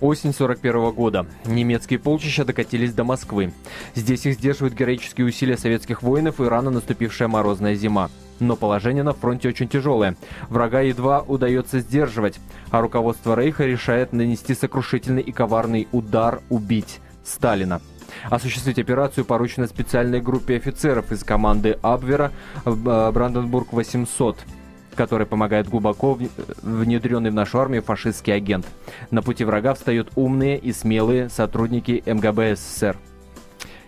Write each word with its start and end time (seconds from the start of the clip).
Осень 0.00 0.32
41 0.32 0.92
года. 0.92 1.26
Немецкие 1.44 1.98
полчища 1.98 2.44
докатились 2.44 2.94
до 2.94 3.04
Москвы. 3.04 3.52
Здесь 3.94 4.24
их 4.24 4.34
сдерживают 4.34 4.74
героические 4.74 5.26
усилия 5.26 5.58
советских 5.58 6.02
воинов 6.02 6.40
и 6.40 6.44
рано 6.44 6.70
наступившая 6.70 7.28
морозная 7.28 7.74
зима. 7.74 8.10
Но 8.38 8.56
положение 8.56 9.02
на 9.02 9.12
фронте 9.12 9.48
очень 9.48 9.68
тяжелое. 9.68 10.16
Врага 10.48 10.80
едва 10.80 11.20
удается 11.20 11.80
сдерживать, 11.80 12.40
а 12.70 12.80
руководство 12.80 13.34
Рейха 13.34 13.66
решает 13.66 14.14
нанести 14.14 14.54
сокрушительный 14.54 15.22
и 15.22 15.32
коварный 15.32 15.86
удар 15.92 16.40
убить 16.48 17.00
Сталина. 17.22 17.82
Осуществить 18.30 18.78
операцию 18.78 19.26
поручено 19.26 19.66
специальной 19.66 20.20
группе 20.20 20.56
офицеров 20.56 21.12
из 21.12 21.22
команды 21.24 21.78
Абвера 21.82 22.32
э, 22.64 22.70
Бранденбург-800 22.70 24.36
который 24.94 25.26
помогает 25.26 25.68
глубоко 25.68 26.18
внедренный 26.62 27.30
в 27.30 27.34
нашу 27.34 27.60
армию 27.60 27.82
фашистский 27.82 28.34
агент. 28.34 28.66
На 29.10 29.22
пути 29.22 29.44
врага 29.44 29.74
встают 29.74 30.08
умные 30.16 30.58
и 30.58 30.72
смелые 30.72 31.28
сотрудники 31.28 32.02
МГБ 32.06 32.56
СССР. 32.56 32.96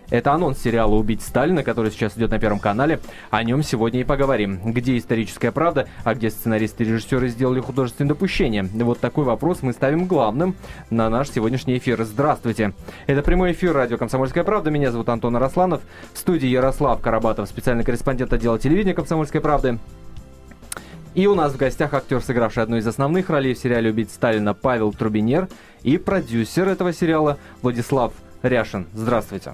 Это 0.09 0.31
анонс 0.33 0.59
сериала 0.59 0.93
«Убить 0.93 1.23
Сталина», 1.23 1.63
который 1.63 1.89
сейчас 1.89 2.15
идет 2.15 2.29
на 2.29 2.37
Первом 2.37 2.59
канале. 2.59 2.99
О 3.31 3.43
нем 3.43 3.63
сегодня 3.63 4.01
и 4.01 4.03
поговорим. 4.03 4.59
Где 4.71 4.95
историческая 4.95 5.51
правда, 5.51 5.87
а 6.03 6.13
где 6.13 6.29
сценаристы 6.29 6.83
и 6.83 6.87
режиссеры 6.87 7.29
сделали 7.29 7.61
художественное 7.61 8.09
допущение? 8.09 8.63
Вот 8.63 8.99
такой 8.99 9.23
вопрос 9.23 9.63
мы 9.63 9.73
ставим 9.73 10.05
главным 10.05 10.55
на 10.91 11.09
наш 11.09 11.31
сегодняшний 11.31 11.79
эфир. 11.79 12.03
Здравствуйте. 12.03 12.73
Это 13.07 13.23
прямой 13.23 13.53
эфир 13.53 13.73
радио 13.73 13.97
«Комсомольская 13.97 14.43
правда». 14.43 14.69
Меня 14.69 14.91
зовут 14.91 15.09
Антон 15.09 15.35
Арасланов. 15.35 15.81
В 16.13 16.17
студии 16.19 16.47
Ярослав 16.47 17.01
Карабатов, 17.01 17.49
специальный 17.49 17.83
корреспондент 17.83 18.33
отдела 18.33 18.59
телевидения 18.59 18.93
«Комсомольской 18.93 19.41
правды». 19.41 19.79
И 21.15 21.27
у 21.27 21.35
нас 21.35 21.53
в 21.53 21.57
гостях 21.57 21.93
актер, 21.93 22.21
сыгравший 22.21 22.63
одну 22.63 22.77
из 22.77 22.87
основных 22.87 23.29
ролей 23.29 23.53
в 23.53 23.59
сериале 23.59 23.91
«Убить 23.91 24.09
Сталина» 24.09 24.55
Павел 24.55 24.91
Трубинер 24.91 25.47
и 25.83 25.99
продюсер 25.99 26.67
этого 26.67 26.91
сериала 26.91 27.37
Владислав 27.61 28.13
Ряшин. 28.41 28.87
Здравствуйте. 28.95 29.53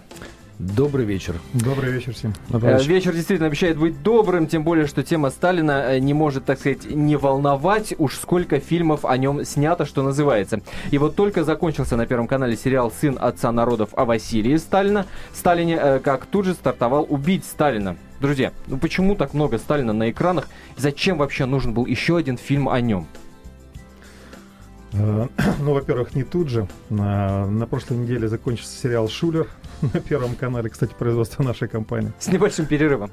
Добрый 0.58 1.06
вечер. 1.06 1.36
Добрый 1.53 1.92
вечер 1.92 2.14
всем. 2.14 2.33
Добрый 2.48 2.75
вечер. 2.75 2.89
Вечер 2.89 3.14
действительно 3.14 3.48
обещает 3.48 3.78
быть 3.78 4.02
добрым, 4.02 4.48
тем 4.48 4.64
более, 4.64 4.88
что 4.88 5.03
тема 5.03 5.31
Сталина 5.31 5.92
э, 5.94 6.00
не 6.00 6.14
может, 6.14 6.45
так 6.45 6.59
сказать, 6.59 6.89
не 6.89 7.17
волновать. 7.17 7.94
Уж 7.98 8.16
сколько 8.16 8.61
фильмов 8.61 9.03
о 9.03 9.17
нем 9.17 9.44
снято, 9.44 9.86
что 9.86 10.02
называется. 10.02 10.61
И 10.92 10.98
вот 10.98 11.16
только 11.16 11.44
закончился 11.44 11.98
на 11.98 12.05
Первом 12.05 12.28
канале 12.28 12.55
сериал 12.55 12.89
«Сын 12.89 13.17
отца 13.20 13.52
народов» 13.52 13.89
о 13.95 14.05
Василии 14.05 14.55
Сталина. 14.55 15.05
Сталине, 15.33 15.78
э, 15.81 16.00
как 16.00 16.26
тут 16.26 16.45
же 16.45 16.53
стартовал 16.53 17.05
«Убить 17.09 17.44
Сталина». 17.44 17.98
Друзья, 18.20 18.52
ну 18.67 18.78
почему 18.78 19.16
так 19.16 19.34
много 19.34 19.58
Сталина 19.58 19.94
на 19.94 20.12
экранах? 20.12 20.50
Зачем 20.75 21.17
вообще 21.17 21.45
нужен 21.45 21.73
был 21.73 21.86
еще 21.86 22.17
один 22.17 22.38
фильм 22.38 22.67
о 22.67 22.81
нем? 22.81 23.08
Э, 24.92 25.28
ну, 25.61 25.73
во-первых, 25.73 26.16
не 26.16 26.23
тут 26.23 26.50
же. 26.50 26.67
На, 26.89 27.45
на 27.45 27.66
прошлой 27.66 27.98
неделе 27.98 28.28
закончился 28.28 28.78
сериал 28.78 29.08
«Шулер» 29.08 29.48
на 29.81 30.02
Первом 30.02 30.36
канале, 30.36 30.70
кстати, 30.70 30.94
производство 30.98 31.44
нашей 31.44 31.70
компании. 31.70 32.11
С 32.20 32.28
небольшим 32.28 32.66
перерывом. 32.66 33.11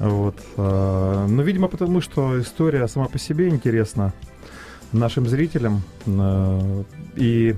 Вот. 0.00 0.36
Э, 0.56 1.26
ну, 1.28 1.42
видимо, 1.42 1.68
потому 1.68 2.00
что 2.00 2.40
история 2.40 2.88
сама 2.88 3.06
по 3.06 3.18
себе 3.18 3.48
интересна 3.48 4.12
нашим 4.92 5.28
зрителям. 5.28 5.82
Э, 6.06 6.82
и 7.14 7.54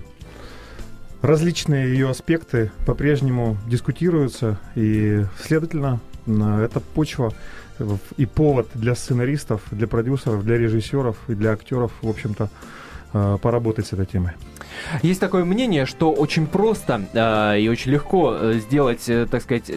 различные 1.23 1.93
ее 1.93 2.11
аспекты 2.11 2.71
по-прежнему 2.85 3.57
дискутируются. 3.67 4.59
И, 4.75 5.25
следовательно, 5.41 6.01
это 6.27 6.81
почва 6.81 7.33
и 8.17 8.27
повод 8.27 8.69
для 8.75 8.95
сценаристов, 8.95 9.63
для 9.71 9.87
продюсеров, 9.87 10.45
для 10.45 10.59
режиссеров 10.59 11.17
и 11.29 11.35
для 11.35 11.53
актеров, 11.53 11.93
в 12.03 12.09
общем-то, 12.09 12.49
Э, 13.15 13.37
поработать 13.43 13.87
с 13.87 13.93
этой 13.93 14.07
темой. 14.07 14.33
Есть 15.03 15.21
такое 15.21 15.45
мнение, 15.45 15.85
что 15.85 16.13
очень 16.13 16.47
просто 16.47 17.05
э, 17.13 17.61
и 17.61 17.69
очень 17.69 17.93
легко 17.93 18.35
э, 18.35 18.55
сделать, 18.55 19.07
э, 19.07 19.27
так 19.31 19.43
сказать, 19.43 19.71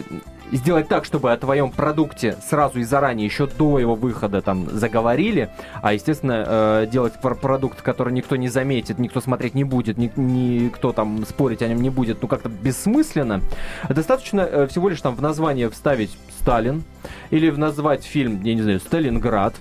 сделать 0.52 0.88
так, 0.88 1.04
чтобы 1.04 1.32
о 1.32 1.36
твоем 1.36 1.70
продукте 1.70 2.36
сразу 2.48 2.78
и 2.78 2.84
заранее, 2.84 3.26
еще 3.26 3.46
до 3.46 3.78
его 3.78 3.94
выхода 3.94 4.42
там 4.42 4.68
заговорили, 4.70 5.50
а, 5.82 5.92
естественно, 5.92 6.44
э, 6.46 6.86
делать 6.90 7.14
продукт, 7.20 7.82
который 7.82 8.12
никто 8.12 8.36
не 8.36 8.48
заметит, 8.48 8.98
никто 8.98 9.20
смотреть 9.20 9.54
не 9.54 9.64
будет, 9.64 9.98
ни, 9.98 10.10
никто 10.16 10.92
там 10.92 11.24
спорить 11.26 11.62
о 11.62 11.68
нем 11.68 11.80
не 11.80 11.90
будет, 11.90 12.22
ну 12.22 12.28
как-то 12.28 12.48
бессмысленно. 12.48 13.40
Достаточно 13.88 14.40
э, 14.40 14.66
всего 14.68 14.88
лишь 14.88 15.00
там 15.00 15.14
в 15.14 15.22
название 15.22 15.70
вставить 15.70 16.16
Сталин 16.40 16.84
или 17.30 17.50
назвать 17.50 18.04
фильм, 18.04 18.42
я 18.42 18.54
не 18.54 18.62
знаю, 18.62 18.80
Сталинград, 18.80 19.54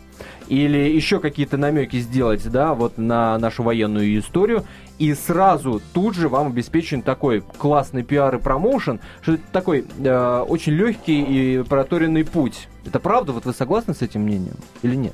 или 0.47 0.77
еще 0.77 1.19
какие-то 1.19 1.57
намеки 1.57 1.97
сделать, 1.97 2.47
да, 2.49 2.73
вот 2.73 2.97
на 2.97 3.37
нашу 3.39 3.63
военную 3.63 4.19
историю, 4.19 4.63
и 4.97 5.13
сразу 5.13 5.81
тут 5.93 6.15
же 6.15 6.29
вам 6.29 6.47
обеспечен 6.47 7.01
такой 7.01 7.41
классный 7.57 8.03
пиар 8.03 8.35
и 8.35 8.39
промоушен, 8.39 8.99
что 9.21 9.33
это 9.33 9.43
такой 9.51 9.85
э, 9.97 10.45
очень 10.47 10.73
легкий 10.73 11.21
и 11.21 11.63
проторенный 11.63 12.23
путь. 12.23 12.67
Это 12.85 12.99
правда? 12.99 13.31
Вот 13.33 13.45
вы 13.45 13.53
согласны 13.53 13.93
с 13.93 14.01
этим 14.01 14.21
мнением 14.21 14.55
или 14.83 14.95
нет? 14.95 15.13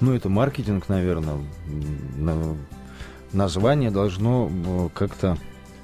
Ну, 0.00 0.14
это 0.14 0.28
маркетинг, 0.28 0.88
наверное. 0.88 1.38
Название 3.32 3.90
должно 3.90 4.50
э, 4.50 4.88
как-то 4.94 5.36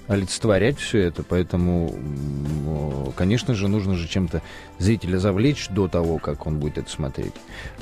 олицетворять 0.08 0.78
все 0.78 1.00
это, 1.00 1.22
поэтому, 1.22 1.92
конечно 3.16 3.54
же, 3.54 3.69
нужно 3.69 3.96
же 3.96 4.06
чем-то 4.06 4.41
зрителя 4.78 5.19
завлечь 5.19 5.69
до 5.69 5.88
того, 5.88 6.19
как 6.19 6.46
он 6.46 6.60
будет 6.60 6.78
это 6.78 6.91
смотреть. 6.91 7.34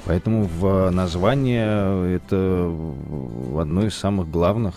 Поэтому 0.06 0.44
в 0.44 0.90
название 0.90 2.16
это 2.16 2.74
одно 3.58 3.86
из 3.86 3.94
самых 3.94 4.30
главных 4.30 4.74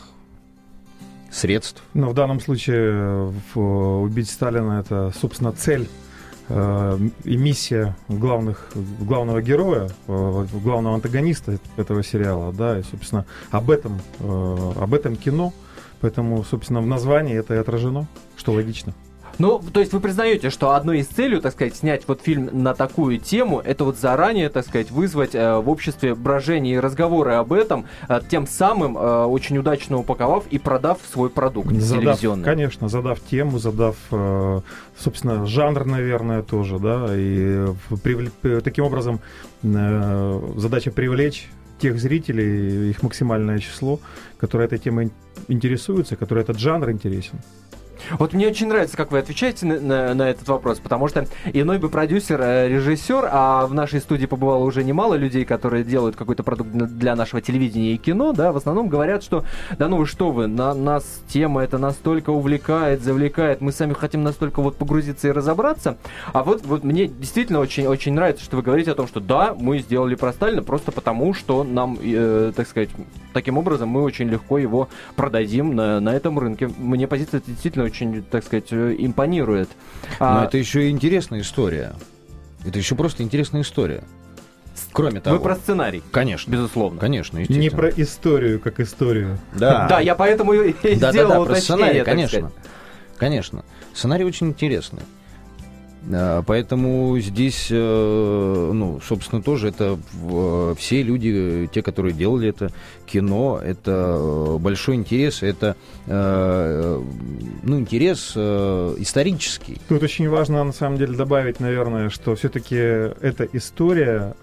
средств. 1.32 1.84
Но 1.94 2.10
в 2.10 2.14
данном 2.14 2.40
случае 2.40 3.34
в 3.54 4.02
«Убить 4.02 4.30
Сталина» 4.30 4.80
это, 4.80 5.12
собственно, 5.20 5.52
цель 5.52 5.88
э, 6.50 7.00
и 7.24 7.38
миссия 7.38 7.96
главных, 8.08 8.70
главного 9.00 9.42
героя, 9.42 9.90
э, 10.08 10.46
главного 10.64 10.96
антагониста 10.96 11.60
этого 11.76 12.04
сериала, 12.04 12.54
да, 12.54 12.80
и, 12.80 12.84
собственно, 12.84 13.26
об 13.52 13.70
этом, 13.70 14.00
э, 14.20 14.74
об 14.80 14.94
этом 14.94 15.16
кино– 15.16 15.54
Поэтому, 16.02 16.44
собственно, 16.44 16.82
в 16.82 16.88
названии 16.88 17.36
это 17.36 17.56
и 17.56 17.58
отражено, 17.58 18.08
что 18.36 18.54
логично. 18.54 18.94
Ну, 19.40 19.62
то 19.72 19.80
есть 19.80 19.94
вы 19.94 20.00
признаете, 20.00 20.50
что 20.50 20.72
одной 20.72 21.00
из 21.00 21.08
целей, 21.08 21.40
так 21.40 21.54
сказать, 21.54 21.76
снять 21.76 22.04
вот 22.08 22.22
фильм 22.22 22.50
на 22.52 22.74
такую 22.74 23.20
тему, 23.20 23.62
это 23.64 23.84
вот 23.84 23.98
заранее, 23.98 24.50
так 24.50 24.66
сказать, 24.66 24.90
вызвать 24.90 25.36
э, 25.36 25.58
в 25.60 25.70
обществе 25.70 26.16
брожение 26.16 26.76
и 26.76 26.80
разговоры 26.80 27.34
об 27.34 27.54
этом, 27.54 27.86
э, 28.10 28.20
тем 28.30 28.48
самым 28.48 28.98
э, 28.98 29.26
очень 29.26 29.58
удачно 29.58 29.98
упаковав 29.98 30.48
и 30.48 30.58
продав 30.58 31.00
свой 31.12 31.30
продукт 31.30 31.72
задав, 31.72 32.02
телевизионный. 32.02 32.46
Конечно, 32.46 32.90
задав 32.90 33.20
тему, 33.20 33.60
задав, 33.60 33.96
э, 34.12 34.62
собственно, 34.98 35.46
жанр, 35.46 35.86
наверное, 35.86 36.42
тоже, 36.42 36.80
да, 36.80 37.08
и 37.12 37.68
привлек, 38.04 38.34
таким 38.64 38.86
образом 38.86 39.20
э, 39.64 40.42
задача 40.56 40.92
привлечь 40.92 41.50
тех 41.80 42.00
зрителей, 42.00 42.90
их 42.90 43.04
максимальное 43.04 43.60
число, 43.60 44.00
которые 44.40 44.66
этой 44.66 44.80
темой 44.80 45.12
интересуются, 45.48 46.16
которые 46.16 46.44
этот 46.44 46.58
жанр 46.58 46.90
интересен. 46.90 47.40
Вот 48.20 48.34
мне 48.34 48.48
очень 48.48 48.68
нравится, 48.68 48.98
как 48.98 49.12
вы 49.12 49.20
отвечаете 49.20 49.66
на, 49.66 49.80
на, 49.80 50.14
на 50.14 50.30
этот 50.30 50.48
вопрос, 50.48 50.80
потому 50.80 51.08
что 51.08 51.26
иной 51.54 51.78
бы 51.78 51.90
продюсер, 51.90 52.40
э, 52.42 52.68
режиссер, 52.70 53.30
а 53.32 53.66
в 53.68 53.74
нашей 53.74 54.00
студии 54.00 54.26
побывало 54.26 54.64
уже 54.64 54.84
немало 54.84 55.16
людей, 55.16 55.46
которые 55.46 55.84
делают 55.84 56.16
какой-то 56.16 56.44
продукт 56.44 56.70
для 56.70 57.16
нашего 57.16 57.42
телевидения 57.42 57.94
и 57.94 57.98
кино, 57.98 58.34
да, 58.34 58.52
в 58.52 58.58
основном 58.58 58.88
говорят, 58.88 59.24
что 59.24 59.44
да 59.78 59.88
ну 59.88 59.98
вы 59.98 60.06
что 60.06 60.32
вы, 60.32 60.48
на, 60.48 60.74
нас 60.74 61.22
тема 61.28 61.64
это 61.64 61.78
настолько 61.78 62.30
увлекает, 62.30 63.02
завлекает, 63.02 63.62
мы 63.62 63.72
сами 63.72 63.94
хотим 63.94 64.24
настолько 64.24 64.62
вот 64.62 64.78
погрузиться 64.78 65.28
и 65.28 65.32
разобраться, 65.32 65.98
а 66.34 66.44
вот, 66.44 66.66
вот 66.66 66.84
мне 66.84 67.08
действительно 67.08 67.60
очень-очень 67.60 68.14
нравится, 68.14 68.44
что 68.44 68.58
вы 68.58 68.64
говорите 68.64 68.92
о 68.92 68.96
том, 68.96 69.08
что 69.08 69.20
да, 69.20 69.56
мы 69.58 69.80
сделали 69.80 70.16
про 70.16 70.34
Сталина 70.34 70.62
просто 70.64 70.92
потому, 70.92 71.34
что 71.34 71.64
нам, 71.64 71.98
э, 72.02 72.52
так 72.56 72.68
сказать, 72.68 72.90
таким 73.34 73.58
образом 73.58 73.90
мы 73.90 74.04
очень 74.04 74.28
легко 74.30 74.58
его 74.58 74.90
продадим 75.16 75.76
на, 75.76 76.00
на 76.00 76.16
этом 76.16 76.40
рынке. 76.40 76.70
Мне 76.78 77.08
позиция 77.08 77.42
действительно 77.46 77.86
очень, 77.86 77.97
так 78.30 78.44
сказать, 78.44 78.68
э, 78.72 78.96
импонирует. 78.98 79.70
Но 80.20 80.42
а... 80.42 80.46
это 80.46 80.58
еще 80.58 80.88
и 80.88 80.90
интересная 80.90 81.42
история. 81.42 81.94
Это 82.66 82.78
еще 82.78 82.96
просто 82.96 83.24
интересная 83.24 83.62
история. 83.62 84.04
Кроме 84.92 85.20
того. 85.20 85.38
Вы 85.38 85.44
про 85.44 85.56
сценарий. 85.56 86.04
Конечно. 86.12 86.52
Безусловно. 86.52 87.00
Конечно, 87.00 87.38
Не 87.38 87.70
про 87.70 87.90
историю, 87.90 88.60
как 88.60 88.80
историю. 88.80 89.38
Да. 89.54 89.88
Да, 89.90 90.00
я 90.00 90.16
поэтому 90.16 90.54
и 90.54 90.74
сделал 90.96 91.30
да, 91.30 91.40
да, 91.40 91.46
про 91.46 91.56
сценарий, 91.56 92.04
конечно. 92.04 92.52
Конечно. 93.18 93.66
Сценарий 93.94 94.26
очень 94.26 94.48
интересный. 94.50 95.02
А, 96.12 96.42
поэтому 96.42 97.18
здесь, 97.20 97.68
э, 97.70 98.72
ну, 98.74 99.00
собственно, 99.06 99.42
тоже 99.42 99.70
это 99.70 99.98
все 100.78 101.04
люди, 101.04 101.70
те, 101.74 101.82
которые 101.82 102.14
делали 102.14 102.50
это 102.50 102.72
кино, 103.06 103.60
это 103.62 104.18
э, 104.18 104.58
большой 104.60 104.96
интерес, 104.96 105.44
это, 105.44 105.76
э, 106.06 107.04
ну, 107.64 107.80
интерес 107.80 108.32
исторический. 108.38 109.82
Тут 109.88 110.04
очень 110.04 110.30
важно, 110.30 110.64
на 110.64 110.74
самом 110.74 110.98
деле, 110.98 111.16
добавить, 111.16 111.60
наверное, 111.60 112.10
что 112.10 112.36
все-таки 112.36 112.76
эта 112.76 113.48
история 113.54 114.36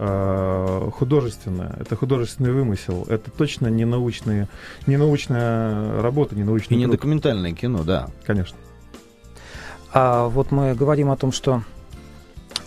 художественная, 0.93 1.76
это 1.81 1.96
художественный 1.96 2.52
вымысел, 2.52 3.06
это 3.08 3.31
точно 3.31 3.69
не, 3.69 3.84
научные, 3.84 4.49
не 4.87 4.96
научная 4.96 6.02
работа, 6.02 6.34
не 6.37 6.44
научный 6.44 6.75
И 6.75 6.78
не 6.78 6.87
документальное 6.87 7.52
кино, 7.52 7.84
да. 7.84 8.08
Конечно. 8.25 8.56
А 9.94 10.26
вот 10.26 10.50
мы 10.50 10.75
говорим 10.75 11.11
о 11.11 11.17
том, 11.17 11.31
что 11.31 11.62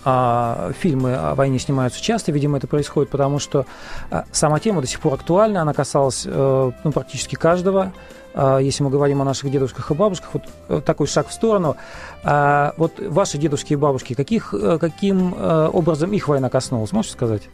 а, 0.06 0.72
фильмы 0.80 1.16
о 1.16 1.36
войне 1.36 1.60
снимаются 1.60 2.02
часто, 2.02 2.32
видимо, 2.32 2.58
это 2.58 2.68
происходит, 2.68 3.12
потому 3.12 3.38
что 3.40 3.66
а, 4.10 4.24
сама 4.32 4.60
тема 4.60 4.80
до 4.80 4.88
сих 4.88 5.02
пор 5.02 5.16
актуальна, 5.16 5.62
она 5.62 5.74
касалась 5.74 6.26
а, 6.26 6.72
ну, 6.86 6.92
практически 6.94 7.36
каждого. 7.36 7.92
А, 8.34 8.60
если 8.60 8.84
мы 8.84 8.90
говорим 8.90 9.22
о 9.22 9.26
наших 9.26 9.52
дедушках 9.52 9.92
и 9.92 9.94
бабушках, 9.94 10.30
вот 10.34 10.44
э, 10.70 10.82
такой 10.86 11.08
шаг 11.08 11.28
в 11.28 11.34
сторону. 11.34 11.76
А, 12.24 12.74
вот 12.78 12.94
ваши 13.00 13.38
дедушки 13.38 13.74
и 13.74 13.76
бабушки, 13.76 14.14
каких, 14.14 14.54
э, 14.54 14.78
каким 14.80 15.34
образом 15.38 16.14
их 16.14 16.30
война 16.30 16.50
коснулась, 16.50 16.94
можете 16.94 17.14
сказать? 17.14 17.50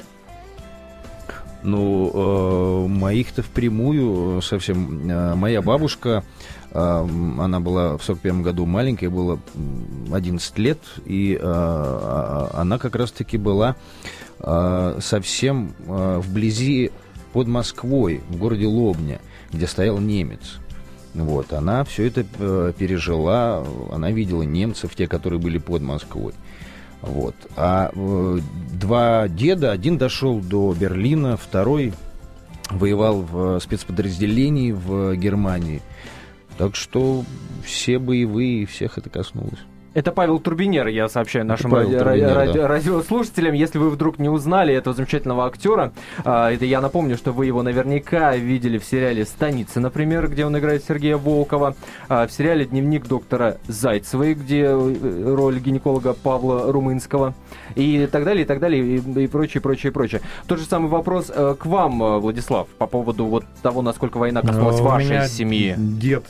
Ну, 1.64 2.12
э, 2.14 2.88
моих-то 2.88 3.42
впрямую 3.42 4.42
совсем. 4.42 5.10
Э, 5.10 5.36
моя 5.36 5.62
бабушка, 5.62 6.24
э, 6.72 7.08
она 7.40 7.60
была 7.60 7.98
в 7.98 8.04
41 8.04 8.44
году 8.44 8.66
маленькая, 8.66 9.10
было 9.10 9.40
11 10.12 10.58
лет, 10.60 10.80
и 11.06 11.36
э, 11.36 11.40
а, 11.44 12.52
она 12.54 12.78
как 12.78 12.96
раз-таки 12.96 13.38
была 13.38 13.76
э, 14.40 15.00
совсем 15.02 15.74
э, 15.88 16.22
вблизи 16.24 16.92
под 17.32 17.48
Москвой, 17.48 18.22
в 18.30 18.38
городе 18.38 18.68
Лобня, 18.68 19.20
где 19.52 19.66
стоял 19.66 20.00
немец. 20.00 20.60
Вот, 21.14 21.54
она 21.54 21.84
все 21.84 22.08
это 22.08 22.26
э, 22.40 22.74
пережила, 22.78 23.64
она 23.92 24.12
видела 24.12 24.44
немцев, 24.44 24.96
те, 24.96 25.08
которые 25.08 25.40
были 25.40 25.60
под 25.60 25.82
Москвой. 25.82 26.34
Вот. 27.04 27.36
А 27.58 27.92
э, 27.94 28.40
два 28.80 29.28
деда, 29.28 29.72
один 29.72 29.98
дошел 29.98 30.40
до 30.40 30.74
Берлина, 30.74 31.36
второй 31.36 31.94
воевал 32.70 33.22
в 33.22 33.60
спецподразделении 33.60 34.72
в 34.72 35.16
Германии. 35.16 35.82
Так 36.58 36.76
что 36.76 37.26
все 37.64 38.00
боевые, 38.00 38.66
всех 38.66 38.98
это 38.98 39.10
коснулось. 39.10 39.60
Это 39.94 40.12
Павел 40.12 40.40
Турбинер, 40.40 40.88
я 40.88 41.08
сообщаю 41.08 41.46
нашим 41.46 41.72
ради... 41.72 41.96
Турбинер, 41.96 42.34
ради... 42.34 42.58
да. 42.58 42.68
радиослушателям. 42.68 43.54
Если 43.54 43.78
вы 43.78 43.92
вдруг 43.92 44.18
не 44.18 44.28
узнали 44.28 44.74
этого 44.74 44.96
замечательного 44.96 45.46
актера, 45.46 45.94
а, 46.26 46.52
это 46.52 46.66
я 46.66 46.82
напомню, 46.82 47.16
что 47.16 47.32
вы 47.32 47.46
его 47.46 47.62
наверняка 47.62 48.36
видели 48.36 48.80
в 48.80 48.86
сериале 48.86 49.24
«Станица», 49.24 49.80
например, 49.80 50.30
где 50.30 50.48
он 50.48 50.58
играет 50.58 50.84
Сергея 50.84 51.18
Волкова, 51.18 51.76
а, 52.10 52.26
в 52.26 52.32
сериале 52.32 52.66
«Дневник 52.66 53.08
доктора 53.08 53.58
Зайцевой», 53.68 54.34
где 54.34 54.64
э, 54.64 55.36
роль 55.36 55.60
гинеколога 55.60 56.14
Павла 56.14 56.72
Румынского, 56.72 57.36
и 57.76 58.08
так 58.12 58.24
далее, 58.24 58.46
и 58.46 58.48
так 58.48 58.60
далее, 58.60 58.98
и, 58.98 59.24
и 59.24 59.28
прочее, 59.28 59.62
прочее, 59.62 59.92
прочее. 59.92 60.22
Тот 60.48 60.58
же 60.58 60.66
самый 60.66 60.90
вопрос 60.90 61.32
э, 61.34 61.56
к 61.60 61.68
вам, 61.68 62.02
э, 62.02 62.18
Владислав, 62.18 62.68
по 62.80 62.88
поводу 62.88 63.26
вот 63.26 63.46
того, 63.62 63.84
насколько 63.84 64.18
война 64.18 64.42
коснулась 64.42 64.80
У 64.80 64.84
вашей 64.84 65.06
меня 65.06 65.28
семьи. 65.28 65.76
дед 65.78 66.26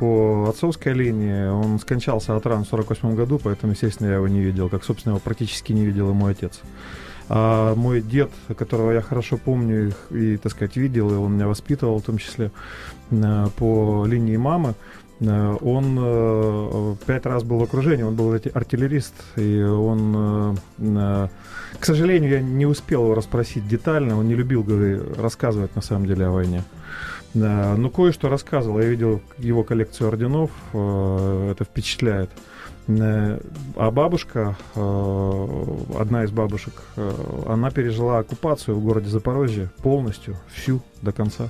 по 0.00 0.46
отцовской 0.48 0.94
линии, 0.94 1.46
он 1.48 1.78
скончался 1.78 2.34
от 2.34 2.44
ран 2.46 2.64
в 2.64 2.68
48 2.68 3.03
2008 3.04 3.14
году, 3.14 3.40
поэтому, 3.42 3.72
естественно, 3.72 4.08
я 4.08 4.14
его 4.14 4.28
не 4.28 4.40
видел, 4.40 4.68
как, 4.68 4.84
собственно, 4.84 5.12
его 5.12 5.20
практически 5.20 5.72
не 5.72 5.84
видел 5.84 6.10
и 6.10 6.14
мой 6.14 6.32
отец. 6.32 6.60
А 7.28 7.74
мой 7.74 8.02
дед, 8.02 8.30
которого 8.56 8.92
я 8.92 9.00
хорошо 9.00 9.38
помню 9.38 9.92
и, 10.10 10.36
так 10.36 10.52
сказать, 10.52 10.76
видел, 10.76 11.10
и 11.10 11.14
он 11.14 11.34
меня 11.34 11.48
воспитывал, 11.48 11.98
в 11.98 12.02
том 12.02 12.18
числе 12.18 12.50
э, 13.10 13.46
по 13.56 14.04
линии 14.06 14.36
мамы, 14.36 14.74
э, 15.20 15.56
он 15.62 15.98
э, 15.98 16.96
пять 17.06 17.24
раз 17.24 17.42
был 17.42 17.58
в 17.58 17.62
окружении, 17.62 18.02
он 18.02 18.14
был 18.14 18.30
артиллерист, 18.32 19.14
и 19.36 19.62
он, 19.62 20.58
к 20.76 21.84
сожалению, 21.84 22.30
я 22.30 22.40
не 22.42 22.66
успел 22.66 23.04
его 23.04 23.14
расспросить 23.14 23.66
детально, 23.66 24.18
он 24.18 24.28
не 24.28 24.34
любил 24.34 24.66
рассказывать 25.16 25.74
на 25.76 25.82
самом 25.82 26.06
деле 26.06 26.26
о 26.26 26.30
войне. 26.30 26.62
Но 27.32 27.74
ну, 27.76 27.90
кое-что 27.90 28.28
рассказывал, 28.28 28.78
я 28.80 28.86
видел 28.86 29.20
его 29.38 29.64
коллекцию 29.64 30.08
орденов, 30.08 30.50
это 30.72 31.64
впечатляет. 31.64 32.30
А 32.86 33.90
бабушка, 33.90 34.56
э, 34.74 35.76
одна 35.98 36.24
из 36.24 36.30
бабушек, 36.30 36.74
э, 36.96 37.12
она 37.48 37.70
пережила 37.70 38.18
оккупацию 38.18 38.76
в 38.76 38.84
городе 38.84 39.08
Запорожье 39.08 39.70
полностью, 39.82 40.36
всю, 40.54 40.82
до 41.00 41.12
конца. 41.12 41.48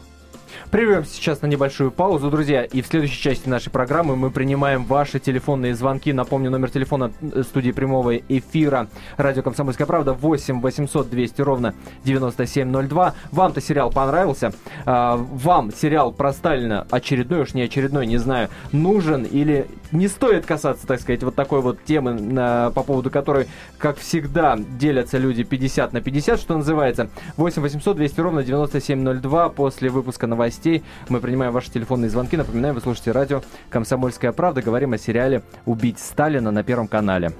Прервемся 0.70 1.14
сейчас 1.14 1.42
на 1.42 1.46
небольшую 1.46 1.90
паузу, 1.90 2.30
друзья, 2.30 2.64
и 2.64 2.82
в 2.82 2.86
следующей 2.86 3.20
части 3.20 3.48
нашей 3.48 3.70
программы 3.70 4.16
мы 4.16 4.30
принимаем 4.30 4.84
ваши 4.84 5.18
телефонные 5.18 5.74
звонки. 5.74 6.12
Напомню, 6.12 6.50
номер 6.50 6.70
телефона 6.70 7.12
э, 7.20 7.42
студии 7.42 7.70
прямого 7.70 8.16
эфира 8.16 8.88
радио 9.16 9.42
«Комсомольская 9.42 9.86
правда» 9.86 10.12
8 10.12 10.60
800 10.60 11.10
200 11.10 11.40
ровно 11.42 11.74
9702. 12.04 13.14
Вам-то 13.30 13.60
сериал 13.60 13.90
понравился? 13.90 14.52
А, 14.86 15.16
вам 15.16 15.72
сериал 15.72 16.12
про 16.12 16.32
Сталина 16.32 16.86
очередной, 16.90 17.40
уж 17.40 17.54
не 17.54 17.62
очередной, 17.62 18.06
не 18.06 18.18
знаю, 18.18 18.48
нужен 18.72 19.24
или 19.24 19.66
не 19.92 20.08
стоит 20.08 20.46
касаться, 20.46 20.86
так 20.86 21.00
сказать, 21.00 21.22
вот 21.22 21.34
такой 21.34 21.60
вот 21.60 21.84
темы, 21.84 22.70
по 22.74 22.82
поводу 22.82 23.10
которой, 23.10 23.48
как 23.78 23.98
всегда, 23.98 24.56
делятся 24.56 25.18
люди 25.18 25.44
50 25.44 25.92
на 25.92 26.00
50, 26.00 26.40
что 26.40 26.56
называется. 26.56 27.10
8 27.36 27.62
800 27.62 27.96
200 27.96 28.20
ровно 28.20 28.42
9702 28.42 29.48
после 29.50 29.90
выпуска 29.90 30.26
новостей 30.26 30.43
новостей. 30.44 30.84
Мы 31.08 31.20
принимаем 31.20 31.52
ваши 31.52 31.70
телефонные 31.70 32.10
звонки. 32.10 32.36
Напоминаю, 32.36 32.74
вы 32.74 32.80
слушаете 32.80 33.12
радио 33.12 33.42
«Комсомольская 33.70 34.32
правда». 34.32 34.60
Говорим 34.60 34.92
о 34.92 34.98
сериале 34.98 35.42
«Убить 35.64 35.98
Сталина» 35.98 36.50
на 36.50 36.62
Первом 36.62 36.86
канале. 36.86 37.32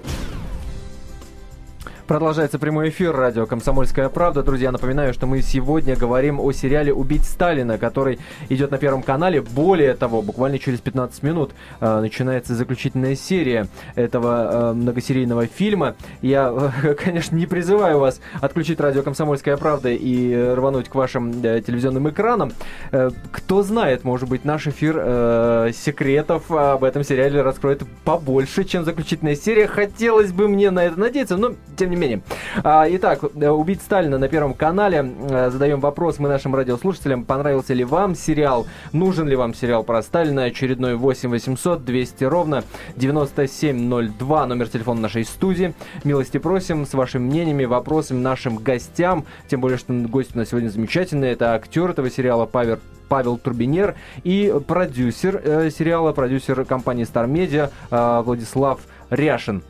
Продолжается 2.06 2.58
прямой 2.58 2.90
эфир 2.90 3.16
радио 3.16 3.46
«Комсомольская 3.46 4.10
правда». 4.10 4.42
Друзья, 4.42 4.70
напоминаю, 4.70 5.14
что 5.14 5.26
мы 5.26 5.40
сегодня 5.40 5.96
говорим 5.96 6.38
о 6.38 6.52
сериале 6.52 6.92
«Убить 6.92 7.24
Сталина», 7.24 7.78
который 7.78 8.18
идет 8.50 8.70
на 8.70 8.76
Первом 8.76 9.02
канале. 9.02 9.40
Более 9.40 9.94
того, 9.94 10.20
буквально 10.20 10.58
через 10.58 10.80
15 10.80 11.22
минут 11.22 11.52
э, 11.80 12.00
начинается 12.00 12.54
заключительная 12.54 13.16
серия 13.16 13.68
этого 13.94 14.50
э, 14.50 14.72
многосерийного 14.74 15.46
фильма. 15.46 15.94
Я, 16.20 16.52
э, 16.82 16.94
конечно, 17.02 17.36
не 17.36 17.46
призываю 17.46 17.98
вас 17.98 18.20
отключить 18.42 18.80
радио 18.80 19.02
«Комсомольская 19.02 19.56
правда» 19.56 19.88
и 19.88 20.34
рвануть 20.34 20.90
к 20.90 20.94
вашим 20.94 21.30
э, 21.42 21.62
телевизионным 21.62 22.10
экранам. 22.10 22.52
Э, 22.92 23.12
кто 23.32 23.62
знает, 23.62 24.04
может 24.04 24.28
быть, 24.28 24.44
наш 24.44 24.66
эфир 24.66 24.96
э, 24.98 25.70
секретов 25.74 26.50
об 26.50 26.84
этом 26.84 27.02
сериале 27.02 27.40
раскроет 27.40 27.82
побольше, 28.04 28.64
чем 28.64 28.84
заключительная 28.84 29.36
серия. 29.36 29.66
Хотелось 29.66 30.32
бы 30.32 30.48
мне 30.48 30.70
на 30.70 30.84
это 30.84 31.00
надеяться, 31.00 31.38
но 31.38 31.54
тем 31.78 31.93
не 31.93 31.93
не 31.94 32.00
менее. 32.00 32.20
А, 32.62 32.86
итак, 32.88 33.20
э, 33.22 33.48
«Убить 33.48 33.82
Сталина» 33.82 34.18
на 34.18 34.28
Первом 34.28 34.54
канале. 34.54 35.12
Э, 35.30 35.50
задаем 35.50 35.80
вопрос 35.80 36.18
мы 36.18 36.28
нашим 36.28 36.54
радиослушателям. 36.54 37.24
Понравился 37.24 37.74
ли 37.74 37.84
вам 37.84 38.14
сериал? 38.14 38.66
Нужен 38.92 39.28
ли 39.28 39.36
вам 39.36 39.54
сериал 39.54 39.84
про 39.84 40.02
Сталина? 40.02 40.44
Очередной 40.44 40.96
8 40.96 41.30
800 41.30 41.84
200 41.84 42.24
ровно 42.24 42.64
9702. 42.96 44.46
Номер 44.46 44.68
телефона 44.68 45.00
нашей 45.00 45.24
студии. 45.24 45.74
Милости 46.04 46.38
просим 46.38 46.86
с 46.86 46.94
вашими 46.94 47.22
мнениями, 47.22 47.64
вопросами 47.64 48.20
нашим 48.20 48.56
гостям. 48.56 49.24
Тем 49.48 49.60
более, 49.60 49.78
что 49.78 49.92
гость 49.92 50.34
у 50.34 50.38
нас 50.38 50.48
сегодня 50.48 50.68
замечательный. 50.68 51.30
Это 51.30 51.54
актер 51.54 51.90
этого 51.90 52.10
сериала 52.10 52.46
Павел 52.46 52.78
Павел 53.08 53.36
Турбинер 53.38 53.94
и 54.24 54.52
продюсер 54.66 55.40
э, 55.44 55.70
сериала, 55.70 56.12
продюсер 56.12 56.64
компании 56.64 57.04
Star 57.04 57.28
Media 57.28 57.70
э, 57.90 58.22
Владислав 58.24 58.80
Ряшин. 59.10 59.62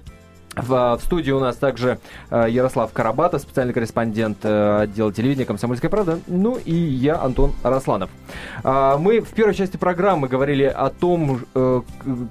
В, 0.57 0.97
в 0.97 1.01
студии 1.05 1.31
у 1.33 1.41
нас 1.41 1.57
также 1.57 1.99
э, 2.31 2.47
Ярослав 2.49 2.93
Карабатов, 2.93 3.43
специальный 3.43 3.75
корреспондент 3.75 4.39
э, 4.43 4.83
отдела 4.83 5.13
телевидения 5.13 5.47
«Комсомольская 5.47 5.91
правда», 5.91 6.21
ну 6.27 6.59
и 6.65 6.75
я, 6.75 7.21
Антон 7.21 7.53
Росланов. 7.63 8.11
Э, 8.63 8.97
мы 8.99 9.21
в 9.21 9.31
первой 9.31 9.55
части 9.55 9.77
программы 9.77 10.29
говорили 10.29 10.65
о 10.65 10.91
том, 10.91 11.41
э, 11.55 11.83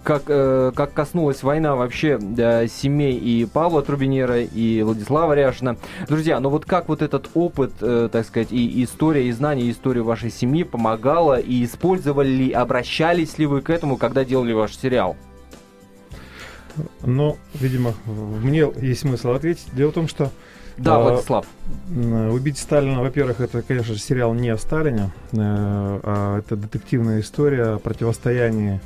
как, 0.03 0.23
э, 0.27 0.71
как 0.75 0.93
коснулась 0.93 1.43
война 1.43 1.75
вообще 1.75 2.19
э, 2.37 2.67
семей 2.67 3.17
и 3.17 3.45
Павла 3.45 3.81
Трубинера, 3.81 4.41
и 4.41 4.81
Владислава 4.83 5.33
Ряшина. 5.33 5.77
Друзья, 6.07 6.39
ну 6.39 6.49
вот 6.49 6.65
как 6.65 6.87
вот 6.87 7.01
этот 7.01 7.29
опыт, 7.33 7.73
э, 7.81 8.09
так 8.11 8.25
сказать, 8.25 8.51
и 8.51 8.83
история, 8.83 9.27
и 9.27 9.31
знания, 9.31 9.63
и 9.63 9.71
история 9.71 10.01
вашей 10.01 10.31
семьи 10.31 10.63
помогала, 10.63 11.39
и 11.39 11.65
использовали 11.65 12.29
ли, 12.29 12.51
обращались 12.51 13.37
ли 13.37 13.45
вы 13.45 13.61
к 13.61 13.69
этому, 13.69 13.97
когда 13.97 14.23
делали 14.23 14.53
ваш 14.53 14.77
сериал? 14.77 15.17
Но, 17.03 17.37
видимо, 17.53 17.93
мне 18.05 18.67
есть 18.81 19.01
смысл 19.01 19.31
ответить. 19.31 19.67
Дело 19.73 19.91
в 19.91 19.93
том, 19.93 20.07
что 20.07 20.31
да, 20.77 20.99
э, 20.99 21.03
Владислав. 21.03 21.45
«Убить 22.31 22.57
Сталина», 22.57 23.01
во-первых, 23.01 23.39
это, 23.39 23.61
конечно 23.61 23.93
же, 23.93 23.99
сериал 23.99 24.33
не 24.33 24.49
о 24.49 24.57
Сталине, 24.57 25.11
э, 25.31 25.37
а 25.37 26.39
это 26.39 26.55
детективная 26.55 27.21
история 27.21 27.75
о 27.75 27.79
противостоянии 27.79 28.81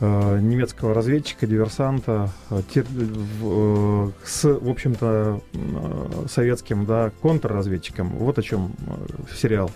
э, 0.00 0.38
немецкого 0.40 0.92
разведчика, 0.92 1.46
диверсанта 1.46 2.30
э, 2.50 2.60
в, 2.60 4.08
э, 4.08 4.10
с, 4.24 4.44
в 4.44 4.68
общем-то, 4.68 5.40
э, 5.52 6.26
советским 6.28 6.84
да, 6.84 7.10
контрразведчиком. 7.22 8.10
Вот 8.10 8.38
о 8.38 8.42
чем 8.42 8.72
э, 8.86 9.34
сериал. 9.34 9.70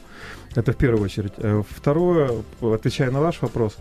Это 0.55 0.73
в 0.73 0.76
первую 0.76 1.05
очередь. 1.05 1.33
Э, 1.38 1.62
второе, 1.69 2.31
отвечая 2.61 3.11
на 3.11 3.21
ваш 3.21 3.40
вопрос, 3.40 3.76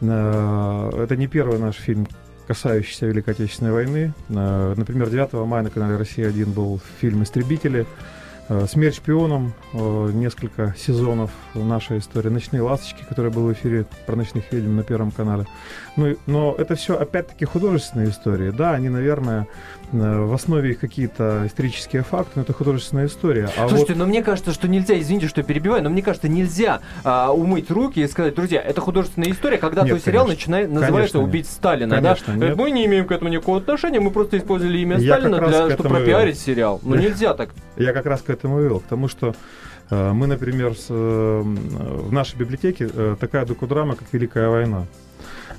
э, 0.00 0.90
это 1.02 1.16
не 1.16 1.28
первый 1.28 1.58
наш 1.58 1.76
фильм, 1.76 2.06
касающийся 2.46 3.06
Великой 3.06 3.34
Отечественной 3.34 3.72
войны. 3.72 4.14
Э, 4.28 4.74
например, 4.76 5.10
9 5.10 5.32
мая 5.46 5.62
на 5.62 5.70
канале 5.70 5.96
«Россия-1» 5.96 6.52
был 6.52 6.80
фильм 7.00 7.22
«Истребители», 7.22 7.86
Э, 8.48 8.66
Смерть 8.68 8.96
шпионам, 8.96 9.54
э, 9.72 10.10
несколько 10.12 10.74
сезонов 10.78 11.30
нашей 11.54 11.98
истории, 11.98 12.28
Ночные 12.28 12.62
ласточки, 12.62 13.04
который 13.08 13.32
был 13.32 13.46
в 13.46 13.52
эфире 13.52 13.86
про 14.06 14.14
ночных 14.14 14.52
ведьм 14.52 14.76
на 14.76 14.84
Первом 14.84 15.10
канале. 15.10 15.46
Ну, 15.96 16.16
но 16.26 16.54
это 16.56 16.76
все 16.76 16.96
опять-таки 16.96 17.44
художественные 17.44 18.10
истории. 18.10 18.50
Да, 18.50 18.72
они, 18.72 18.88
наверное, 18.88 19.48
в 19.92 20.34
основе 20.34 20.72
их 20.72 20.80
какие-то 20.80 21.42
исторические 21.46 22.02
факты, 22.02 22.32
но 22.36 22.42
это 22.42 22.52
художественная 22.52 23.06
история. 23.06 23.48
А 23.56 23.68
Слушайте, 23.68 23.94
вот... 23.94 24.00
но 24.00 24.06
мне 24.06 24.22
кажется, 24.22 24.52
что 24.52 24.68
нельзя, 24.68 24.98
извините, 24.98 25.28
что 25.28 25.40
я 25.40 25.44
перебиваю, 25.44 25.82
но 25.82 25.90
мне 25.90 26.02
кажется, 26.02 26.28
нельзя 26.28 26.80
а, 27.04 27.32
умыть 27.32 27.70
руки 27.70 28.00
и 28.00 28.08
сказать, 28.08 28.34
друзья, 28.34 28.60
это 28.60 28.80
художественная 28.80 29.30
история, 29.30 29.58
когда 29.58 29.82
нет, 29.82 29.90
твой 29.90 30.00
сериал 30.00 30.26
начинает, 30.26 30.70
называется 30.70 31.18
«Убить 31.18 31.46
Сталина». 31.46 31.94
Конечно, 31.94 32.36
да? 32.36 32.48
Нет. 32.48 32.56
Мы 32.56 32.70
не 32.70 32.86
имеем 32.86 33.06
к 33.06 33.12
этому 33.12 33.30
никакого 33.30 33.58
отношения, 33.58 34.00
мы 34.00 34.10
просто 34.10 34.38
использовали 34.38 34.78
имя 34.78 34.98
я 34.98 35.16
Сталина, 35.16 35.38
для, 35.38 35.70
чтобы 35.70 35.88
пропиарить 35.88 36.38
сериал. 36.38 36.80
Но 36.82 36.96
нельзя 36.96 37.34
так. 37.34 37.50
Я 37.76 37.92
как 37.92 38.06
раз 38.06 38.22
к 38.22 38.30
этому 38.30 38.60
вел, 38.60 38.80
к 38.80 38.84
тому, 38.84 39.08
что 39.08 39.34
э, 39.90 40.12
мы, 40.12 40.26
например, 40.26 40.74
с, 40.74 40.86
э, 40.88 41.42
в 41.42 42.12
нашей 42.12 42.36
библиотеке 42.36 42.88
э, 42.92 43.16
такая 43.20 43.44
докудрама, 43.44 43.94
как 43.94 44.08
«Великая 44.12 44.48
война», 44.48 44.82
э, 44.82 45.05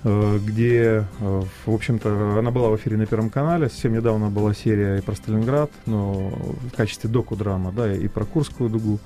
где, 0.03 1.05
э, 1.19 1.41
в 1.65 1.73
общем-то, 1.73 2.39
она 2.39 2.51
была 2.51 2.69
в 2.69 2.75
эфире 2.77 2.97
на 2.97 3.05
Первом 3.05 3.29
канале. 3.29 3.69
Совсем 3.69 3.93
недавно 3.93 4.29
была 4.29 4.53
серия 4.53 4.97
и 4.97 5.01
про 5.01 5.15
Сталинград, 5.15 5.71
но 5.85 6.29
в 6.29 6.75
качестве 6.75 7.09
докудрама, 7.09 7.71
да, 7.71 7.93
и 7.93 8.07
про 8.07 8.25
Курскую 8.25 8.69
дугу, 8.69 8.99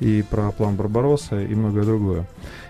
и 0.00 0.24
про 0.28 0.50
план 0.50 0.76
Барбаросса, 0.76 1.40
и 1.40 1.54
многое 1.54 1.84
другое. 1.84 2.26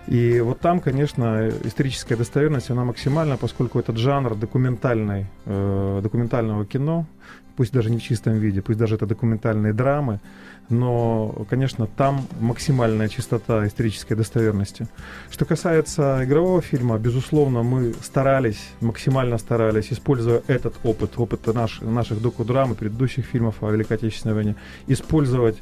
И 0.07 0.39
вот 0.41 0.59
там, 0.59 0.81
конечно, 0.81 1.49
историческая 1.63 2.15
достоверность, 2.15 2.69
она 2.69 2.83
максимальна, 2.83 3.37
поскольку 3.37 3.79
этот 3.79 3.97
жанр 3.97 4.35
документальной, 4.35 5.27
э, 5.45 5.99
документального 6.03 6.65
кино, 6.65 7.05
пусть 7.55 7.73
даже 7.73 7.89
не 7.89 7.97
в 7.97 8.03
чистом 8.03 8.33
виде, 8.39 8.61
пусть 8.61 8.79
даже 8.79 8.95
это 8.95 9.05
документальные 9.05 9.73
драмы, 9.73 10.19
но, 10.69 11.45
конечно, 11.49 11.87
там 11.87 12.25
максимальная 12.39 13.09
чистота 13.09 13.67
исторической 13.67 14.15
достоверности. 14.15 14.87
Что 15.29 15.45
касается 15.45 16.21
игрового 16.23 16.61
фильма, 16.61 16.97
безусловно, 16.97 17.63
мы 17.63 17.93
старались, 18.01 18.69
максимально 18.81 19.37
старались, 19.37 19.91
используя 19.91 20.41
этот 20.47 20.75
опыт, 20.83 21.11
опыт 21.17 21.53
наш, 21.53 21.81
наших 21.81 22.21
докудрам 22.21 22.71
и 22.71 22.75
предыдущих 22.75 23.25
фильмов 23.25 23.61
о 23.61 23.71
Великой 23.71 23.97
Отечественной 23.97 24.35
войне, 24.35 24.55
использовать 24.87 25.59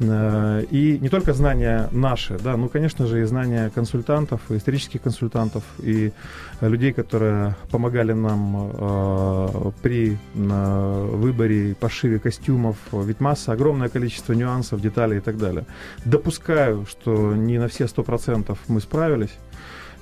и 0.00 0.98
не 1.00 1.08
только 1.08 1.32
знания 1.34 1.88
наши, 1.92 2.36
да, 2.38 2.56
ну, 2.56 2.68
конечно 2.68 3.06
же, 3.06 3.22
и 3.22 3.24
знания 3.24 3.70
консультантов, 3.74 4.40
исторических 4.50 5.02
консультантов, 5.02 5.62
и 5.78 6.12
людей, 6.60 6.92
которые 6.92 7.54
помогали 7.70 8.12
нам 8.12 8.70
э, 8.72 9.70
при 9.82 10.18
э, 10.34 11.08
выборе, 11.12 11.74
пошиве 11.74 12.18
костюмов. 12.18 12.76
Ведь 12.92 13.20
масса, 13.20 13.52
огромное 13.52 13.88
количество 13.88 14.32
нюансов, 14.32 14.80
деталей 14.80 15.18
и 15.18 15.20
так 15.20 15.38
далее. 15.38 15.64
Допускаю, 16.04 16.86
что 16.86 17.34
не 17.34 17.58
на 17.58 17.68
все 17.68 17.86
сто 17.86 18.02
процентов 18.02 18.58
мы 18.68 18.80
справились. 18.80 19.36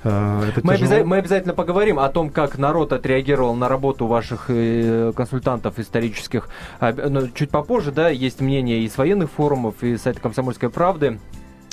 А, 0.05 0.43
это 0.49 0.61
мы, 0.65 0.75
обяза- 0.75 1.05
мы 1.05 1.17
обязательно 1.19 1.55
поговорим 1.55 1.99
о 1.99 2.09
том, 2.09 2.31
как 2.31 2.59
народ 2.59 2.93
отреагировал 2.93 3.55
на 3.55 3.69
работу 3.69 4.07
ваших 4.07 4.47
э, 4.49 5.13
консультантов 5.15 5.79
исторических. 5.79 6.49
Но 6.81 7.29
чуть 7.29 7.51
попозже, 7.51 7.93
да, 7.93 8.09
есть 8.09 8.41
мнение 8.41 8.81
из 8.81 8.97
военных 8.99 9.31
форумов, 9.31 9.83
и 9.83 9.97
сайта 9.97 10.21
«Комсомольской 10.21 10.71
правды». 10.71 11.19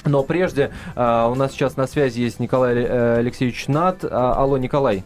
Но 0.05 0.23
прежде 0.23 0.71
э, 0.95 1.27
у 1.29 1.35
нас 1.35 1.51
сейчас 1.51 1.75
на 1.75 1.87
связи 1.87 2.21
есть 2.21 2.39
Николай 2.39 2.75
э, 2.75 3.17
Алексеевич 3.17 3.67
Нат. 3.67 4.03
А, 4.03 4.33
алло, 4.33 4.57
Николай. 4.57 5.03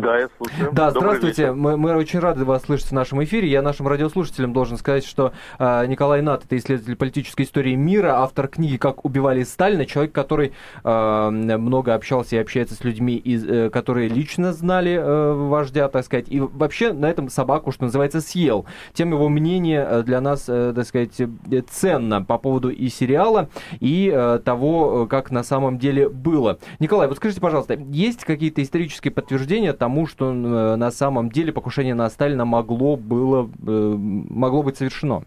Да, 0.00 0.18
я 0.18 0.28
слушаю. 0.36 0.72
Да, 0.72 0.90
Добрый 0.90 1.16
здравствуйте. 1.16 1.52
Мы, 1.52 1.76
мы 1.76 1.94
очень 1.94 2.20
рады 2.20 2.44
вас 2.44 2.62
слышать 2.62 2.88
в 2.88 2.92
нашем 2.92 3.22
эфире. 3.24 3.48
Я 3.48 3.60
нашим 3.60 3.86
радиослушателям 3.86 4.52
должен 4.52 4.78
сказать, 4.78 5.04
что 5.04 5.32
э, 5.58 5.86
Николай 5.86 6.22
Нат 6.22 6.44
это 6.44 6.56
исследователь 6.56 6.96
политической 6.96 7.42
истории 7.42 7.74
мира, 7.74 8.20
автор 8.20 8.48
книги 8.48 8.76
«Как 8.76 9.04
убивали 9.04 9.42
Сталина», 9.42 9.84
человек, 9.84 10.12
который 10.12 10.52
э, 10.82 11.30
много 11.30 11.94
общался 11.94 12.36
и 12.36 12.38
общается 12.38 12.74
с 12.74 12.82
людьми, 12.82 13.16
из, 13.16 13.46
э, 13.46 13.68
которые 13.68 14.08
лично 14.08 14.52
знали 14.52 14.92
э, 14.92 15.32
вождя, 15.32 15.88
так 15.88 16.04
сказать, 16.04 16.26
и 16.28 16.40
вообще 16.40 16.92
на 16.92 17.10
этом 17.10 17.28
собаку, 17.28 17.70
что 17.70 17.84
называется, 17.84 18.20
съел. 18.20 18.64
Тем 18.94 19.12
его 19.12 19.28
мнение 19.28 19.86
э, 19.88 20.02
для 20.02 20.20
нас, 20.20 20.44
э, 20.48 20.72
так 20.74 20.86
сказать, 20.86 21.20
э, 21.20 21.62
ценно 21.68 22.22
по 22.22 22.38
поводу 22.38 22.70
и 22.70 22.88
сериала, 22.88 23.50
и 23.80 24.10
э, 24.14 24.40
того, 24.44 25.06
как 25.06 25.30
на 25.30 25.42
самом 25.42 25.78
деле 25.78 26.08
было. 26.08 26.58
Николай, 26.78 27.06
вот 27.06 27.18
скажите, 27.18 27.40
пожалуйста, 27.40 27.74
есть 27.74 28.24
какие-то 28.24 28.62
исторические 28.62 29.12
подтверждения 29.12 29.72
тому, 29.72 29.89
тому, 29.90 30.06
что 30.06 30.30
э, 30.30 30.76
на 30.76 30.92
самом 30.92 31.30
деле 31.30 31.52
покушение 31.52 31.94
на 31.94 32.08
Сталина 32.10 32.44
могло, 32.44 32.96
было, 32.96 33.50
э, 33.66 33.94
могло 34.30 34.62
быть 34.62 34.76
совершено? 34.76 35.24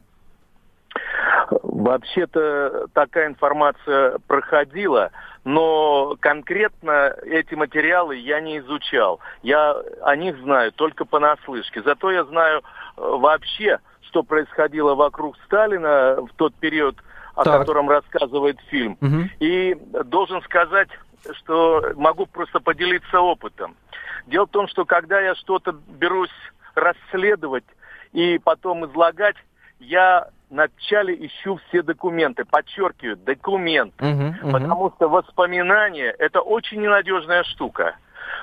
Вообще-то 1.61 2.87
такая 2.93 3.27
информация 3.27 4.19
проходила, 4.25 5.11
но 5.43 6.15
конкретно 6.17 7.13
эти 7.25 7.55
материалы 7.55 8.15
я 8.15 8.39
не 8.39 8.59
изучал. 8.59 9.19
Я 9.41 9.75
о 10.01 10.15
них 10.15 10.37
знаю 10.39 10.71
только 10.71 11.03
понаслышке. 11.03 11.81
Зато 11.83 12.11
я 12.11 12.23
знаю 12.23 12.59
э, 12.59 12.61
вообще, 12.95 13.79
что 14.03 14.23
происходило 14.23 14.95
вокруг 14.95 15.35
Сталина 15.45 16.21
в 16.21 16.29
тот 16.37 16.55
период, 16.55 16.95
о 17.35 17.43
так. 17.43 17.59
котором 17.59 17.89
рассказывает 17.89 18.61
фильм. 18.69 18.97
Угу. 19.01 19.29
И 19.41 19.75
должен 20.05 20.41
сказать, 20.43 20.87
что 21.37 21.93
могу 21.95 22.25
просто 22.25 22.59
поделиться 22.59 23.19
опытом. 23.19 23.75
Дело 24.27 24.45
в 24.45 24.51
том, 24.51 24.67
что 24.67 24.85
когда 24.85 25.19
я 25.19 25.35
что-то 25.35 25.71
берусь 25.71 26.29
расследовать 26.75 27.65
и 28.13 28.39
потом 28.39 28.85
излагать, 28.85 29.35
я 29.79 30.29
вначале 30.49 31.15
ищу 31.15 31.59
все 31.67 31.81
документы, 31.81 32.45
подчеркиваю, 32.45 33.17
документ, 33.17 33.93
uh-huh, 33.97 34.33
uh-huh. 34.43 34.51
потому 34.51 34.91
что 34.95 35.09
воспоминания– 35.09 36.15
это 36.19 36.41
очень 36.41 36.81
ненадежная 36.81 37.43
штука. 37.43 37.95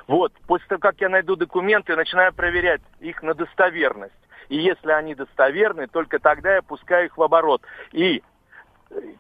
Вот, 0.07 0.33
после 0.47 0.67
того, 0.67 0.81
как 0.81 1.01
я 1.01 1.09
найду 1.09 1.37
документы, 1.37 1.95
начинаю 1.95 2.33
проверять 2.33 2.81
их 2.99 3.23
на 3.23 3.35
достоверность. 3.35 4.13
И 4.49 4.57
если 4.57 4.91
они 4.91 5.15
достоверны, 5.15 5.87
только 5.87 6.19
тогда 6.19 6.57
я 6.57 6.63
пускаю 6.63 7.07
их 7.07 7.17
в 7.17 7.23
оборот. 7.23 7.63
И 7.93 8.23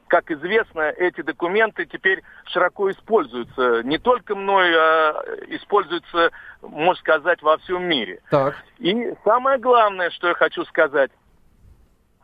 как 0.08 0.30
известно, 0.30 0.80
эти 0.80 1.20
документы 1.22 1.86
теперь 1.86 2.22
широко 2.46 2.90
используются. 2.90 3.82
Не 3.84 3.98
только 3.98 4.34
мной, 4.34 4.74
а 4.74 5.22
используются, 5.48 6.30
можно 6.62 7.00
сказать, 7.00 7.40
во 7.42 7.58
всем 7.58 7.84
мире. 7.84 8.20
Так. 8.30 8.56
И 8.78 9.14
самое 9.24 9.58
главное, 9.58 10.10
что 10.10 10.28
я 10.28 10.34
хочу 10.34 10.64
сказать, 10.64 11.10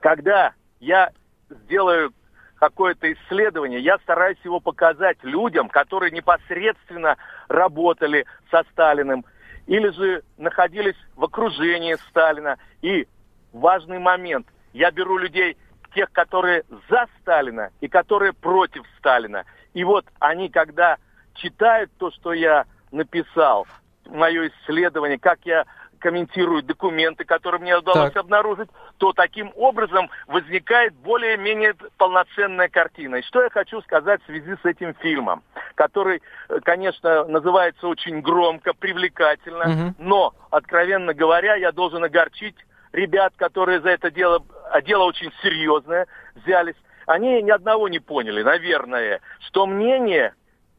когда 0.01 0.53
я 0.81 1.11
сделаю 1.49 2.13
какое-то 2.57 3.13
исследование, 3.13 3.81
я 3.81 3.99
стараюсь 3.99 4.39
его 4.43 4.61
показать 4.61 5.19
людям, 5.23 5.69
которые 5.69 6.11
непосредственно 6.11 7.17
работали 7.49 8.27
со 8.51 8.65
Сталиным 8.73 9.25
или 9.67 9.91
же 9.91 10.23
находились 10.39 10.97
в 11.15 11.25
окружении 11.25 11.95
Сталина. 12.09 12.57
И 12.83 13.07
важный 13.53 13.99
момент, 13.99 14.47
я 14.73 14.91
беру 14.91 15.19
людей 15.19 15.57
тех, 15.97 16.13
которые 16.13 16.63
за 16.91 17.07
Сталина 17.21 17.71
и 17.81 17.89
которые 17.89 18.35
против 18.35 18.85
Сталина. 18.99 19.45
И 19.73 19.83
вот 19.83 20.05
они, 20.21 20.51
когда 20.51 20.99
читают 21.35 21.91
то, 21.99 22.11
что 22.11 22.35
я 22.35 22.67
написал, 22.93 23.67
мое 24.05 24.49
исследование, 24.49 25.19
как 25.19 25.39
я 25.45 25.65
комментирую 25.99 26.63
документы, 26.63 27.25
которые 27.25 27.63
мне 27.63 27.79
удалось 27.79 28.13
так. 28.13 28.23
обнаружить, 28.25 28.69
то 28.99 29.15
таким 29.15 29.51
образом 29.57 30.11
возникает 30.27 30.95
более-менее 30.95 31.75
полноценная 31.97 32.69
картина. 32.69 33.17
И 33.17 33.23
что 33.23 33.43
я 33.43 33.49
хочу 33.49 33.81
сказать 33.81 34.23
в 34.23 34.27
связи 34.27 34.55
с 34.63 34.65
этим 34.67 34.95
фильмом, 34.97 35.43
который, 35.75 36.21
э, 36.51 36.61
конечно, 36.63 37.25
называется 37.25 37.89
очень 37.89 38.21
громко, 38.21 38.75
привлекательно, 38.75 39.65
угу. 39.65 39.95
но, 39.99 40.35
откровенно 40.51 41.15
говоря, 41.15 41.55
я 41.55 41.73
должен 41.73 42.05
огорчить 42.05 42.57
ребят, 42.93 43.35
которые 43.37 43.81
за 43.81 43.91
это 43.91 44.11
дело, 44.11 44.45
а 44.71 44.81
дело 44.83 45.05
очень 45.05 45.31
серьезное, 45.43 46.07
взялись, 46.35 46.77
они 47.07 47.43
ни 47.43 47.51
одного 47.51 47.89
не 47.89 47.99
поняли, 47.99 48.43
наверное, 48.43 49.21
что 49.41 49.67
мнение 49.67 50.35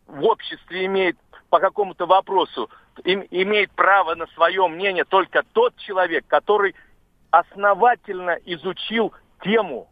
в 0.08 0.24
обществе 0.24 0.86
имеет 0.86 1.18
по 1.50 1.60
какому-то 1.60 2.06
вопросу, 2.06 2.70
им, 3.04 3.24
имеет 3.32 3.72
право 3.72 4.16
на 4.16 4.28
свое 4.28 4.68
мнение 4.68 5.06
только 5.06 5.44
тот 5.54 5.76
человек, 5.78 6.26
который 6.28 6.76
основательно 7.32 8.38
изучил 8.46 9.14
тему, 9.44 9.88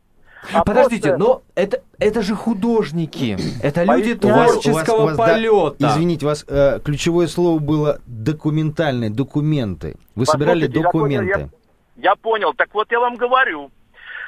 А 0.54 0.64
Подождите, 0.64 1.10
просто... 1.10 1.18
но 1.18 1.42
это, 1.56 1.84
это 2.00 2.22
же 2.22 2.36
художники. 2.36 3.38
Это 3.62 3.84
люди 3.84 4.16
творческого 4.16 5.04
у 5.04 5.06
вас, 5.06 5.16
у 5.16 5.18
вас, 5.18 5.18
полета. 5.18 5.76
Да, 5.80 5.92
извините, 5.92 6.26
у 6.26 6.30
вас 6.30 6.46
э, 6.48 6.80
ключевое 6.84 7.28
слово 7.28 7.60
было 7.60 8.00
документальные, 8.06 9.10
документы. 9.10 9.96
Вы 10.16 10.26
собирали 10.26 10.68
документы. 10.68 11.40
Я, 11.40 11.50
я 11.96 12.16
понял. 12.16 12.54
Так 12.54 12.74
вот 12.74 12.92
я 12.92 13.00
вам 13.00 13.16
говорю, 13.16 13.72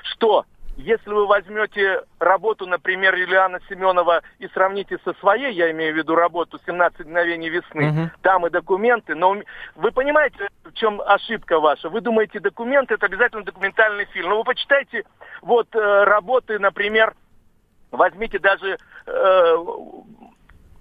что 0.03 0.45
если 0.77 1.09
вы 1.09 1.25
возьмете 1.25 2.03
работу, 2.19 2.67
например, 2.67 3.15
Юлиана 3.15 3.59
Семенова 3.67 4.21
и 4.37 4.47
сравните 4.49 4.99
со 5.03 5.13
своей, 5.15 5.53
я 5.53 5.71
имею 5.71 5.93
в 5.93 5.97
виду 5.97 6.13
работу 6.13 6.59
«17 6.67 7.03
мгновений 7.03 7.49
весны», 7.49 7.89
угу. 7.89 8.11
там 8.21 8.45
и 8.45 8.51
документы, 8.51 9.15
но 9.15 9.37
вы 9.75 9.91
понимаете, 9.91 10.47
в 10.63 10.73
чем 10.73 11.01
ошибка 11.01 11.59
ваша? 11.59 11.89
Вы 11.89 12.01
думаете, 12.01 12.39
документы– 12.39 12.93
это 12.95 13.07
обязательно 13.07 13.43
документальный 13.43 14.05
фильм. 14.05 14.29
Но 14.29 14.37
вы 14.37 14.43
почитайте 14.43 15.03
вот 15.41 15.67
э, 15.75 16.03
работы, 16.03 16.59
например, 16.59 17.15
возьмите 17.89 18.37
даже 18.37 18.77
э, 19.07 19.55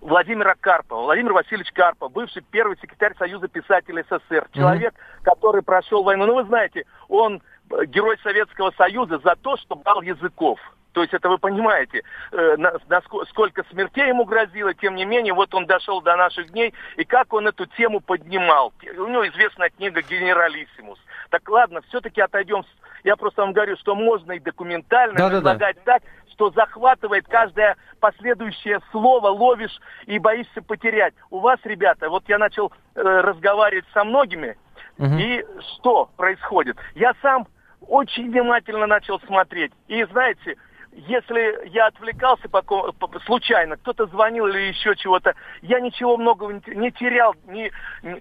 Владимира 0.00 0.54
Карпова. 0.54 1.02
Владимир 1.02 1.32
Васильевич 1.32 1.72
Карпов, 1.72 2.12
бывший 2.12 2.42
первый 2.50 2.76
секретарь 2.78 3.14
Союза 3.18 3.48
писателей 3.48 4.04
СССР. 4.08 4.48
Человек, 4.52 4.94
mm-hmm. 4.94 5.24
который 5.24 5.62
прошел 5.62 6.02
войну. 6.02 6.26
Ну, 6.26 6.34
вы 6.34 6.44
знаете, 6.44 6.84
он 7.08 7.42
герой 7.86 8.18
Советского 8.22 8.72
Союза 8.72 9.18
за 9.18 9.34
то, 9.36 9.56
что 9.56 9.74
брал 9.74 10.02
языков. 10.02 10.58
То 10.92 11.02
есть 11.02 11.12
это 11.12 11.28
вы 11.28 11.36
понимаете, 11.36 12.02
э, 12.32 12.56
на, 12.56 12.72
на 12.88 13.02
сколько 13.28 13.64
смертей 13.64 14.08
ему 14.08 14.24
грозило, 14.24 14.72
тем 14.72 14.94
не 14.94 15.04
менее, 15.04 15.34
вот 15.34 15.52
он 15.54 15.66
дошел 15.66 16.00
до 16.00 16.16
наших 16.16 16.50
дней, 16.52 16.72
и 16.96 17.04
как 17.04 17.34
он 17.34 17.46
эту 17.46 17.66
тему 17.66 18.00
поднимал. 18.00 18.72
У 18.96 19.06
него 19.06 19.28
известная 19.28 19.68
книга 19.68 20.00
«Генералиссимус». 20.00 20.98
Так 21.28 21.46
ладно, 21.50 21.82
все-таки 21.88 22.22
отойдем. 22.22 22.64
Я 23.06 23.14
просто 23.14 23.42
вам 23.42 23.52
говорю, 23.52 23.76
что 23.76 23.94
можно 23.94 24.32
и 24.32 24.40
документально 24.40 25.16
да, 25.16 25.28
предлагать 25.28 25.76
да, 25.76 25.82
да. 25.84 25.92
так, 25.92 26.02
что 26.32 26.50
захватывает 26.50 27.28
каждое 27.28 27.76
последующее 28.00 28.80
слово, 28.90 29.28
ловишь 29.28 29.78
и 30.06 30.18
боишься 30.18 30.60
потерять. 30.60 31.14
У 31.30 31.38
вас, 31.38 31.60
ребята, 31.62 32.10
вот 32.10 32.25
я 32.28 32.36
начал 32.36 32.72
э, 32.96 33.00
разговаривать 33.00 33.84
со 33.94 34.02
многими, 34.02 34.58
угу. 34.98 35.14
и 35.18 35.46
что 35.60 36.10
происходит? 36.16 36.78
Я 36.96 37.12
сам 37.22 37.46
очень 37.86 38.28
внимательно 38.28 38.88
начал 38.88 39.20
смотреть. 39.20 39.70
И 39.86 40.02
знаете, 40.06 40.56
если 40.90 41.68
я 41.68 41.86
отвлекался 41.86 42.48
по, 42.48 42.62
по, 42.62 43.20
случайно, 43.20 43.76
кто-то 43.76 44.06
звонил 44.06 44.48
или 44.48 44.62
еще 44.62 44.96
чего-то, 44.96 45.34
я 45.62 45.78
ничего 45.78 46.16
много 46.16 46.60
не 46.66 46.90
терял, 46.90 47.36
не, 47.46 47.70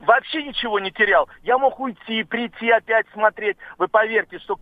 вообще 0.01 0.43
ничего 0.43 0.79
не 0.79 0.91
терял. 0.91 1.27
Я 1.41 1.57
мог 1.57 1.79
уйти, 1.79 2.23
прийти 2.23 2.69
опять 2.69 3.07
смотреть. 3.13 3.57
Вы 3.79 3.87
поверьте, 3.87 4.37
что 4.37 4.59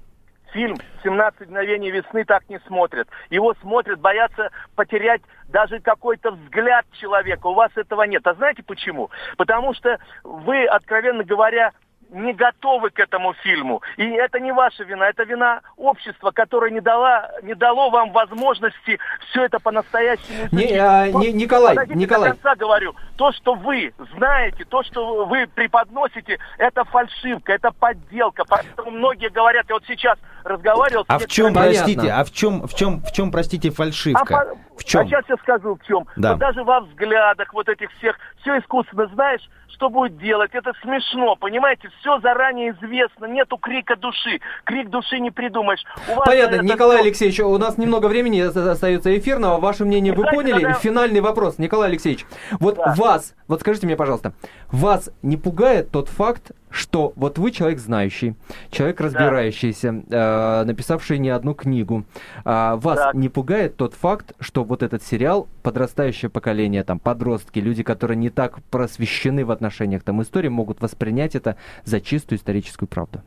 фильм 0.54 0.78
«17 1.04 1.46
мгновений 1.48 1.92
весны» 1.92 2.24
так 2.24 2.48
не 2.50 2.60
смотрят. 2.68 3.10
Его 3.30 3.54
смотрят, 3.62 4.00
боятся 4.00 4.52
потерять 4.76 5.22
даже 5.50 5.80
какой-то 5.80 6.32
взгляд 6.32 6.86
человека. 6.94 7.48
У 7.48 7.54
вас 7.54 7.72
этого 7.76 8.04
нет. 8.04 8.26
А 8.26 8.34
знаете 8.36 8.64
почему? 8.64 9.10
Потому 9.38 9.74
что 9.74 10.00
вы, 10.24 10.66
откровенно 10.66 11.24
говоря, 11.24 11.72
не 12.14 12.34
готовы 12.34 12.92
к 12.92 13.00
этому 13.00 13.34
фильму. 13.34 13.82
И 13.98 14.04
это 14.04 14.40
не 14.40 14.52
ваша 14.52 14.84
вина, 14.84 15.10
это 15.10 15.24
вина 15.24 15.62
общества, 15.78 16.32
которое 16.32 16.72
не, 16.72 16.80
дала, 16.80 17.32
не 17.42 17.56
дало 17.56 17.90
вам 17.90 18.12
возможности 18.12 19.00
все 19.30 19.46
это 19.46 19.60
по-настоящему. 19.60 20.48
Не, 20.52 20.78
а, 20.78 21.08
не, 21.10 21.34
Николай, 21.34 21.76
Подождите, 21.76 22.00
Николай. 22.00 22.30
до 22.30 22.36
конца 22.36 22.56
говорю. 22.56 22.96
То, 23.18 23.32
что 23.32 23.56
вы 23.56 23.94
знаете, 24.16 24.64
то, 24.66 24.84
что 24.84 25.26
вы 25.26 25.48
преподносите, 25.48 26.38
это 26.58 26.84
фальшивка, 26.84 27.54
это 27.54 27.72
подделка. 27.72 28.44
Поэтому 28.48 28.92
многие 28.92 29.30
говорят, 29.30 29.66
я 29.68 29.76
вот 29.76 29.84
сейчас 29.88 30.20
разговаривал... 30.44 31.06
А 31.08 31.20
в 31.20 31.28
чем, 31.28 31.54
простите, 31.54 32.12
а 32.12 32.24
в 32.24 32.32
чем, 32.32 32.68
в 32.68 32.74
чем, 32.76 33.02
в 33.02 33.12
чем, 33.12 33.32
простите, 33.32 33.70
фальшивка? 33.70 34.38
А, 34.38 34.78
в 34.78 34.84
чем? 34.84 35.02
А 35.02 35.06
сейчас 35.06 35.26
я 35.30 35.38
скажу, 35.38 35.76
в 35.76 35.88
чем. 35.88 36.06
Да. 36.16 36.32
Вот 36.32 36.40
даже 36.40 36.64
во 36.64 36.82
взглядах 36.82 37.54
вот 37.54 37.70
этих 37.70 37.90
всех, 37.98 38.18
все 38.42 38.58
искусственно, 38.60 39.08
знаешь, 39.14 39.42
что 39.74 39.90
будет 39.90 40.18
делать. 40.18 40.52
Это 40.54 40.72
смешно, 40.82 41.36
понимаете? 41.36 41.90
Все 42.00 42.20
заранее 42.20 42.72
известно, 42.72 43.26
нету 43.26 43.58
крика 43.58 43.96
души. 43.96 44.40
Крик 44.64 44.90
души 44.90 45.20
не 45.20 45.32
придумаешь. 45.32 45.84
У 46.08 46.16
вас, 46.16 46.26
Понятно, 46.26 46.58
наверное, 46.58 46.74
Николай 46.74 46.98
все... 46.98 47.06
Алексеевич, 47.06 47.40
у 47.42 47.58
нас 47.58 47.78
немного 47.78 48.08
времени 48.08 48.40
остается 48.40 49.18
эфирного. 49.18 49.60
Ваше 49.60 49.86
мнение 49.86 50.14
вы 50.14 50.26
поняли? 50.26 50.62
Когда... 50.62 50.74
Финальный 50.74 51.22
вопрос, 51.22 51.58
Николай 51.58 51.90
Алексеевич. 51.90 52.26
Вот 52.60 52.76
да. 52.76 52.94
вас, 52.96 53.36
вот 53.48 53.62
скажите 53.62 53.86
мне, 53.88 53.96
пожалуйста, 53.96 54.34
вас 54.72 55.10
не 55.22 55.38
пугает 55.38 55.92
тот 55.92 56.08
факт, 56.08 56.52
что 56.74 57.14
вот 57.16 57.38
вы 57.38 57.52
человек 57.52 57.78
знающий, 57.78 58.36
человек 58.72 59.00
разбирающийся, 59.00 59.92
да. 60.08 60.62
э, 60.62 60.66
написавший 60.66 61.20
не 61.20 61.30
одну 61.30 61.54
книгу. 61.54 62.04
А 62.46 62.76
вас 62.78 62.98
так. 62.98 63.14
не 63.14 63.30
пугает 63.30 63.78
тот 63.78 63.94
факт, 63.94 64.34
что 64.40 64.64
вот 64.64 64.82
этот 64.82 65.04
сериал, 65.04 65.48
подрастающее 65.62 66.30
поколение, 66.30 66.84
там, 66.84 66.98
подростки, 66.98 67.60
люди, 67.60 67.84
которые 67.84 68.18
не 68.18 68.32
так 68.32 68.64
просвещены 68.72 69.46
в 69.46 69.52
отношениях 69.52 70.04
там 70.04 70.22
истории, 70.24 70.50
могут 70.50 70.82
воспринять 70.82 71.36
это 71.36 71.58
за 71.84 72.02
чистую 72.02 72.40
историческую 72.40 72.90
правду? 72.90 73.22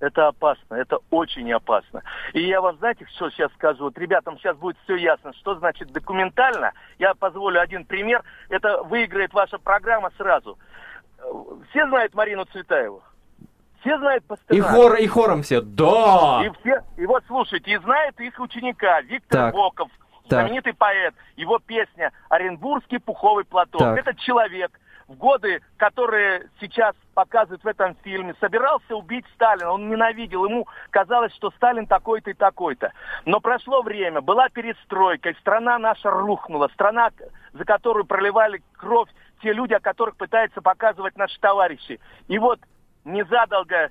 Это 0.00 0.28
опасно, 0.28 0.74
это 0.74 0.98
очень 1.10 1.52
опасно. 1.52 2.02
И 2.32 2.40
я 2.40 2.60
вам, 2.60 2.76
знаете, 2.78 3.04
что 3.16 3.30
сейчас 3.30 3.50
скажу? 3.54 3.84
Вот 3.84 3.98
ребятам 3.98 4.38
сейчас 4.38 4.56
будет 4.56 4.76
все 4.84 4.94
ясно, 4.94 5.32
что 5.32 5.56
значит 5.56 5.90
документально. 5.90 6.72
Я 6.98 7.14
позволю 7.14 7.60
один 7.60 7.84
пример. 7.84 8.22
Это 8.48 8.82
выиграет 8.84 9.32
ваша 9.32 9.58
программа 9.58 10.12
сразу. 10.16 10.56
Все 11.70 11.86
знают 11.88 12.14
Марину 12.14 12.44
Цветаеву? 12.46 13.02
Все 13.80 13.96
знают 13.98 14.24
Пастернака? 14.24 14.54
И, 14.54 14.60
хор, 14.60 14.94
и 14.96 15.06
хором 15.06 15.42
все, 15.42 15.60
да! 15.60 16.42
И, 16.44 16.50
все, 16.60 16.82
и 16.96 17.06
вот 17.06 17.22
слушайте, 17.26 17.72
и 17.72 17.78
знает 17.78 18.18
их 18.20 18.38
ученика 18.40 19.00
Виктор 19.02 19.40
так. 19.40 19.54
Боков, 19.54 19.88
знаменитый 20.28 20.72
так. 20.72 20.78
поэт. 20.78 21.14
Его 21.36 21.58
песня 21.58 22.12
«Оренбургский 22.28 22.98
пуховый 22.98 23.44
платок». 23.44 23.80
Так. 23.80 23.98
Этот 23.98 24.18
человек 24.18 24.78
в 25.08 25.14
годы, 25.14 25.62
которые 25.78 26.48
сейчас 26.60 26.94
показывают 27.14 27.64
в 27.64 27.66
этом 27.66 27.96
фильме, 28.04 28.34
собирался 28.40 28.94
убить 28.94 29.24
Сталина. 29.34 29.72
Он 29.72 29.88
ненавидел. 29.88 30.44
Ему 30.44 30.68
казалось, 30.90 31.34
что 31.34 31.50
Сталин 31.52 31.86
такой-то 31.86 32.30
и 32.30 32.34
такой-то. 32.34 32.92
Но 33.24 33.40
прошло 33.40 33.82
время, 33.82 34.20
была 34.20 34.50
перестройка, 34.50 35.30
и 35.30 35.38
страна 35.40 35.78
наша 35.78 36.10
рухнула. 36.10 36.68
Страна, 36.74 37.10
за 37.54 37.64
которую 37.64 38.04
проливали 38.04 38.62
кровь 38.74 39.08
те 39.42 39.52
люди, 39.52 39.72
о 39.72 39.80
которых 39.80 40.16
пытаются 40.16 40.60
показывать 40.60 41.16
наши 41.16 41.38
товарищи. 41.40 42.00
И 42.26 42.38
вот 42.38 42.60
незадолго 43.04 43.90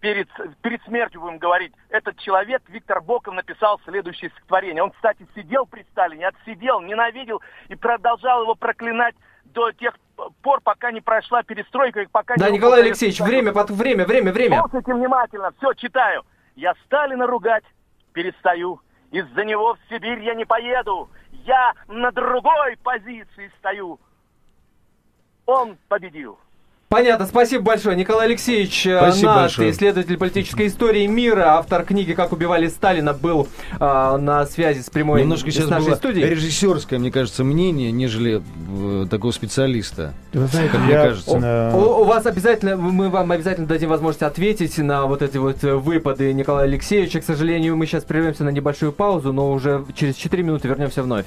перед, 0.00 0.28
перед 0.60 0.82
смертью, 0.82 1.22
будем 1.22 1.38
говорить, 1.38 1.72
этот 1.88 2.18
человек, 2.18 2.62
Виктор 2.68 3.00
Боков, 3.00 3.34
написал 3.34 3.80
следующее 3.84 4.30
стихотворение. 4.30 4.82
Он, 4.82 4.90
кстати, 4.90 5.26
сидел 5.34 5.64
при 5.64 5.82
Сталине, 5.92 6.28
отсидел, 6.28 6.82
ненавидел 6.82 7.40
и 7.68 7.74
продолжал 7.74 8.42
его 8.42 8.54
проклинать 8.54 9.14
до 9.44 9.72
тех 9.72 9.94
пор, 10.42 10.60
пока 10.62 10.92
не 10.92 11.00
прошла 11.00 11.42
перестройка. 11.42 12.06
Пока 12.10 12.34
да, 12.36 12.50
не 12.50 12.56
Николай 12.56 12.82
Алексеевич, 12.82 13.20
время, 13.20 13.52
под, 13.52 13.70
время, 13.70 14.04
время, 14.04 14.32
время. 14.32 14.60
Слушайте 14.60 14.94
внимательно, 14.94 15.52
все, 15.58 15.72
читаю. 15.74 16.22
Я 16.54 16.74
Сталина 16.84 17.26
ругать 17.26 17.64
перестаю. 18.12 18.80
Из-за 19.10 19.44
него 19.44 19.74
в 19.74 19.78
Сибирь 19.88 20.20
я 20.20 20.34
не 20.34 20.44
поеду. 20.44 21.08
Я 21.44 21.72
на 21.86 22.10
другой 22.10 22.76
позиции 22.82 23.52
стою 23.58 24.00
он 25.46 25.78
победил. 25.88 26.38
Понятно, 26.88 27.26
спасибо 27.26 27.64
большое. 27.64 27.96
Николай 27.96 28.26
Алексеевич 28.26 28.86
э, 28.86 28.96
спасибо 28.98 29.30
Нат, 29.30 29.40
большое. 29.42 29.70
исследователь 29.72 30.16
политической 30.16 30.68
истории 30.68 31.04
мира, 31.06 31.56
автор 31.58 31.84
книги 31.84 32.12
«Как 32.12 32.32
убивали 32.32 32.68
Сталина», 32.68 33.12
был 33.12 33.48
э, 33.80 34.16
на 34.18 34.46
связи 34.46 34.82
с 34.82 34.88
прямой 34.88 35.22
Немножко 35.22 35.50
сейчас 35.50 35.68
нашей 35.68 35.86
было 35.86 35.94
студией. 35.96 36.28
режиссерское, 36.28 37.00
мне 37.00 37.10
кажется, 37.10 37.42
мнение, 37.42 37.90
нежели 37.90 38.40
э, 39.02 39.06
такого 39.10 39.32
специалиста. 39.32 40.14
Вы 40.32 40.46
знаете, 40.46 40.70
как 40.70 40.80
я, 40.82 40.86
мне 40.86 40.94
кажется. 40.94 41.72
У, 41.74 41.76
у, 41.78 42.00
у 42.02 42.04
вас 42.04 42.24
обязательно, 42.24 42.76
мы 42.76 43.08
вам 43.10 43.32
обязательно 43.32 43.66
дадим 43.66 43.88
возможность 43.88 44.22
ответить 44.22 44.78
на 44.78 45.06
вот 45.06 45.22
эти 45.22 45.38
вот 45.38 45.62
выпады 45.62 46.32
Николая 46.32 46.66
Алексеевича. 46.66 47.20
К 47.20 47.24
сожалению, 47.24 47.76
мы 47.76 47.86
сейчас 47.86 48.04
прервемся 48.04 48.44
на 48.44 48.50
небольшую 48.50 48.92
паузу, 48.92 49.32
но 49.32 49.50
уже 49.50 49.84
через 49.96 50.14
4 50.14 50.40
минуты 50.40 50.68
вернемся 50.68 51.02
вновь. 51.02 51.26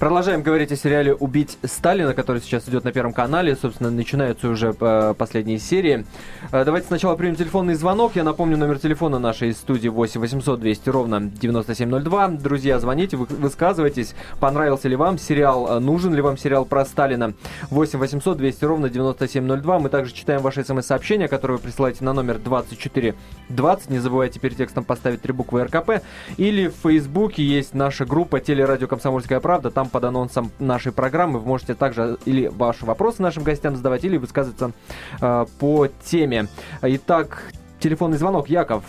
Продолжаем 0.00 0.40
говорить 0.40 0.72
о 0.72 0.76
сериале 0.76 1.12
«Убить 1.12 1.58
Сталина», 1.62 2.14
который 2.14 2.40
сейчас 2.40 2.66
идет 2.66 2.84
на 2.84 2.90
Первом 2.90 3.12
канале. 3.12 3.54
Собственно, 3.54 3.90
начинаются 3.90 4.48
уже 4.48 4.74
э, 4.80 5.12
последние 5.12 5.58
серии. 5.58 6.06
Э, 6.52 6.64
давайте 6.64 6.86
сначала 6.86 7.16
примем 7.16 7.36
телефонный 7.36 7.74
звонок. 7.74 8.16
Я 8.16 8.24
напомню 8.24 8.56
номер 8.56 8.78
телефона 8.78 9.18
нашей 9.18 9.52
студии 9.52 9.88
8 9.88 10.18
800 10.18 10.58
200 10.58 10.88
ровно 10.88 11.20
9702. 11.20 12.28
Друзья, 12.28 12.78
звоните, 12.78 13.18
высказывайтесь. 13.18 14.14
Понравился 14.40 14.88
ли 14.88 14.96
вам 14.96 15.18
сериал, 15.18 15.76
э, 15.76 15.80
нужен 15.80 16.14
ли 16.14 16.22
вам 16.22 16.38
сериал 16.38 16.64
про 16.64 16.86
Сталина? 16.86 17.34
8 17.68 17.98
800 17.98 18.38
200 18.38 18.64
ровно 18.64 18.88
9702. 18.88 19.80
Мы 19.80 19.90
также 19.90 20.14
читаем 20.14 20.40
ваши 20.40 20.64
смс-сообщения, 20.64 21.28
которые 21.28 21.58
вы 21.58 21.62
присылаете 21.62 22.04
на 22.04 22.14
номер 22.14 22.38
2420. 22.38 23.90
Не 23.90 23.98
забывайте 23.98 24.40
перед 24.40 24.56
текстом 24.56 24.84
поставить 24.84 25.20
три 25.20 25.34
буквы 25.34 25.62
РКП. 25.64 26.02
Или 26.38 26.68
в 26.68 26.76
Фейсбуке 26.84 27.42
есть 27.42 27.74
наша 27.74 28.06
группа 28.06 28.40
«Телерадио 28.40 28.86
Комсомольская 28.86 29.40
правда». 29.40 29.70
Там 29.70 29.89
под 29.90 30.04
анонсом 30.04 30.50
нашей 30.58 30.92
программы. 30.92 31.38
Вы 31.38 31.46
можете 31.46 31.74
также 31.74 32.16
или 32.24 32.46
ваши 32.48 32.84
вопросы 32.86 33.22
нашим 33.22 33.42
гостям 33.42 33.76
задавать, 33.76 34.04
или 34.04 34.16
высказываться 34.16 34.72
э, 35.20 35.44
по 35.58 35.88
теме. 36.04 36.46
Итак, 36.82 37.44
телефонный 37.78 38.16
звонок. 38.18 38.48
Яков. 38.48 38.84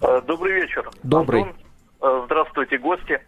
Э, 0.00 0.20
добрый 0.26 0.54
вечер. 0.54 0.88
Добрый. 1.02 1.42
Антон, 1.42 1.56
э, 2.02 2.22
здравствуйте, 2.26 2.78
гости. 2.78 3.20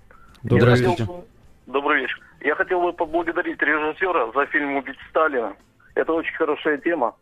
Добрый 0.42 0.70
Я 0.70 0.76
вечер. 0.76 0.90
хотел- 0.90 1.24
Добрый 1.66 2.02
вечер. 2.02 2.20
Я 2.40 2.54
хотел 2.56 2.82
бы 2.82 2.92
поблагодарить 2.92 3.60
режиссера 3.62 4.30
за 4.32 4.44
фильм 4.46 4.76
«Убить 4.76 4.98
Сталина». 5.08 5.54
Это 5.94 6.12
очень 6.12 6.34
хорошая 6.36 6.76
тема. 6.78 7.14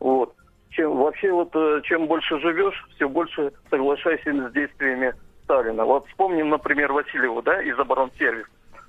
Вот. 0.00 0.34
Чем, 0.70 0.96
вообще, 0.96 1.30
вот, 1.32 1.50
э, 1.54 1.80
чем 1.84 2.06
больше 2.08 2.38
живешь, 2.40 2.84
все 2.96 3.08
больше 3.08 3.52
соглашайся 3.70 4.32
с 4.32 4.52
действиями 4.52 5.14
Сталина. 5.44 5.84
Вот 5.84 6.06
вспомним, 6.08 6.48
например, 6.50 6.92
Васильеву, 6.92 7.40
да, 7.42 7.62
из 7.62 7.78
оборонсервис, 7.78 8.46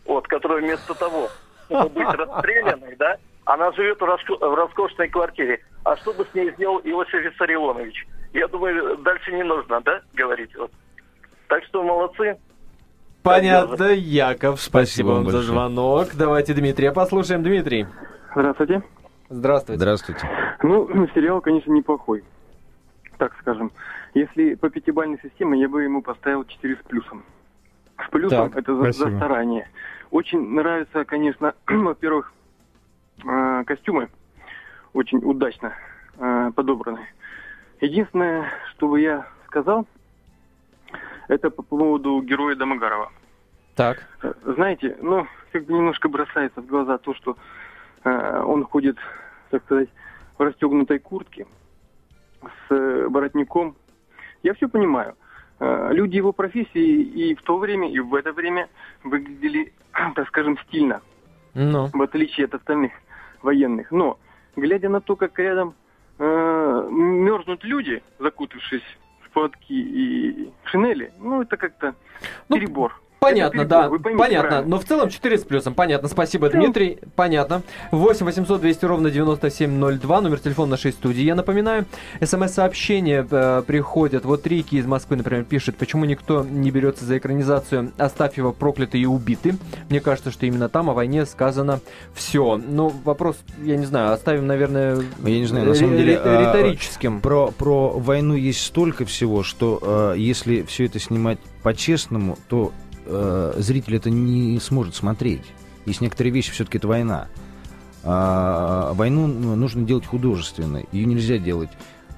вот, 0.10 0.28
которая 0.28 0.60
вместо 0.62 0.94
того, 0.96 1.30
чтобы 1.68 1.90
быть 1.90 2.08
расстрелянной, 2.08 2.96
да, 2.98 3.18
она 3.46 3.72
живет 3.74 4.00
в, 4.00 4.04
роско- 4.04 4.38
в 4.40 4.54
роскошной 4.56 5.08
квартире. 5.08 5.62
А 5.86 5.96
что 5.98 6.14
бы 6.14 6.26
с 6.30 6.34
ней 6.36 6.52
сделал 6.54 6.80
Иосиф 6.84 7.14
Виссарионович? 7.24 8.08
Я 8.34 8.48
думаю, 8.48 8.98
дальше 8.98 9.32
не 9.32 9.44
нужно, 9.44 9.80
да, 9.82 10.02
говорить. 10.14 10.56
Вот. 10.58 10.72
Так 11.48 11.64
что 11.66 11.84
молодцы. 11.84 12.38
Понятно, 13.24 13.86
Яков, 13.92 14.60
спасибо, 14.62 14.86
Спасибо 14.86 15.08
вам 15.08 15.16
вам 15.24 15.26
за 15.32 15.38
большое. 15.38 15.54
звонок. 15.54 16.08
Давайте 16.16 16.54
Дмитрия 16.54 16.92
послушаем. 16.92 17.44
Дмитрий, 17.44 17.86
Здравствуйте. 18.32 18.82
здравствуйте. 19.30 19.78
Здравствуйте. 19.80 20.30
Ну, 20.64 21.08
сериал, 21.14 21.42
конечно, 21.42 21.72
неплохой. 21.72 22.24
Так 23.18 23.34
скажем. 23.42 23.72
Если 24.16 24.56
по 24.56 24.70
пятибалльной 24.70 25.20
системе, 25.22 25.60
я 25.62 25.68
бы 25.70 25.84
ему 25.84 26.02
поставил 26.02 26.46
4 26.46 26.76
с 26.76 26.88
плюсом. 26.88 27.24
С 28.06 28.10
плюсом 28.10 28.50
Так, 28.50 28.58
это 28.58 28.76
за, 28.76 28.92
за 28.92 29.16
старание. 29.18 29.70
Очень 30.12 30.50
нравится, 30.50 31.06
конечно, 31.06 31.54
во-первых, 31.68 32.34
э, 33.26 33.64
костюмы. 33.66 34.10
Очень 34.94 35.20
удачно 35.20 35.74
э, 36.18 36.52
подобраны. 36.56 37.08
Единственное, 37.82 38.52
что 38.72 38.88
бы 38.88 39.00
я 39.00 39.28
сказал, 39.48 39.86
это 41.28 41.50
по 41.50 41.62
поводу 41.62 42.22
героя 42.22 42.56
Домогарова. 42.56 43.12
Так. 43.76 44.06
Э, 44.24 44.34
Знаете, 44.44 44.98
ну, 45.02 45.28
как 45.52 45.66
бы 45.66 45.74
немножко 45.74 46.10
бросается 46.10 46.62
в 46.62 46.66
глаза 46.66 46.98
то, 46.98 47.14
что 47.14 47.38
э, 48.04 48.44
он 48.46 48.64
ходит, 48.66 48.98
так 49.52 49.64
сказать, 49.64 49.90
в 50.38 50.42
расстегнутой 50.42 51.00
куртке 51.00 51.46
с 52.42 52.72
э, 52.74 53.08
воротником. 53.08 53.76
Я 54.44 54.54
все 54.54 54.68
понимаю. 54.68 55.16
Э, 55.60 55.90
люди 55.92 56.16
его 56.16 56.32
профессии 56.32 57.02
и 57.02 57.36
в 57.36 57.42
то 57.42 57.58
время, 57.58 57.92
и 57.92 58.00
в 58.00 58.16
это 58.16 58.32
время 58.32 58.70
выглядели, 59.04 59.74
так 60.16 60.28
скажем, 60.28 60.58
стильно, 60.68 61.02
Ну, 61.54 61.90
в 61.92 62.02
отличие 62.02 62.46
от 62.46 62.54
остальных 62.54 62.94
военных. 63.42 63.92
Но, 63.92 64.18
глядя 64.56 64.90
на 64.90 65.02
то, 65.02 65.16
как 65.16 65.38
рядом 65.38 65.74
э, 66.18 66.88
мерзнут 66.90 67.64
люди, 67.64 68.02
закутавшись 68.20 68.84
в 69.22 69.30
платки 69.32 69.74
и 69.74 70.52
шинели, 70.64 71.12
ну, 71.20 71.42
это 71.42 71.58
как-то 71.58 71.94
Ну, 72.48 72.56
перебор. 72.56 73.00
Понятно, 73.20 73.62
Это 73.62 73.70
да, 73.70 73.90
поймите 73.90 74.18
понятно. 74.18 74.48
правильно. 74.50 74.70
Но 74.70 74.80
в 74.80 74.86
целом 74.86 75.10
4 75.10 75.38
с 75.38 75.44
плюсом. 75.44 75.74
Понятно, 75.74 76.08
спасибо, 76.08 76.46
В 76.46 76.52
целом- 76.52 76.66
Дмитрий. 76.66 77.00
Понятно. 77.16 77.62
8 77.92 78.26
800 78.26 78.62
200 78.62 78.86
ровно 78.86 79.12
9702, 79.12 80.22
номер 80.22 80.40
телефона 80.40 80.72
нашей 80.72 80.92
студии. 80.94 81.22
Я 81.22 81.36
напоминаю, 81.36 81.86
смс-сообщения 82.22 83.28
э, 83.30 83.64
приходят. 83.66 84.26
Вот 84.26 84.48
Рики 84.48 84.76
из 84.76 84.86
Москвы, 84.86 85.18
например, 85.18 85.44
пишет, 85.44 85.76
почему 85.76 86.06
никто 86.06 86.46
не 86.50 86.72
берется 86.72 87.06
за 87.06 87.18
экранизацию 87.18 87.92
«Оставьева 87.98 88.52
проклятые 88.52 89.04
и 89.04 89.06
убиты». 89.06 89.56
Мне 89.90 90.00
кажется, 90.00 90.32
что 90.32 90.46
именно 90.46 90.70
там 90.70 90.90
о 90.90 90.94
войне 90.94 91.26
сказано 91.26 91.82
все. 92.14 92.58
Ну, 92.58 92.94
вопрос, 93.04 93.38
я 93.64 93.76
не 93.78 93.86
знаю, 93.86 94.14
оставим, 94.14 94.48
наверное, 94.48 94.98
Я 95.24 95.40
не 95.40 95.46
знаю, 95.46 95.66
на 95.68 95.76
самом 95.76 95.98
деле, 95.98 96.18
а, 96.24 96.42
риторическим. 96.54 97.20
Про, 97.22 97.52
про 97.52 97.90
войну 97.90 98.36
есть 98.36 98.64
столько 98.66 99.06
всего, 99.06 99.44
что 99.44 100.14
э, 100.16 100.18
если 100.18 100.62
все 100.64 100.86
это 100.86 101.00
снимать 101.00 101.40
по-честному, 101.64 102.38
то 102.48 102.72
э, 103.10 103.54
зритель 103.58 103.96
это 103.96 104.10
не 104.10 104.60
сможет 104.60 104.96
смотреть. 104.96 105.44
Есть 105.86 106.02
некоторые 106.02 106.32
вещи, 106.32 106.52
все-таки 106.52 106.78
это 106.78 106.88
война. 106.88 107.28
А, 108.04 108.94
войну 108.94 109.28
ну, 109.28 109.56
нужно 109.56 109.84
делать 109.84 110.06
художественно. 110.06 110.84
Ее 110.92 111.06
нельзя 111.06 111.38
делать 111.38 111.70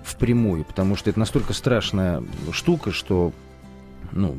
впрямую, 0.03 0.65
потому 0.65 0.95
что 0.95 1.09
это 1.09 1.19
настолько 1.19 1.53
страшная 1.53 2.23
штука, 2.51 2.91
что, 2.91 3.33
ну, 4.11 4.37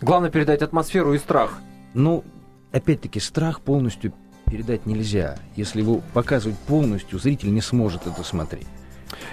Главное 0.00 0.30
передать 0.30 0.60
атмосферу 0.62 1.14
и 1.14 1.18
страх. 1.18 1.58
ну, 1.94 2.24
опять-таки, 2.72 3.20
страх 3.20 3.60
полностью 3.60 4.12
передать 4.44 4.86
нельзя. 4.86 5.38
Если 5.56 5.80
его 5.80 6.02
показывать 6.12 6.58
полностью, 6.58 7.18
зритель 7.18 7.52
не 7.52 7.60
сможет 7.60 8.06
это 8.06 8.22
смотреть. 8.22 8.66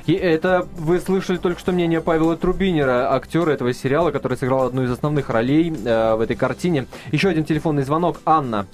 И 0.06 0.14
это 0.14 0.68
вы 0.78 1.00
слышали 1.00 1.38
только 1.38 1.60
что 1.60 1.72
мнение 1.72 2.02
Павела 2.02 2.36
Трубинера, 2.38 3.14
актера 3.14 3.52
этого 3.52 3.74
сериала, 3.74 4.12
который 4.12 4.38
сыграл 4.38 4.64
одну 4.68 4.84
из 4.84 4.92
основных 4.92 5.30
ролей 5.30 5.70
э, 5.72 6.16
в 6.16 6.22
этой 6.22 6.36
картине. 6.36 6.86
Еще 7.12 7.30
один 7.30 7.44
телефонный 7.46 7.84
звонок. 7.84 8.18
Анна, 8.26 8.66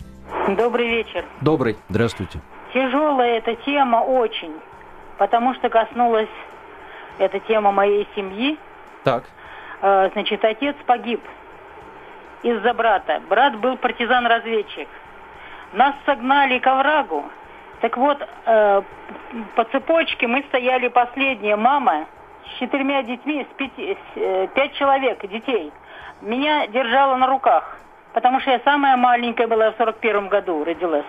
Добрый 0.47 0.87
вечер. 0.87 1.25
добрый. 1.41 1.77
Здравствуйте. 1.89 2.39
Тяжелая 2.73 3.37
эта 3.39 3.55
тема 3.65 3.97
очень, 3.97 4.53
потому 5.17 5.53
что 5.55 5.69
коснулась 5.69 6.29
эта 7.17 7.39
тема 7.41 7.71
моей 7.71 8.07
семьи. 8.15 8.57
Так. 9.03 9.23
Э, 9.81 10.09
Значит, 10.13 10.43
отец 10.45 10.75
погиб 10.85 11.21
из-за 12.43 12.73
брата. 12.73 13.21
Брат 13.29 13.57
был 13.59 13.77
партизан-разведчик. 13.77 14.87
Нас 15.73 15.95
согнали 16.05 16.59
к 16.59 16.67
оврагу. 16.67 17.25
Так 17.81 17.95
вот, 17.95 18.17
э, 18.45 18.81
по 19.55 19.63
цепочке 19.65 20.27
мы 20.27 20.43
стояли 20.49 20.87
последние. 20.87 21.55
Мама 21.55 22.05
с 22.45 22.59
четырьмя 22.59 23.03
детьми, 23.03 23.45
с 23.49 23.55
пяти, 23.55 23.93
с, 23.93 24.17
э, 24.17 24.47
пять 24.55 24.73
человек 24.73 25.25
детей. 25.27 25.71
Меня 26.21 26.65
держала 26.67 27.15
на 27.17 27.27
руках, 27.27 27.77
потому 28.13 28.39
что 28.39 28.51
я 28.51 28.59
самая 28.61 28.97
маленькая 28.97 29.47
была 29.47 29.71
в 29.71 29.77
41 29.77 30.27
году, 30.27 30.63
родилась. 30.63 31.05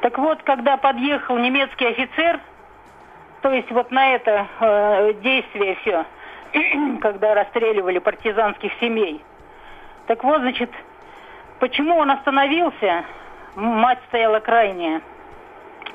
Так 0.00 0.18
вот, 0.18 0.42
когда 0.42 0.76
подъехал 0.76 1.36
немецкий 1.38 1.86
офицер, 1.86 2.40
то 3.42 3.50
есть 3.50 3.70
вот 3.70 3.92
на 3.92 4.14
это 4.14 4.46
э, 4.60 5.12
действие 5.22 5.76
все, 5.76 6.04
когда 7.00 7.34
расстреливали 7.34 7.98
партизанских 7.98 8.72
семей. 8.80 9.22
Так 10.08 10.24
вот, 10.24 10.40
значит, 10.40 10.70
почему 11.60 11.96
он 11.98 12.10
остановился? 12.10 13.04
Мать 13.54 13.98
стояла 14.08 14.40
крайняя. 14.40 15.02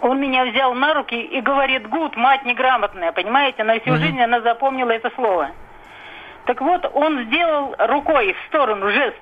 Он 0.04 0.20
меня 0.20 0.44
взял 0.44 0.74
на 0.74 0.94
руки 0.94 1.16
и 1.16 1.39
говорит, 1.39 1.88
гуд, 1.88 2.18
мать 2.18 2.44
неграмотная, 2.44 3.13
понимаете? 3.13 3.63
На 3.63 3.80
всю 3.80 3.92
Мгм. 3.92 4.02
жизнь 4.02 4.22
она 4.22 4.42
запомнила 4.42 4.92
это 4.92 5.10
слово. 5.16 5.52
Так 6.46 6.60
вот, 6.60 6.86
он 6.94 7.24
сделал 7.24 7.74
рукой 7.78 8.34
в 8.34 8.48
сторону 8.48 8.89
жест. 8.89 9.22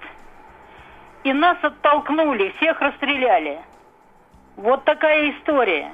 И 1.24 1.32
нас 1.34 1.58
оттолкнули, 1.62 2.52
всех 2.58 2.82
расстреляли. 2.82 3.60
Вот 4.58 4.84
такая 4.84 5.30
история. 5.30 5.92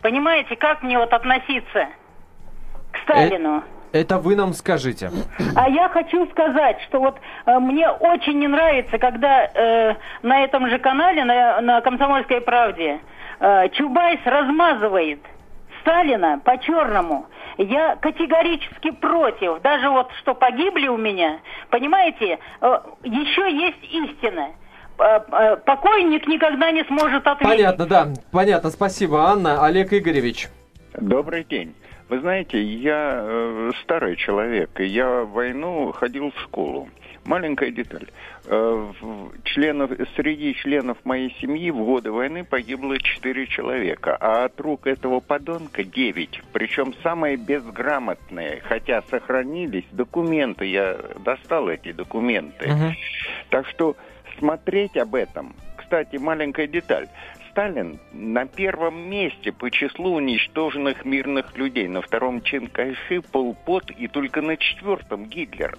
Понимаете, 0.00 0.54
как 0.54 0.84
мне 0.84 0.96
вот 0.96 1.12
относиться 1.12 1.88
к 2.92 2.98
Сталину? 3.02 3.64
Это 3.92 4.18
вы 4.18 4.36
нам 4.36 4.52
скажите. 4.52 5.10
А 5.56 5.68
я 5.68 5.88
хочу 5.88 6.24
сказать, 6.30 6.80
что 6.82 7.00
вот 7.00 7.18
э, 7.46 7.58
мне 7.58 7.88
очень 7.88 8.38
не 8.38 8.46
нравится, 8.46 8.98
когда 8.98 9.44
э, 9.44 9.94
на 10.22 10.44
этом 10.44 10.68
же 10.68 10.78
канале, 10.78 11.24
на, 11.24 11.60
на 11.60 11.80
«Комсомольской 11.80 12.40
правде», 12.40 13.00
э, 13.40 13.68
Чубайс 13.70 14.20
размазывает 14.24 15.20
Сталина 15.80 16.40
по-черному. 16.44 17.26
Я 17.58 17.96
категорически 17.96 18.90
против. 18.90 19.60
Даже 19.62 19.88
вот 19.90 20.10
что 20.20 20.34
погибли 20.34 20.88
у 20.88 20.96
меня, 20.96 21.40
понимаете, 21.70 22.38
э, 22.60 22.78
еще 23.04 23.52
есть 23.52 23.82
истина. 23.82 24.48
Э, 24.98 25.56
Покойник 25.64 26.26
никогда 26.26 26.70
не 26.70 26.84
сможет 26.84 27.26
ответить. 27.26 27.56
Понятно, 27.56 27.86
да. 27.86 28.08
Понятно, 28.32 28.70
спасибо, 28.70 29.26
Анна. 29.26 29.64
Олег 29.64 29.92
Игоревич. 29.92 30.48
Добрый 30.94 31.44
день. 31.44 31.74
Вы 32.08 32.20
знаете, 32.20 32.62
я 32.62 33.20
э, 33.22 33.70
старый 33.82 34.16
человек, 34.16 34.78
и 34.78 34.84
я 34.84 35.22
в 35.22 35.32
войну 35.32 35.92
ходил 35.92 36.30
в 36.30 36.40
школу. 36.42 36.88
Маленькая 37.24 37.70
деталь. 37.70 38.08
Э, 38.46 38.92
членов, 39.44 39.90
среди 40.16 40.54
членов 40.54 40.98
моей 41.04 41.34
семьи 41.40 41.70
в 41.70 41.78
годы 41.78 42.12
войны 42.12 42.44
погибло 42.44 42.98
4 42.98 43.46
человека, 43.46 44.16
а 44.20 44.44
от 44.44 44.60
рук 44.60 44.86
этого 44.86 45.20
подонка 45.20 45.84
9. 45.84 46.42
Причем 46.52 46.94
самые 47.02 47.36
безграмотные, 47.36 48.60
хотя 48.64 49.02
сохранились 49.10 49.86
документы. 49.92 50.66
Я 50.66 50.98
достал 51.24 51.68
эти 51.68 51.92
документы. 51.92 52.68
Мгм. 52.68 52.94
Так 53.48 53.66
что 53.68 53.96
смотреть 54.38 54.96
об 54.96 55.14
этом. 55.14 55.54
Кстати, 55.76 56.16
маленькая 56.16 56.66
деталь. 56.66 57.08
Сталин 57.50 58.00
на 58.12 58.46
первом 58.46 59.08
месте 59.08 59.52
по 59.52 59.70
числу 59.70 60.14
уничтоженных 60.14 61.04
мирных 61.04 61.56
людей. 61.56 61.86
На 61.86 62.02
втором 62.02 62.42
Чен 62.42 62.66
Кайши, 62.66 63.22
Пол 63.22 63.56
Пот 63.64 63.92
и 63.92 64.08
только 64.08 64.42
на 64.42 64.56
четвертом 64.56 65.26
Гитлер. 65.26 65.78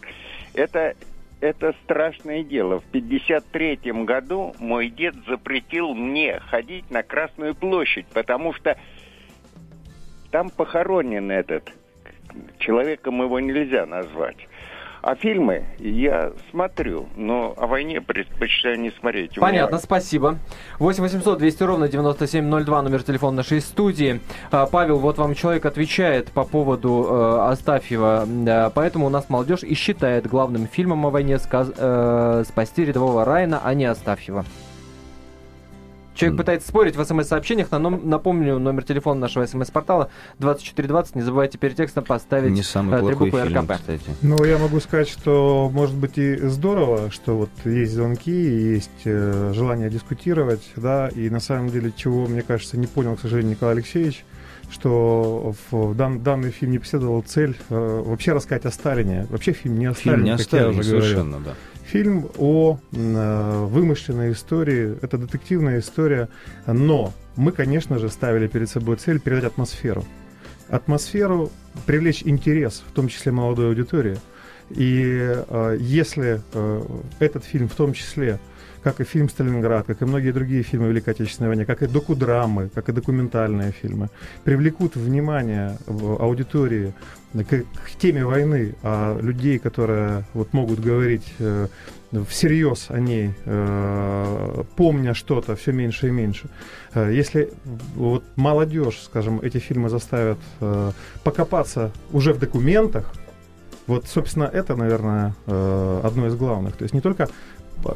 Это, 0.53 0.95
это 1.41 1.74
страшное 1.84 2.43
дело. 2.43 2.80
В 2.80 2.88
1953 2.89 4.04
году 4.04 4.56
мой 4.60 4.89
дед 4.89 5.15
запретил 5.28 5.93
мне 5.93 6.39
ходить 6.39 6.89
на 6.89 7.04
Красную 7.04 7.56
площадь, 7.56 8.08
потому 8.08 8.54
что 8.54 8.78
там 10.32 10.50
похоронен 10.50 11.32
этот 11.32 11.71
человеком 12.60 13.21
его 13.21 13.39
нельзя 13.39 13.86
назвать. 13.86 14.48
А 15.06 15.13
фильмы 15.13 15.65
я 15.78 16.32
смотрю, 16.50 17.06
но 17.15 17.54
о 17.58 17.68
войне 17.68 18.02
предпочитаю 18.02 18.80
не 18.80 18.89
смотреть. 18.89 19.36
Понятно, 19.36 19.76
меня... 19.76 19.84
спасибо. 19.84 20.39
8 20.80 21.04
800 21.04 21.38
200 21.38 21.62
ровно 21.62 21.88
9702, 21.88 22.82
номер 22.82 23.04
телефона 23.04 23.38
нашей 23.38 23.62
студии. 23.62 24.20
А, 24.50 24.65
Павел, 24.65 24.98
вот 24.98 25.20
вам 25.20 25.36
человек 25.36 25.68
отвечает 25.68 26.32
по 26.32 26.44
поводу 26.44 27.06
э, 27.08 27.52
Астафьева. 27.52 28.72
Поэтому 28.74 29.06
у 29.06 29.10
нас 29.10 29.30
молодежь 29.30 29.62
и 29.62 29.76
считает 29.76 30.26
главным 30.26 30.65
фильмом 30.65 31.06
о 31.06 31.12
войне 31.12 31.38
сказ... 31.38 31.72
э, 31.78 32.44
«Спасти 32.48 32.84
рядового 32.84 33.26
Райна», 33.26 33.62
а 33.63 33.76
не 33.76 33.86
Астафьева. 33.86 34.44
Человек 36.15 36.38
пытается 36.38 36.69
спорить 36.69 36.95
в 36.95 37.04
смс-сообщениях. 37.04 37.69
Напомню, 37.71 38.58
номер 38.58 38.84
телефона 38.84 39.19
нашего 39.19 39.45
смс-портала 39.45 40.10
2420. 40.39 41.15
Не 41.15 41.21
забывайте 41.21 41.58
перед 41.58 41.75
текстом 41.75 42.06
поставить 42.06 42.51
Не 42.51 42.63
самый 42.63 42.99
э, 42.99 43.06
трибуку 43.06 43.38
фильм, 43.38 43.67
Кстати. 43.67 44.01
Ну, 44.21 44.43
я 44.45 44.58
могу 44.58 44.80
сказать, 44.80 45.10
что 45.10 45.69
может 45.73 45.95
быть 45.95 46.17
и 46.17 46.38
здорово, 46.38 47.12
что 47.12 47.36
вот 47.36 47.49
есть 47.65 47.93
звонки, 47.93 48.32
есть 48.32 48.89
э, 49.04 49.51
желание 49.54 49.89
дискутировать, 49.89 50.63
да, 50.78 51.10
и 51.10 51.30
на 51.30 51.41
самом 51.41 51.69
деле, 51.69 51.91
чего, 51.95 52.28
мне 52.28 52.41
кажется, 52.41 52.78
не 52.78 52.88
понял, 52.88 53.17
к 53.17 53.19
сожалению, 53.19 53.51
Николай 53.51 53.75
Алексеевич, 53.75 54.23
что 54.71 55.54
в 55.71 55.95
дан, 55.95 56.21
данный 56.21 56.51
фильм 56.51 56.71
не 56.71 56.80
преследовал 56.80 57.21
цель 57.21 57.58
э, 57.69 58.04
вообще 58.06 58.34
рассказать 58.34 58.65
о 58.65 58.71
Сталине. 58.71 59.28
Вообще 59.30 59.51
фильм 59.51 59.78
не 59.78 59.88
о 59.88 59.93
фильм 59.93 60.15
Сталине, 60.15 60.23
не 60.23 60.32
о 60.32 60.38
Сталине, 60.38 60.84
совершенно, 60.84 61.38
говорил. 61.39 61.45
да. 61.45 61.54
Фильм 61.95 62.29
о 62.38 62.77
э, 62.91 63.65
вымышленной 63.67 64.34
истории, 64.34 64.97
это 65.01 65.17
детективная 65.17 65.79
история, 65.79 66.27
но 66.67 67.13
мы, 67.38 67.53
конечно 67.53 67.99
же, 67.99 68.10
ставили 68.10 68.47
перед 68.47 68.69
собой 68.69 68.97
цель 68.97 69.17
передать 69.21 69.45
атмосферу. 69.45 70.03
Атмосферу, 70.67 71.53
привлечь 71.86 72.21
интерес, 72.25 72.84
в 72.86 72.91
том 72.91 73.08
числе 73.08 73.31
молодой 73.31 73.69
аудитории. 73.69 74.17
И 74.71 75.03
э, 75.05 75.77
если 75.79 76.41
э, 76.51 76.81
этот 77.19 77.45
фильм 77.45 77.69
в 77.69 77.75
том 77.75 77.93
числе 77.93 78.39
как 78.86 79.02
и 79.02 79.04
фильм 79.04 79.30
«Сталинград», 79.30 79.88
как 79.88 80.04
и 80.04 80.06
многие 80.06 80.32
другие 80.32 80.62
фильмы 80.62 80.89
Великой 80.89 81.15
Отечественной 81.15 81.50
войны, 81.50 81.65
как 81.65 81.82
и 81.82 81.88
докудрамы, 81.88 82.69
как 82.69 82.88
и 82.88 82.91
документальные 82.91 83.71
фильмы, 83.71 84.10
привлекут 84.43 84.95
внимание 84.95 85.80
в 85.88 86.21
аудитории 86.21 86.93
к, 87.34 87.48
к 87.48 88.00
теме 88.00 88.24
войны, 88.24 88.76
а 88.84 89.19
людей, 89.19 89.58
которые 89.58 90.24
вот 90.36 90.54
могут 90.54 90.82
говорить 90.82 91.26
э, 91.39 91.67
всерьез 92.30 92.86
о 92.89 93.00
ней, 93.00 93.32
э, 93.45 94.63
помня 94.76 95.15
что-то 95.15 95.56
все 95.56 95.71
меньше 95.71 96.10
и 96.10 96.12
меньше. 96.12 96.48
Э, 96.93 97.12
если 97.12 97.50
вот 97.95 98.24
молодежь, 98.36 99.02
скажем, 99.04 99.39
эти 99.41 99.58
фильмы 99.58 99.89
заставят 99.89 100.38
э, 100.62 100.91
покопаться 101.24 101.91
уже 102.12 102.34
в 102.34 102.38
документах, 102.38 103.12
вот, 103.88 104.08
собственно, 104.08 104.45
это, 104.45 104.76
наверное, 104.76 105.36
э, 105.45 106.02
одно 106.04 106.28
из 106.28 106.36
главных. 106.36 106.76
То 106.76 106.84
есть 106.84 106.93
не 106.93 107.02
только 107.02 107.30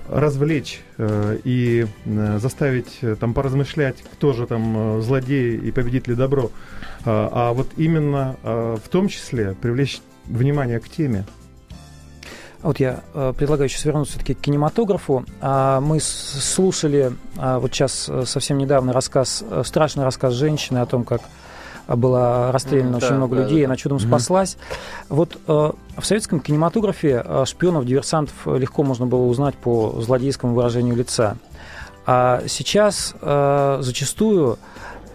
развлечь 0.09 0.81
э, 0.97 1.39
и 1.43 1.87
э, 2.05 2.39
заставить 2.39 2.99
э, 3.01 3.15
там 3.19 3.33
поразмышлять, 3.33 3.97
кто 4.13 4.33
же 4.33 4.45
там 4.47 5.01
злодей 5.01 5.57
и 5.57 5.71
победит 5.71 6.07
ли 6.07 6.15
добро, 6.15 6.45
э, 6.45 6.49
а 7.05 7.53
вот 7.53 7.67
именно 7.77 8.35
в 8.43 8.89
том 8.89 9.07
числе 9.07 9.55
привлечь 9.59 10.01
внимание 10.25 10.79
к 10.79 10.89
теме. 10.89 11.25
Вот 12.61 12.79
я 12.79 13.01
предлагаю 13.37 13.69
сейчас 13.69 13.85
вернуться 13.85 14.13
все-таки 14.13 14.33
к 14.33 14.41
кинематографу. 14.41 15.25
А, 15.39 15.79
мы 15.79 16.01
слушали 16.01 17.13
а, 17.37 17.57
вот 17.57 17.73
сейчас 17.73 18.11
совсем 18.25 18.57
недавно 18.57 18.91
рассказ, 18.91 19.45
страшный 19.63 20.03
рассказ 20.03 20.33
женщины 20.33 20.79
о 20.79 20.85
том, 20.85 21.05
как 21.05 21.21
было 21.95 22.51
расстреляно 22.51 22.95
mm, 22.95 22.97
очень 22.97 23.09
да, 23.09 23.15
много 23.15 23.35
да, 23.35 23.43
людей, 23.43 23.61
да, 23.61 23.65
она 23.65 23.75
чудом 23.75 23.97
mm-hmm. 23.97 24.07
спаслась. 24.07 24.57
Вот 25.09 25.37
э, 25.47 25.71
в 25.97 26.05
советском 26.05 26.39
кинематографе 26.39 27.23
э, 27.25 27.45
шпионов, 27.45 27.85
диверсантов 27.85 28.35
легко 28.47 28.83
можно 28.83 29.05
было 29.05 29.25
узнать 29.25 29.55
по 29.55 29.99
злодейскому 30.01 30.53
выражению 30.53 30.95
лица. 30.95 31.37
А 32.05 32.41
сейчас 32.47 33.13
э, 33.21 33.77
зачастую 33.81 34.57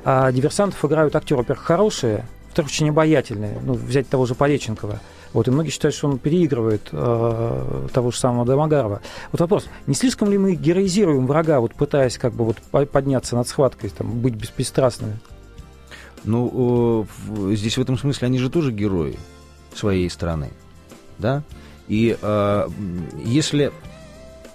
э, 0.05 0.33
диверсантов 0.33 0.85
играют 0.85 1.17
актеры, 1.17 1.39
во-первых, 1.39 1.65
хорошие, 1.65 2.25
во-вторых, 2.47 2.71
очень 2.71 2.91
обаятельные. 2.91 3.59
Ну, 3.63 3.75
взять 3.75 4.09
того 4.09 4.27
же 4.27 4.35
Пореченкова. 4.35 5.01
Вот, 5.33 5.49
и 5.49 5.51
многие 5.51 5.71
считают, 5.71 5.97
что 5.97 6.07
он 6.07 6.19
переигрывает 6.19 6.89
э, 6.93 7.89
того 7.93 8.13
же 8.13 8.19
самого 8.19 8.47
Домогарова. 8.47 9.01
Вот 9.33 9.41
вопрос, 9.41 9.67
не 9.89 9.95
слишком 9.95 10.31
ли 10.31 10.39
мы 10.39 10.55
героизируем 10.55 11.27
врага, 11.27 11.59
вот 11.59 11.75
пытаясь 11.75 12.17
как 12.19 12.33
бы 12.33 12.45
вот 12.45 12.89
подняться 12.89 13.35
над 13.35 13.49
схваткой, 13.49 13.91
там, 13.91 14.13
быть 14.21 14.35
беспристрастными? 14.35 15.19
Ну, 16.25 17.07
здесь 17.53 17.77
в 17.77 17.81
этом 17.81 17.99
смысле 17.99 18.27
они 18.27 18.39
же 18.39 18.51
тоже 18.51 18.73
герои 18.73 19.19
своей 19.75 20.09
страны, 20.09 20.51
да? 21.19 21.43
И 21.89 22.17
э, 22.21 22.69
если 23.25 23.73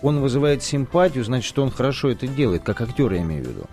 он 0.01 0.19
вызывает 0.19 0.63
симпатию, 0.63 1.23
значит, 1.23 1.47
что 1.47 1.62
он 1.62 1.71
хорошо 1.71 2.10
это 2.10 2.27
делает, 2.27 2.63
как 2.63 2.82
актер, 2.82 3.12
я 3.12 3.21
имею 3.21 3.43
в 3.43 3.47
виду. 3.47 3.65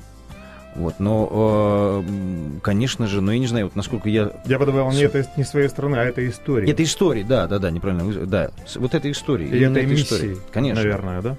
Вот, 0.75 1.01
но, 1.01 2.03
э, 2.05 2.59
конечно 2.63 3.07
же, 3.07 3.23
но 3.23 3.33
я 3.33 3.39
не 3.39 3.47
знаю, 3.47 3.67
вот 3.67 3.77
насколько 3.77 4.11
я... 4.11 4.33
Я 4.45 4.59
бы 4.59 4.67
добавил, 4.67 4.91
не 4.91 5.05
это 5.05 5.27
не 5.39 5.45
своей 5.45 5.69
страны, 5.69 5.97
а 5.97 6.05
это 6.05 6.29
история. 6.29 6.71
Это 6.71 6.83
история, 6.83 7.25
да, 7.25 7.47
да, 7.47 7.59
да, 7.59 7.71
неправильно, 7.71 8.27
да, 8.27 8.51
вот 8.75 8.95
это 8.95 9.11
история. 9.11 9.47
И 9.47 9.59
это 9.59 9.87
миссии, 9.87 10.03
история. 10.03 10.37
конечно. 10.53 10.83
Наверное, 10.83 11.23
да? 11.23 11.37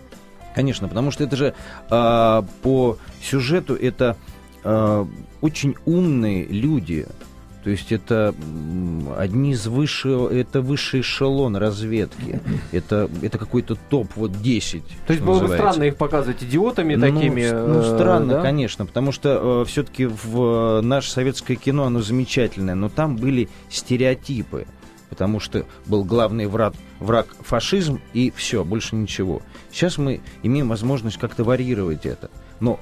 Конечно, 0.55 0.87
потому 0.87 1.11
что 1.11 1.23
это 1.23 1.35
же 1.35 1.53
э, 1.91 2.43
по 2.63 2.97
сюжету 3.21 3.75
это 3.75 4.17
э, 4.67 5.05
очень 5.41 5.75
умные 5.85 6.45
люди. 6.45 7.07
То 7.63 7.71
есть 7.71 7.91
это 7.91 8.33
одни 9.17 9.51
из 9.51 9.67
высшего, 9.67 10.33
это 10.33 10.61
высший 10.61 11.01
эшелон 11.01 11.57
разведки. 11.57 12.39
Это, 12.71 13.09
это 13.21 13.37
какой-то 13.37 13.75
топ, 13.89 14.07
вот 14.15 14.41
10. 14.41 14.83
То 15.05 15.13
есть 15.13 15.21
было 15.21 15.33
называется. 15.33 15.65
бы 15.65 15.71
странно 15.71 15.83
их 15.83 15.97
показывать 15.97 16.43
идиотами 16.43 16.95
ну, 16.95 17.01
такими. 17.01 17.49
Ну, 17.49 17.83
странно, 17.83 18.35
да? 18.35 18.41
конечно, 18.41 18.85
потому 18.85 19.11
что 19.11 19.63
э, 19.63 19.69
все-таки 19.69 20.05
в 20.05 20.79
э, 20.79 20.81
наше 20.81 21.11
советское 21.11 21.55
кино, 21.55 21.85
оно 21.85 22.01
замечательное, 22.01 22.75
но 22.75 22.87
там 22.87 23.17
были 23.17 23.49
стереотипы. 23.69 24.65
Потому 25.09 25.39
что 25.39 25.65
был 25.85 26.03
главный 26.03 26.47
враг, 26.47 26.73
враг 26.99 27.27
фашизм 27.41 27.99
и 28.13 28.31
все, 28.35 28.63
больше 28.63 28.95
ничего. 28.95 29.41
Сейчас 29.71 29.97
мы 29.97 30.21
имеем 30.43 30.69
возможность 30.69 31.17
как-то 31.17 31.43
варьировать 31.43 32.05
это. 32.05 32.29
Но 32.59 32.79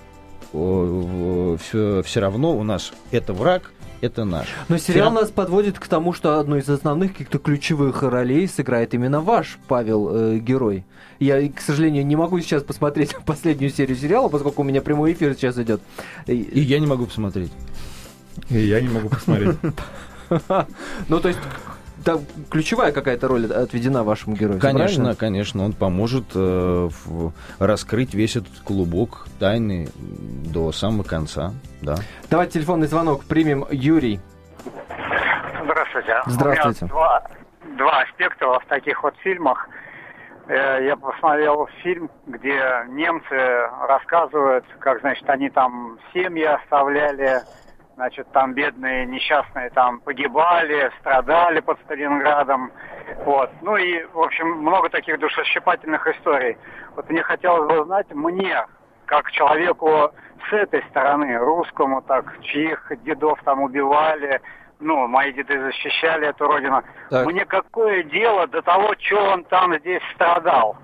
все, 1.61 2.01
все 2.03 2.19
равно 2.19 2.55
у 2.57 2.63
нас 2.63 2.93
это 3.11 3.33
враг, 3.33 3.71
это 4.01 4.23
наш. 4.25 4.47
Но 4.69 4.77
сериал 4.77 5.11
нас 5.11 5.29
подводит 5.29 5.79
к 5.79 5.87
тому, 5.87 6.13
что 6.13 6.39
одну 6.39 6.57
из 6.57 6.69
основных 6.69 7.13
каких-то 7.13 7.39
ключевых 7.39 8.03
ролей 8.03 8.47
сыграет 8.47 8.93
именно 8.93 9.21
ваш 9.21 9.57
Павел 9.67 10.09
э, 10.13 10.37
герой. 10.39 10.85
Я, 11.19 11.47
к 11.49 11.61
сожалению, 11.61 12.05
не 12.05 12.15
могу 12.15 12.39
сейчас 12.39 12.63
посмотреть 12.63 13.15
последнюю 13.25 13.71
серию 13.71 13.97
сериала, 13.97 14.29
поскольку 14.29 14.61
у 14.61 14.65
меня 14.65 14.81
прямой 14.81 15.13
эфир 15.13 15.33
сейчас 15.33 15.57
идет. 15.57 15.81
И, 16.27 16.33
и 16.33 16.59
я 16.61 16.79
не 16.79 16.87
могу 16.87 17.05
посмотреть. 17.05 17.51
И 18.49 18.59
я 18.59 18.81
не 18.81 18.89
могу 18.89 19.09
посмотреть. 19.09 19.57
Ну, 21.07 21.19
то 21.19 21.27
есть 21.27 21.39
там 22.05 22.19
ключевая 22.49 22.91
какая-то 22.91 23.27
роль 23.27 23.51
отведена 23.51 24.03
вашему 24.03 24.35
герою. 24.35 24.59
Конечно, 24.59 25.03
правильно? 25.03 25.15
конечно, 25.15 25.65
он 25.65 25.73
поможет 25.73 26.25
э, 26.35 26.89
в, 27.05 27.33
раскрыть 27.59 28.13
весь 28.13 28.35
этот 28.35 28.59
клубок 28.63 29.25
тайны 29.39 29.89
до 30.53 30.71
самого 30.71 31.03
конца, 31.03 31.51
да. 31.81 31.95
Давайте 32.29 32.53
телефонный 32.53 32.87
звонок 32.87 33.25
примем. 33.25 33.65
Юрий. 33.71 34.19
Здравствуйте. 35.63 36.21
Здравствуйте. 36.27 36.85
два, 36.85 37.23
два 37.77 38.01
аспекта 38.03 38.47
в 38.59 38.65
таких 38.69 39.01
вот 39.03 39.15
фильмах. 39.23 39.67
Э, 40.47 40.85
я 40.85 40.95
посмотрел 40.95 41.67
фильм, 41.81 42.09
где 42.27 42.61
немцы 42.89 43.35
рассказывают, 43.87 44.65
как, 44.79 44.99
значит, 45.01 45.27
они 45.27 45.49
там 45.49 45.97
семьи 46.13 46.43
оставляли, 46.43 47.41
Значит, 47.95 48.29
там 48.33 48.53
бедные, 48.53 49.05
несчастные 49.05 49.69
там 49.69 49.99
погибали, 50.01 50.91
страдали 50.99 51.61
под 51.61 51.79
Сталинградом. 51.85 52.71
Вот. 53.25 53.49
Ну 53.61 53.77
и, 53.77 54.03
в 54.13 54.19
общем, 54.19 54.47
много 54.49 54.89
таких 54.89 55.17
душесчипательных 55.17 56.05
историй. 56.05 56.57
Вот 56.95 57.09
мне 57.09 57.23
хотелось 57.23 57.71
бы 57.71 57.85
знать, 57.85 58.07
мне, 58.13 58.65
как 59.05 59.31
человеку 59.31 60.11
с 60.49 60.53
этой 60.53 60.83
стороны, 60.89 61.37
русскому, 61.37 62.01
так, 62.01 62.37
чьих 62.41 62.91
дедов 63.03 63.39
там 63.45 63.61
убивали, 63.61 64.41
ну, 64.79 65.07
мои 65.07 65.31
деды 65.31 65.57
защищали 65.59 66.27
эту 66.27 66.47
родину. 66.47 66.83
Так. 67.09 67.25
Мне 67.25 67.45
какое 67.45 68.03
дело 68.03 68.45
до 68.47 68.61
того, 68.61 68.93
что 68.99 69.23
он 69.31 69.45
там 69.45 69.73
здесь 69.79 70.01
страдал? 70.13 70.75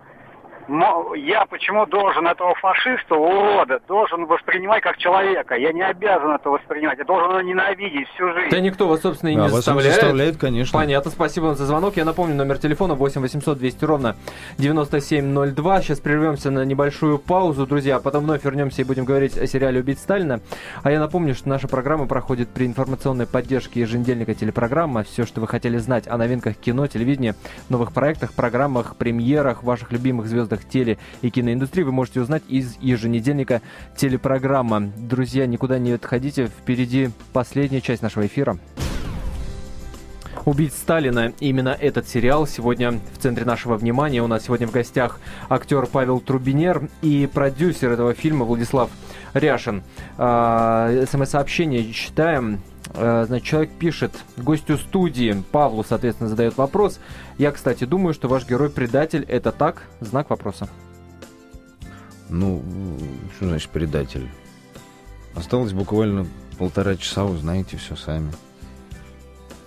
Я 1.15 1.45
почему 1.45 1.86
должен 1.86 2.28
этого 2.28 2.54
фашиста, 2.56 3.15
урода, 3.15 3.80
должен 3.88 4.26
воспринимать 4.26 4.82
как 4.84 4.97
человека? 4.97 5.56
Я 5.56 5.71
не 5.71 5.82
обязан 5.82 6.32
это 6.32 6.50
воспринимать, 6.50 6.97
я 6.97 7.06
должен 7.06 7.30
его 7.32 7.41
ненавидеть 7.41 8.08
всю 8.10 8.32
жизнь. 8.34 8.50
Да 8.52 8.60
никто 8.60 8.88
вас, 8.88 9.02
собственно, 9.02 9.30
и 9.30 9.34
А, 9.34 9.36
не 9.36 9.41
вас 9.43 9.52
заставляет. 9.52 9.93
заставляет, 9.93 10.38
конечно. 10.38 10.78
Понятно, 10.80 11.12
спасибо 11.12 11.45
вам 11.45 11.56
за 11.56 11.65
звонок. 11.65 11.97
Я 11.97 12.06
напомню, 12.06 12.36
номер 12.36 12.58
телефона 12.58 12.95
8 12.95 13.21
800 13.21 13.58
200 13.58 13.86
ровно 13.86 14.15
9702. 14.58 15.82
Сейчас 15.82 16.00
прервемся 16.00 16.52
на 16.52 16.63
небольшую 16.65 17.19
паузу, 17.19 17.65
друзья, 17.65 17.97
а 17.97 18.00
потом 18.00 18.24
вновь 18.24 18.43
вернемся 18.43 18.82
и 18.82 18.86
будем 18.86 19.06
говорить 19.06 19.38
о 19.38 19.47
сериале 19.47 19.80
«Убить 19.80 20.00
Сталина». 20.00 20.39
А 20.84 20.91
я 20.91 21.00
напомню, 21.00 21.36
что 21.36 21.50
наша 21.50 21.67
программа 21.67 22.08
проходит 22.08 22.50
при 22.50 22.65
информационной 22.65 23.28
поддержке 23.28 23.82
еженедельника 23.82 24.34
телепрограмма. 24.34 25.04
Все, 25.04 25.26
что 25.26 25.41
вы 25.41 25.47
хотели 25.47 25.78
знать 25.78 26.08
о 26.08 26.17
новинках 26.17 26.56
кино, 26.58 26.88
телевидения, 26.88 27.36
новых 27.69 27.91
проектах, 27.93 28.34
программах, 28.34 28.95
премьерах, 28.95 29.63
ваших 29.63 29.91
любимых 29.91 30.28
звездах 30.51 30.65
теле- 30.65 30.97
и 31.21 31.29
киноиндустрии 31.29 31.83
вы 31.83 31.91
можете 31.91 32.21
узнать 32.21 32.43
из 32.47 32.77
еженедельника 32.79 33.61
телепрограмма. 33.95 34.91
Друзья, 34.97 35.45
никуда 35.45 35.79
не 35.79 35.91
отходите, 35.93 36.47
впереди 36.47 37.09
последняя 37.33 37.81
часть 37.81 38.01
нашего 38.01 38.25
эфира. 38.25 38.57
Убить 40.45 40.73
Сталина. 40.73 41.33
Именно 41.39 41.77
этот 41.79 42.07
сериал 42.07 42.47
сегодня 42.47 42.93
в 42.93 43.17
центре 43.19 43.45
нашего 43.45 43.75
внимания. 43.75 44.23
У 44.23 44.27
нас 44.27 44.45
сегодня 44.45 44.67
в 44.67 44.71
гостях 44.71 45.19
актер 45.49 45.85
Павел 45.85 46.19
Трубинер 46.19 46.89
и 47.03 47.29
продюсер 47.31 47.91
этого 47.91 48.15
фильма 48.15 48.45
Владислав 48.45 48.89
Ряшин. 49.35 49.83
А, 50.17 51.05
СМС-сообщение 51.05 51.93
читаем. 51.93 52.59
А, 52.93 53.25
Значит, 53.25 53.47
человек 53.47 53.71
пишет 53.71 54.12
гостю 54.38 54.77
студии, 54.77 55.43
Павлу, 55.51 55.84
соответственно, 55.84 56.30
задает 56.30 56.58
вопрос. 56.58 56.99
Я, 57.38 57.51
кстати, 57.51 57.84
думаю, 57.86 58.13
что 58.13 58.27
ваш 58.27 58.47
герой 58.47 58.69
предатель. 58.69 59.23
Это 59.27 59.51
так? 59.51 59.84
Знак 59.99 60.30
вопроса. 60.30 60.69
Ну, 62.30 62.63
что 63.36 63.47
значит 63.47 63.69
предатель? 63.69 64.30
Осталось 65.36 65.73
буквально 65.73 66.27
полтора 66.58 66.95
часа, 66.95 67.25
узнаете 67.25 67.77
все 67.77 67.95
сами. 67.95 68.32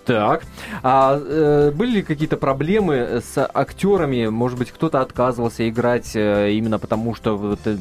Так. 0.04 0.42
А 0.82 1.18
э, 1.18 1.70
были 1.70 1.96
ли 1.96 2.02
какие-то 2.02 2.36
проблемы 2.36 3.22
с 3.24 3.38
актерами? 3.38 4.26
Может 4.26 4.58
быть, 4.58 4.70
кто-то 4.70 5.00
отказывался 5.00 5.66
играть 5.68 6.14
э, 6.14 6.52
именно 6.52 6.78
потому, 6.78 7.14
что 7.14 7.36
вот, 7.36 7.60
э, 7.64 7.76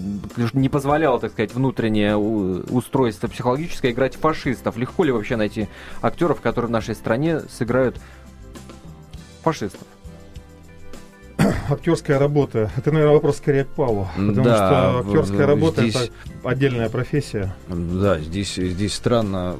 не 0.53 0.69
позволяло, 0.69 1.19
так 1.19 1.31
сказать, 1.31 1.53
внутреннее 1.53 2.15
устройство 2.15 3.27
психологическое 3.27 3.91
играть 3.91 4.15
фашистов? 4.15 4.77
Легко 4.77 5.03
ли 5.03 5.11
вообще 5.11 5.35
найти 5.35 5.67
актеров, 6.01 6.39
которые 6.39 6.69
в 6.69 6.71
нашей 6.71 6.95
стране 6.95 7.41
сыграют 7.41 7.97
фашистов? 9.41 9.87
Актерская 11.69 12.19
работа. 12.19 12.71
Это, 12.77 12.91
наверное, 12.91 13.13
вопрос 13.15 13.37
скорее 13.37 13.63
к 13.65 13.69
Павлу. 13.69 14.07
Потому 14.15 14.43
Да, 14.43 14.55
что 14.55 14.99
актерская 14.99 15.47
работа 15.47 15.81
здесь- 15.81 15.95
это 15.95 16.49
отдельная 16.49 16.89
профессия. 16.89 17.53
Да, 17.67 18.19
здесь, 18.19 18.55
здесь 18.55 18.93
странно, 18.93 19.55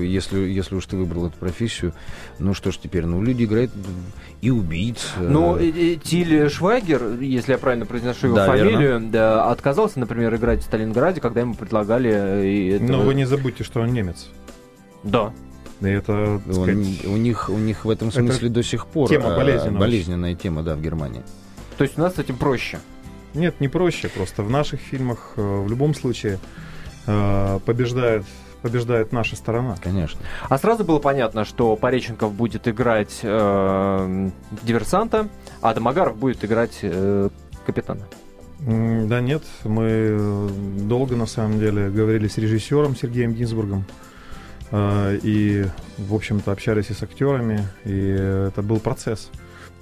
если, 0.00 0.38
если 0.40 0.74
уж 0.74 0.86
ты 0.86 0.96
выбрал 0.96 1.26
эту 1.26 1.36
профессию, 1.38 1.92
ну 2.38 2.54
что 2.54 2.70
ж 2.70 2.78
теперь, 2.78 3.04
ну 3.06 3.22
люди 3.22 3.44
играют 3.44 3.70
и 4.40 4.50
убийц. 4.50 5.12
Ну, 5.18 5.56
э, 5.56 5.96
Тиль 6.02 6.48
Швайгер, 6.48 7.20
если 7.20 7.52
я 7.52 7.58
правильно 7.58 7.86
произношу 7.86 8.28
его 8.28 8.36
Да, 8.36 8.46
фамилию, 8.46 9.00
да, 9.10 9.50
отказался, 9.50 9.98
например, 10.00 10.34
играть 10.34 10.60
в 10.60 10.64
Сталинграде, 10.64 11.20
когда 11.20 11.40
ему 11.40 11.54
предлагали... 11.54 12.10
э, 12.12 12.46
и 12.46 12.68
этого- 12.70 12.88
Но 12.88 13.00
вы 13.02 13.14
не 13.14 13.24
забудьте, 13.26 13.62
что 13.64 13.80
он 13.80 13.92
немец. 13.92 14.28
Да. 15.02 15.32
И 15.80 15.86
это, 15.86 16.40
так 16.46 16.56
он- 16.56 16.64
сказать, 16.64 17.04
у, 17.06 17.16
них, 17.16 17.50
у 17.50 17.58
них 17.58 17.84
в 17.84 17.90
этом 17.90 18.08
это 18.08 18.18
смысле 18.20 18.48
до 18.50 18.62
сих 18.62 18.86
пор 18.86 19.08
тема 19.08 19.30
э, 19.30 19.36
болезненная. 19.36 19.80
болезненная 19.80 20.34
тема, 20.36 20.62
да, 20.62 20.76
в 20.76 20.80
Германии. 20.80 21.22
То 21.82 21.84
есть 21.84 21.98
у 21.98 22.00
нас 22.00 22.14
с 22.14 22.18
этим 22.20 22.36
проще. 22.36 22.78
Нет, 23.34 23.58
не 23.58 23.66
проще. 23.66 24.08
Просто 24.08 24.44
в 24.44 24.50
наших 24.50 24.78
фильмах 24.78 25.32
э, 25.34 25.42
в 25.42 25.68
любом 25.68 25.96
случае 25.96 26.38
э, 27.08 27.58
побеждает, 27.66 28.24
побеждает 28.62 29.10
наша 29.10 29.34
сторона. 29.34 29.74
Конечно. 29.82 30.20
А 30.48 30.58
сразу 30.58 30.84
было 30.84 31.00
понятно, 31.00 31.44
что 31.44 31.74
Пореченков 31.74 32.34
будет 32.34 32.68
играть 32.68 33.18
э, 33.24 34.30
диверсанта, 34.62 35.28
а 35.60 35.74
Домогаров 35.74 36.16
будет 36.16 36.44
играть 36.44 36.78
э, 36.82 37.30
капитана. 37.66 38.06
Да 38.60 39.20
нет, 39.20 39.42
мы 39.64 39.82
э, 39.84 40.48
долго 40.82 41.16
на 41.16 41.26
самом 41.26 41.58
деле 41.58 41.90
говорили 41.90 42.28
с 42.28 42.38
режиссером 42.38 42.94
Сергеем 42.94 43.32
Гинзбургом. 43.32 43.86
э, 44.70 45.18
И, 45.24 45.66
в 45.98 46.14
общем-то, 46.14 46.52
общались 46.52 46.90
и 46.90 46.94
с 46.94 47.02
актерами, 47.02 47.66
и 47.84 48.46
это 48.50 48.62
был 48.62 48.78
процесс. 48.78 49.32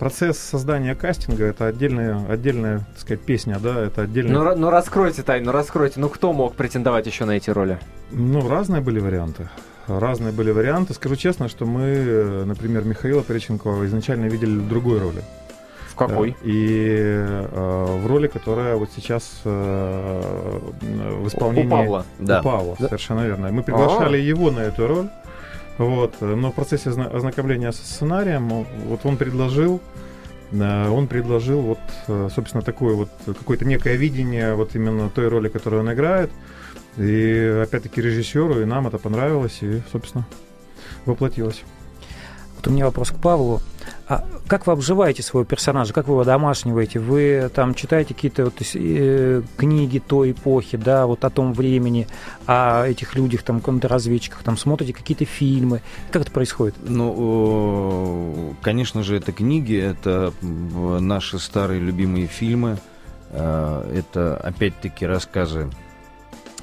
Процесс 0.01 0.39
создания 0.39 0.95
кастинга 0.95 1.45
это 1.45 1.67
отдельная, 1.67 2.25
отдельная, 2.27 2.79
так 2.79 3.01
сказать, 3.01 3.21
песня, 3.21 3.59
да, 3.63 3.85
это 3.85 4.03
отдельная. 4.03 4.33
Ну, 4.33 4.57
ну 4.57 4.71
раскройте 4.71 5.23
тайну, 5.23 5.47
ну 5.47 5.53
раскройте. 5.53 6.01
Ну 6.01 6.09
кто 6.09 6.33
мог 6.33 6.55
претендовать 6.55 7.05
еще 7.07 7.27
на 7.27 7.33
эти 7.33 7.51
роли? 7.51 7.79
Ну, 8.11 8.49
разные 8.49 8.81
были 8.81 8.99
варианты. 8.99 9.51
Разные 9.87 10.33
были 10.33 10.53
варианты. 10.53 10.95
Скажу 10.95 11.17
честно, 11.17 11.51
что 11.51 11.67
мы, 11.67 11.83
э, 11.83 12.45
например, 12.47 12.85
Михаила 12.85 13.21
Пореченкова 13.21 13.85
изначально 13.85 14.25
видели 14.25 14.59
в 14.59 14.69
другой 14.69 15.01
роли. 15.01 15.23
В 15.91 15.95
какой? 15.97 16.31
Да, 16.31 16.37
И 16.45 16.87
э, 16.89 17.99
в 18.01 18.07
роли, 18.07 18.29
которая 18.29 18.77
вот 18.77 18.89
сейчас 18.97 19.43
э, 19.45 20.59
в 20.81 21.27
исполнении... 21.29 21.67
У 21.67 21.71
Павла. 21.71 22.07
Да. 22.19 22.41
У 22.41 22.45
Павла, 22.45 22.77
Да. 22.79 22.87
совершенно 22.87 23.27
верно. 23.27 23.53
Мы 23.53 23.63
приглашали 23.63 24.17
А. 24.17 24.21
его 24.21 24.51
на 24.51 24.61
эту 24.61 24.87
роль. 24.87 25.09
Вот, 25.79 26.15
но 26.21 26.53
в 26.53 26.55
процессе 26.55 26.91
озна- 26.91 27.09
ознакомления 27.09 27.73
со 27.73 27.83
сценарием 27.85 28.67
вот 28.87 29.01
он 29.05 29.17
предложил, 29.17 29.81
он 30.53 31.07
предложил 31.07 31.61
вот, 31.63 31.79
э, 32.09 32.29
собственно, 32.35 32.63
такое 32.63 32.95
вот 32.95 33.09
какое-то 33.25 33.65
некое 33.65 33.97
видение 33.97 34.55
вот 34.55 34.75
именно 34.75 35.09
той 35.09 35.29
роли, 35.29 35.49
которую 35.49 35.83
он 35.83 35.93
играет. 35.93 36.31
И 36.97 37.63
опять-таки 37.63 38.03
режиссеру 38.03 38.61
и 38.61 38.65
нам 38.65 38.89
это 38.89 38.99
понравилось 38.99 39.59
и, 39.63 39.81
собственно, 39.93 40.27
воплотилось. 41.07 41.63
Вот 42.61 42.67
у 42.67 42.73
меня 42.73 42.85
вопрос 42.85 43.09
к 43.09 43.15
Павлу. 43.15 43.63
А 44.07 44.23
как 44.47 44.67
вы 44.67 44.75
обживаете 44.75 45.23
своего 45.23 45.47
персонажа? 45.47 45.95
Как 45.95 46.09
вы 46.09 46.13
его 46.13 46.25
домашниваете? 46.25 46.99
Вы 47.01 47.51
там 47.55 47.75
читаете 47.75 48.13
какие-то 48.13 48.45
вот, 48.45 48.55
э, 48.75 49.43
книги 49.57 49.99
той 49.99 50.33
эпохи, 50.33 50.77
да, 50.77 51.07
вот 51.07 51.25
о 51.25 51.31
том 51.31 51.55
времени, 51.55 52.07
о 52.45 52.85
этих 52.85 53.15
людях, 53.15 53.45
там, 53.45 53.63
контрразведчиках, 53.63 54.43
там, 54.43 54.59
смотрите 54.59 54.93
какие-то 54.93 55.25
фильмы? 55.25 55.81
Как 56.11 56.21
это 56.21 56.31
происходит? 56.31 56.75
Ну, 56.83 58.55
конечно 58.61 59.03
же, 59.03 59.17
это 59.17 59.33
книги, 59.33 59.75
это 59.75 60.35
наши 60.43 61.39
старые 61.39 61.81
любимые 61.81 62.27
фильмы, 62.27 62.77
э, 63.31 64.03
это 64.05 64.37
опять-таки 64.37 65.07
рассказы 65.07 65.71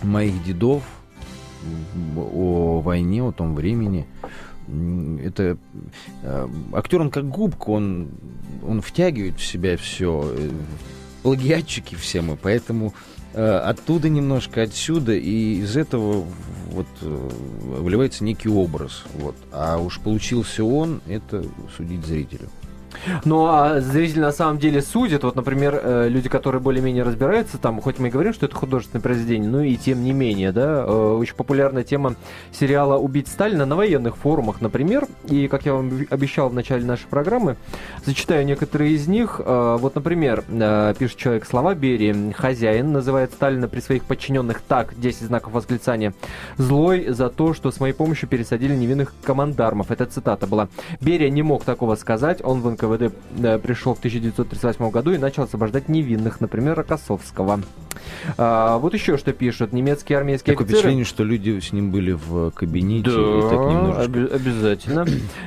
моих 0.04 0.44
дедов 0.44 0.84
о 2.16 2.82
войне, 2.82 3.24
о 3.24 3.32
том 3.32 3.56
времени. 3.56 4.06
Это 5.24 5.58
э, 6.24 6.48
актер, 6.74 7.02
он 7.02 7.10
как 7.10 7.30
губка, 7.30 7.70
он, 7.70 8.10
он 8.68 8.82
втягивает 8.82 9.40
в 9.40 9.46
себя 9.46 9.78
все. 9.78 10.36
Плагиатчики 11.24 11.96
все 11.96 12.22
мы, 12.22 12.38
поэтому 12.38 12.94
э, 13.34 13.44
оттуда 13.44 14.10
немножко, 14.10 14.62
отсюда, 14.64 15.14
и 15.14 15.56
из 15.56 15.78
этого 15.78 16.26
вот 16.72 16.88
э, 17.02 17.30
выливается 17.80 18.24
некий 18.24 18.50
образ. 18.50 19.04
Вот. 19.16 19.36
А 19.52 19.78
уж 19.78 20.00
получился 20.00 20.64
он, 20.64 21.02
это 21.08 21.46
судить 21.76 22.06
зрителю. 22.06 22.50
Ну, 23.26 23.46
а 23.48 23.80
зритель 23.82 24.22
на 24.22 24.32
самом 24.32 24.60
деле 24.60 24.82
судит. 24.82 25.24
Вот, 25.24 25.36
например, 25.36 25.80
э, 25.82 26.08
люди, 26.10 26.30
которые 26.30 26.62
более-менее 26.62 27.04
разбираются, 27.04 27.58
там, 27.58 27.82
хоть 27.82 28.00
мы 28.00 28.08
и 28.08 28.12
говорим, 28.12 28.34
что 28.34 28.46
это 28.46 28.56
художественное 28.56 29.02
произведение, 29.02 29.50
но 29.50 29.62
и 29.62 29.76
тем 29.76 30.04
не 30.04 30.14
менее, 30.14 30.52
да, 30.52 30.84
э, 30.86 31.18
очень 31.20 31.36
популярная 31.36 31.84
тема 31.84 32.16
сериала 32.52 32.98
«Убить 32.98 33.28
Сталина» 33.28 33.66
на 33.66 33.76
военных 33.76 34.18
форумах, 34.18 34.62
например. 34.62 35.08
И, 35.30 35.48
как 35.48 35.66
я 35.66 35.74
вам 35.74 35.92
обещал 36.10 36.50
в 36.50 36.54
начале 36.54 36.86
нашей 36.86 37.08
программы, 37.08 37.58
зачитаю 38.06 38.46
некоторые 38.46 38.94
из 38.94 39.08
них. 39.08 39.42
Э, 39.44 39.78
Вот, 39.80 39.96
например, 39.96 40.44
пишет 40.98 41.18
человек 41.18 41.46
слова 41.46 41.76
Берии. 41.76 42.32
Хозяин 42.32 42.92
называет 42.92 43.32
Сталина 43.32 43.68
при 43.68 43.80
своих 43.80 44.04
подчиненных 44.04 44.62
так, 44.62 45.00
10 45.00 45.24
знаков 45.24 45.54
восклицания. 45.54 46.14
Злой 46.58 47.08
за 47.10 47.30
то, 47.30 47.54
что 47.54 47.72
с 47.72 47.80
моей 47.80 47.94
помощью 47.94 48.28
пересадили 48.30 48.76
невинных 48.76 49.14
командармов. 49.24 49.92
Это 49.92 50.06
цитата 50.06 50.48
была. 50.48 50.68
Берия 51.02 51.30
не 51.30 51.44
мог 51.44 51.64
такого 51.64 51.96
сказать. 51.96 52.42
Он 52.44 52.62
в 52.62 52.70
НКВД 52.70 52.97
э, 53.02 53.60
пришел 53.60 53.94
в 53.96 54.00
1938 54.00 54.90
году 54.90 55.12
и 55.12 55.18
начал 55.18 55.44
освобождать 55.44 55.90
невинных, 55.90 56.42
например, 56.42 56.76
Рокоссовского. 56.76 57.62
А, 58.38 58.78
вот 58.78 58.94
еще 58.94 59.18
что 59.18 59.34
пишут. 59.34 59.74
Немецкие 59.74 60.18
армейские 60.18 60.54
Такое 60.54 60.66
офицеры... 60.66 60.80
впечатление, 60.80 61.06
что 61.06 61.24
люди 61.24 61.60
с 61.60 61.72
ним 61.74 61.92
были 61.92 62.12
в 62.12 62.52
кабинете 62.52 63.10
Да, 63.10 63.16
и 63.16 63.42
так 63.50 63.72
немножечко. 63.72 64.04
оби- 64.06 64.36
обязательно. 64.36 65.06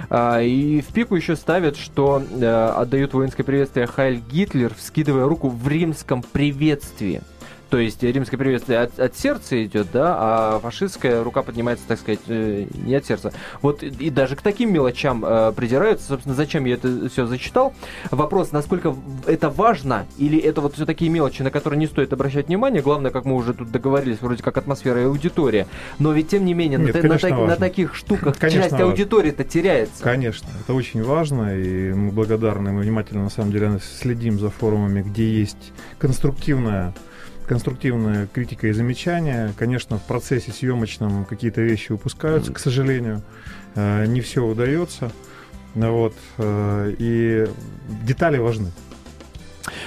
А, 0.09 0.41
и 0.41 0.81
в 0.81 0.87
пику 0.87 1.15
еще 1.15 1.37
ставят, 1.37 1.77
что 1.77 2.23
э, 2.31 2.45
отдают 2.77 3.15
воинское 3.15 3.45
приветствие 3.45 3.87
Хайль 3.87 4.21
Гитлер, 4.31 4.73
вскидывая 4.77 5.27
руку 5.27 5.49
в 5.49 5.69
римском 5.69 6.23
приветствии. 6.23 7.23
То 7.71 7.79
есть 7.79 8.03
римское 8.03 8.37
приветствие 8.37 8.81
от, 8.81 8.99
от 8.99 9.17
сердца 9.17 9.65
идет, 9.65 9.89
да, 9.93 10.17
а 10.19 10.61
фашистская 10.61 11.23
рука 11.23 11.43
поднимается, 11.43 11.85
так 11.87 12.01
сказать, 12.01 12.19
э, 12.27 12.67
не 12.75 12.97
от 12.97 13.07
сердца. 13.07 13.33
Вот 13.63 13.85
и 13.85 14.11
даже 14.11 14.35
к 14.35 14.43
таким 14.43 14.73
мелочам 14.73 15.25
э, 15.25 15.53
придираются. 15.53 16.09
Собственно, 16.09 16.35
зачем 16.35 16.65
я 16.65 16.75
это 16.75 17.09
все 17.09 17.27
зачитал? 17.27 17.73
Вопрос, 18.11 18.51
насколько 18.51 18.97
это 19.27 19.51
важно, 19.51 20.07
или 20.19 20.37
это 20.37 20.61
вот 20.61 20.75
все 20.75 20.85
такие 20.85 21.11
мелочи, 21.13 21.43
на 21.43 21.53
которые 21.53 21.79
не 21.79 21.87
стоит 21.87 22.13
обращать 22.13 22.49
внимание. 22.49 22.83
Главное, 22.83 23.13
как 23.13 23.25
мы 23.25 23.37
уже 23.37 23.55
тут 23.55 23.71
договорились, 23.71 24.21
вроде 24.21 24.43
как 24.43 24.59
атмосфера 24.59 25.01
и 25.03 25.05
аудитория. 25.05 25.69
Но 26.01 26.13
ведь, 26.13 26.29
тем 26.29 26.45
не 26.45 26.55
менее, 26.55 26.81
Нет, 26.81 27.01
на, 27.01 27.09
на, 27.09 27.19
так- 27.19 27.31
на 27.31 27.57
таких 27.57 27.95
штуках 27.95 28.37
Конечно, 28.37 28.63
часть 28.63 28.81
аудитории-то 28.81 29.45
теряется. 29.45 30.03
Конечно, 30.03 30.49
это 30.61 30.75
очень 30.75 31.05
важно, 31.05 31.57
и 31.57 31.93
мы 31.93 32.11
благодарны, 32.11 32.73
мы 32.73 32.81
внимательно, 32.81 33.23
на 33.23 33.31
самом 33.31 33.53
деле, 33.53 33.79
следим 34.01 34.41
за 34.41 34.51
форумами, 34.51 35.03
где 35.03 35.31
есть 35.31 35.73
конструктивная 35.99 36.95
конструктивная 37.51 38.29
критика 38.33 38.69
и 38.69 38.73
замечания. 38.73 39.53
Конечно, 39.59 39.99
в 39.99 40.05
процессе 40.05 40.53
съемочном 40.53 41.25
какие-то 41.25 41.61
вещи 41.61 41.91
упускаются, 41.91 42.53
к 42.53 42.61
сожалению. 42.61 43.23
Э, 43.75 44.07
Не 44.07 44.21
все 44.21 44.47
удается. 44.47 45.11
Вот. 45.75 46.15
э, 46.39 46.95
И 46.97 47.49
детали 48.07 48.39
важны. 48.39 48.71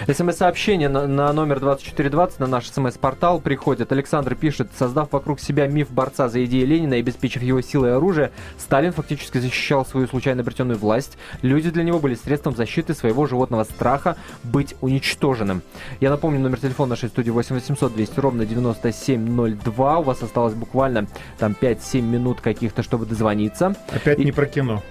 СМС-сообщение 0.07 0.89
на, 0.89 1.07
на 1.07 1.31
номер 1.33 1.59
2420 1.59 2.39
на 2.39 2.47
наш 2.47 2.69
СМС-портал 2.69 3.39
приходит. 3.39 3.91
Александр 3.91 4.35
пишет, 4.35 4.69
создав 4.77 5.11
вокруг 5.11 5.39
себя 5.39 5.67
миф 5.67 5.91
борца 5.91 6.29
за 6.29 6.43
идеи 6.45 6.63
Ленина 6.63 6.95
и 6.95 6.99
обеспечив 6.99 7.41
его 7.41 7.61
силой 7.61 7.89
и 7.89 7.93
оружие, 7.93 8.31
Сталин 8.57 8.91
фактически 8.91 9.37
защищал 9.37 9.85
свою 9.85 10.07
случайно 10.07 10.41
обретенную 10.41 10.77
власть. 10.77 11.17
Люди 11.41 11.69
для 11.69 11.83
него 11.83 11.99
были 11.99 12.15
средством 12.15 12.55
защиты 12.55 12.93
своего 12.93 13.25
животного 13.25 13.63
страха 13.63 14.17
быть 14.43 14.75
уничтоженным. 14.81 15.61
Я 15.99 16.09
напомню, 16.09 16.39
номер 16.39 16.59
телефона 16.59 16.91
нашей 16.91 17.09
студии 17.09 17.31
8800 17.31 17.93
200 17.93 18.19
ровно 18.19 18.45
9702. 18.45 19.99
У 19.99 20.03
вас 20.03 20.21
осталось 20.21 20.53
буквально 20.53 21.07
там 21.37 21.55
5-7 21.59 22.01
минут 22.01 22.41
каких-то, 22.41 22.83
чтобы 22.83 23.05
дозвониться. 23.05 23.75
Опять 23.91 24.19
И- 24.19 24.25
не 24.25 24.31
про 24.31 24.45
кино. 24.45 24.83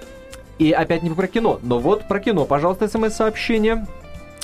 И 0.58 0.70
опять 0.70 1.02
не 1.02 1.10
про 1.10 1.26
кино, 1.26 1.58
но 1.62 1.78
вот 1.80 2.06
про 2.06 2.20
кино. 2.20 2.44
Пожалуйста, 2.44 2.86
смс-сообщение. 2.86 3.86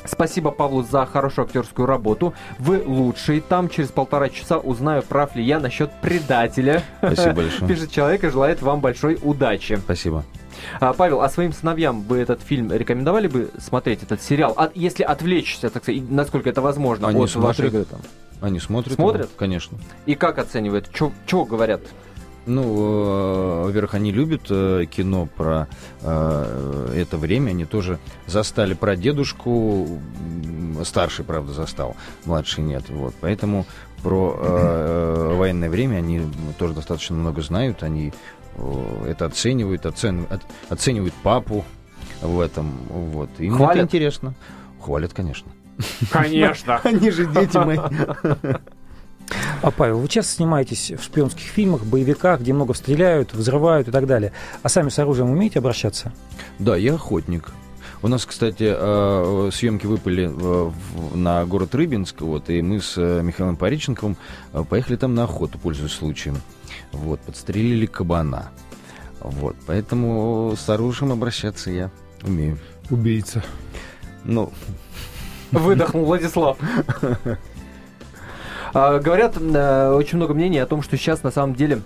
Спасибо 0.04 0.50
Павлу 0.50 0.82
за 0.82 1.06
хорошую 1.06 1.46
актерскую 1.46 1.86
работу. 1.86 2.34
Вы 2.58 2.82
лучший. 2.84 3.40
Там 3.40 3.68
через 3.68 3.88
полтора 3.88 4.28
часа 4.28 4.58
узнаю, 4.58 5.02
прав 5.02 5.34
ли 5.36 5.42
я 5.42 5.60
насчет 5.60 5.90
предателя. 6.00 6.82
Спасибо 6.98 7.32
большое. 7.36 7.68
Пишет 7.68 7.90
человек 7.90 8.24
и 8.24 8.28
желает 8.28 8.62
вам 8.62 8.80
большой 8.80 9.18
удачи. 9.22 9.76
Спасибо. 9.76 10.24
А, 10.80 10.92
Павел, 10.92 11.20
а 11.22 11.28
своим 11.28 11.52
сыновьям 11.52 12.02
вы 12.02 12.18
этот 12.18 12.42
фильм 12.42 12.72
рекомендовали 12.72 13.28
бы 13.28 13.50
смотреть, 13.58 14.02
этот 14.02 14.22
сериал? 14.22 14.54
А 14.56 14.70
если 14.74 15.02
отвлечься, 15.02 15.70
так 15.70 15.82
сказать, 15.82 16.02
насколько 16.10 16.48
это 16.50 16.60
возможно 16.62 17.08
Они 17.08 17.24
от 17.24 17.30
смотрят. 17.30 17.88
Они 18.40 18.60
смотрят. 18.60 18.94
Смотрят? 18.94 19.26
его, 19.26 19.34
Конечно. 19.36 19.78
И 20.06 20.14
как 20.14 20.38
оценивают? 20.38 20.90
Чего 21.26 21.44
говорят? 21.44 21.80
Ну, 22.46 22.62
э, 22.62 23.64
во-первых, 23.64 23.94
они 23.94 24.10
любят 24.10 24.42
э, 24.50 24.86
кино 24.90 25.26
про 25.26 25.68
э, 26.02 26.92
это 26.96 27.16
время. 27.18 27.50
Они 27.50 27.64
тоже 27.64 27.98
застали 28.26 28.74
про 28.74 28.96
дедушку. 28.96 30.00
Старший, 30.84 31.24
правда, 31.24 31.52
застал, 31.52 31.96
младший 32.24 32.64
нет. 32.64 32.88
Вот. 32.88 33.14
Поэтому 33.20 33.66
про 34.02 35.34
военное 35.36 35.68
время 35.68 35.96
они 35.96 36.22
тоже 36.56 36.72
достаточно 36.72 37.16
много 37.16 37.42
знают. 37.42 37.82
Они 37.82 38.12
это 39.06 39.26
оценивают, 39.26 39.86
оцен- 39.86 40.26
оценивают 40.68 41.14
папу 41.22 41.64
в 42.22 42.40
этом. 42.40 42.70
Вот. 42.88 43.28
Им 43.38 43.56
Хвалят? 43.56 43.76
это 43.76 43.84
интересно. 43.84 44.34
Хвалят, 44.80 45.12
конечно. 45.12 45.50
Конечно. 46.10 46.76
Они 46.84 47.10
же 47.10 47.26
дети 47.26 47.56
мои. 47.56 47.78
А, 49.60 49.72
Павел, 49.72 49.98
вы 49.98 50.08
часто 50.08 50.34
снимаетесь 50.34 50.92
в 50.92 51.02
шпионских 51.02 51.44
фильмах, 51.46 51.84
боевиках, 51.84 52.40
где 52.40 52.52
много 52.52 52.74
стреляют, 52.74 53.34
взрывают 53.34 53.88
и 53.88 53.90
так 53.90 54.06
далее. 54.06 54.32
А 54.62 54.68
сами 54.68 54.88
с 54.88 54.98
оружием 54.98 55.30
умеете 55.30 55.58
обращаться? 55.58 56.12
Да, 56.58 56.76
я 56.76 56.94
охотник. 56.94 57.50
У 58.00 58.06
нас, 58.06 58.24
кстати, 58.24 58.72
э, 58.76 59.50
съемки 59.52 59.86
выпали 59.86 60.30
э, 60.30 60.70
на 61.16 61.44
город 61.46 61.74
Рыбинск, 61.74 62.20
вот, 62.20 62.48
и 62.48 62.62
мы 62.62 62.80
с 62.80 62.94
э, 62.96 63.20
Михаилом 63.22 63.56
Пореченковым 63.56 64.16
э, 64.52 64.62
поехали 64.62 64.94
там 64.94 65.16
на 65.16 65.24
охоту, 65.24 65.58
пользуясь 65.58 65.92
случаем. 65.92 66.36
Вот, 66.92 67.18
подстрелили 67.20 67.86
кабана. 67.86 68.50
Вот, 69.20 69.56
поэтому 69.66 70.54
с 70.56 70.68
оружием 70.68 71.10
обращаться 71.10 71.72
я 71.72 71.90
умею. 72.22 72.58
Убийца. 72.90 73.42
Ну, 74.22 74.52
Выдохнул 75.50 76.04
Владислав. 76.04 76.58
А, 78.74 78.98
Говорят, 78.98 79.36
э, 79.40 79.90
очень 79.92 80.16
много 80.16 80.34
мнений 80.34 80.58
о 80.58 80.66
том, 80.66 80.82
что 80.82 80.96
сейчас 80.96 81.22
на 81.22 81.30
самом 81.30 81.54
деле 81.54 81.80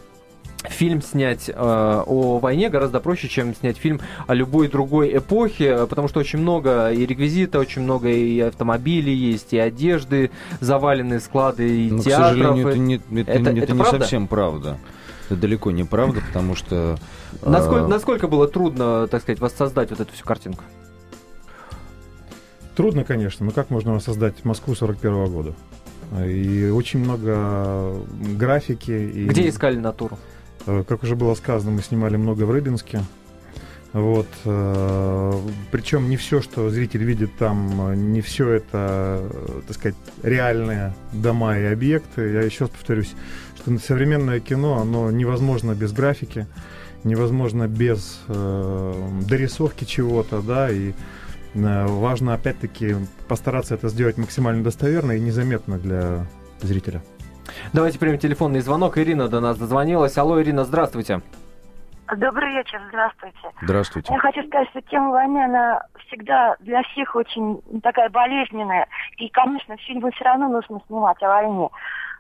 фильм 0.65 1.03
снять 1.03 1.49
э, 1.49 1.53
о 1.57 2.39
войне 2.39 2.69
гораздо 2.69 3.01
проще, 3.01 3.29
чем 3.29 3.55
снять 3.55 3.77
фильм 3.77 4.01
о 4.27 4.35
любой 4.35 4.69
другой 4.69 5.17
эпохе, 5.17 5.67
э, 5.67 5.87
потому 5.87 6.09
что 6.09 6.21
очень 6.21 6.39
много 6.39 6.91
и 6.93 7.05
реквизита, 7.05 7.59
очень 7.59 7.83
много 7.83 8.09
и 8.11 8.39
автомобилей 8.41 9.15
есть, 9.15 9.53
и 9.53 9.59
одежды, 9.59 10.31
заваленные 10.61 11.21
склады, 11.21 11.69
и 11.87 11.91
ну, 11.91 12.01
к 12.01 12.05
театров. 12.05 12.29
сожалению, 12.29 12.69
и- 12.69 12.71
это 12.71 12.79
не, 12.79 12.95
это, 12.97 13.05
Это- 13.33 13.51
это 13.51 13.51
это 13.61 13.73
не 13.73 13.79
правда? 13.81 13.99
совсем 14.01 14.27
правда. 14.29 14.79
Это 15.27 15.37
далеко 15.41 15.71
не 15.71 15.85
правда, 15.85 16.21
потому 16.29 16.55
что... 16.55 16.97
э, 17.43 17.49
Насколько, 17.51 17.87
насколько 17.89 18.29
было 18.29 18.47
трудно, 18.49 19.07
так 19.09 19.23
сказать, 19.23 19.41
воссоздать 19.41 19.91
вот 19.91 20.01
эту 20.01 20.13
всю 20.13 20.25
картинку? 20.25 20.63
Трудно, 22.77 23.05
конечно, 23.05 23.45
но 23.47 23.53
как 23.53 23.69
можно 23.71 23.95
воссоздать 23.95 24.45
Москву 24.45 24.75
41 24.75 25.27
года? 25.27 25.55
И 26.27 26.69
очень 26.69 27.01
много 27.01 27.95
графики. 28.37 28.91
И, 28.91 29.27
Где 29.27 29.49
искали 29.49 29.77
натуру? 29.79 30.19
э, 30.67 30.85
Как 30.87 31.03
уже 31.03 31.17
было 31.17 31.35
сказано, 31.35 31.71
мы 31.73 31.83
снимали 31.83 32.17
много 32.17 32.43
в 32.45 32.51
Рыбинске. 32.51 33.01
Вот. 33.93 34.27
э, 34.45 35.33
Причем 35.71 36.09
не 36.09 36.17
все, 36.17 36.41
что 36.43 36.69
зритель 36.71 37.03
видит 37.05 37.31
там, 37.39 38.13
не 38.13 38.21
все 38.21 38.49
это, 38.51 39.21
э, 39.33 39.61
так 39.67 39.77
сказать, 39.77 39.97
реальные 40.23 40.95
дома 41.13 41.59
и 41.59 41.65
объекты. 41.65 42.33
Я 42.33 42.43
еще 42.43 42.65
раз 42.65 42.71
повторюсь, 42.71 43.15
что 43.57 43.79
современное 43.79 44.41
кино, 44.41 44.81
оно 44.81 45.11
невозможно 45.11 45.75
без 45.75 45.93
графики, 45.93 46.47
невозможно 47.05 47.69
без 47.69 48.21
э, 48.29 49.09
дорисовки 49.29 49.85
чего-то, 49.85 50.41
да, 50.43 50.71
и 50.71 50.93
важно 51.55 52.35
опять-таки 52.35 52.95
постараться 53.29 53.75
это 53.75 53.89
сделать 53.89 54.19
максимально 54.19 54.65
достоверно 54.65 55.13
и 55.13 55.21
незаметно 55.21 55.79
для 55.79 56.27
зрителя. 56.61 57.03
Давайте 57.73 57.99
примем 57.99 58.19
телефонный 58.19 58.61
звонок. 58.61 58.99
Ирина 58.99 59.29
до 59.29 59.41
нас 59.41 59.59
дозвонилась. 59.59 60.17
Алло, 60.17 60.41
Ирина, 60.41 60.65
здравствуйте. 60.65 61.21
Добрый 62.17 62.53
вечер, 62.53 62.81
здравствуйте. 62.89 63.39
Здравствуйте. 63.63 64.13
Я 64.13 64.19
хочу 64.21 64.47
сказать, 64.47 64.69
что 64.71 64.83
тема 64.83 65.11
войны, 65.11 65.45
она 65.45 65.83
всегда 66.07 66.57
для 66.61 66.83
всех 66.83 67.17
очень 67.17 67.63
такая 67.83 68.11
болезненная. 68.11 68.87
И, 69.17 69.29
конечно, 69.31 69.77
фильмы 69.79 70.11
все 70.13 70.25
равно 70.25 70.49
нужно 70.49 70.81
снимать 70.87 71.23
о 71.23 71.29
войне. 71.29 71.69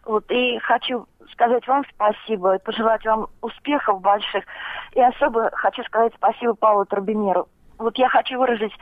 Вот, 0.04 0.24
и 0.30 0.58
хочу 0.60 1.06
сказать 1.32 1.66
вам 1.68 1.84
спасибо, 1.94 2.56
и 2.56 2.62
пожелать 2.62 3.04
вам 3.04 3.28
успехов 3.42 4.00
больших. 4.00 4.44
И 4.94 5.00
особо 5.00 5.50
хочу 5.52 5.82
сказать 5.84 6.12
спасибо 6.16 6.54
Павлу 6.54 6.86
Турбинеру. 6.86 7.48
Вот 7.78 7.96
я 7.98 8.08
хочу 8.08 8.38
выразить 8.38 8.72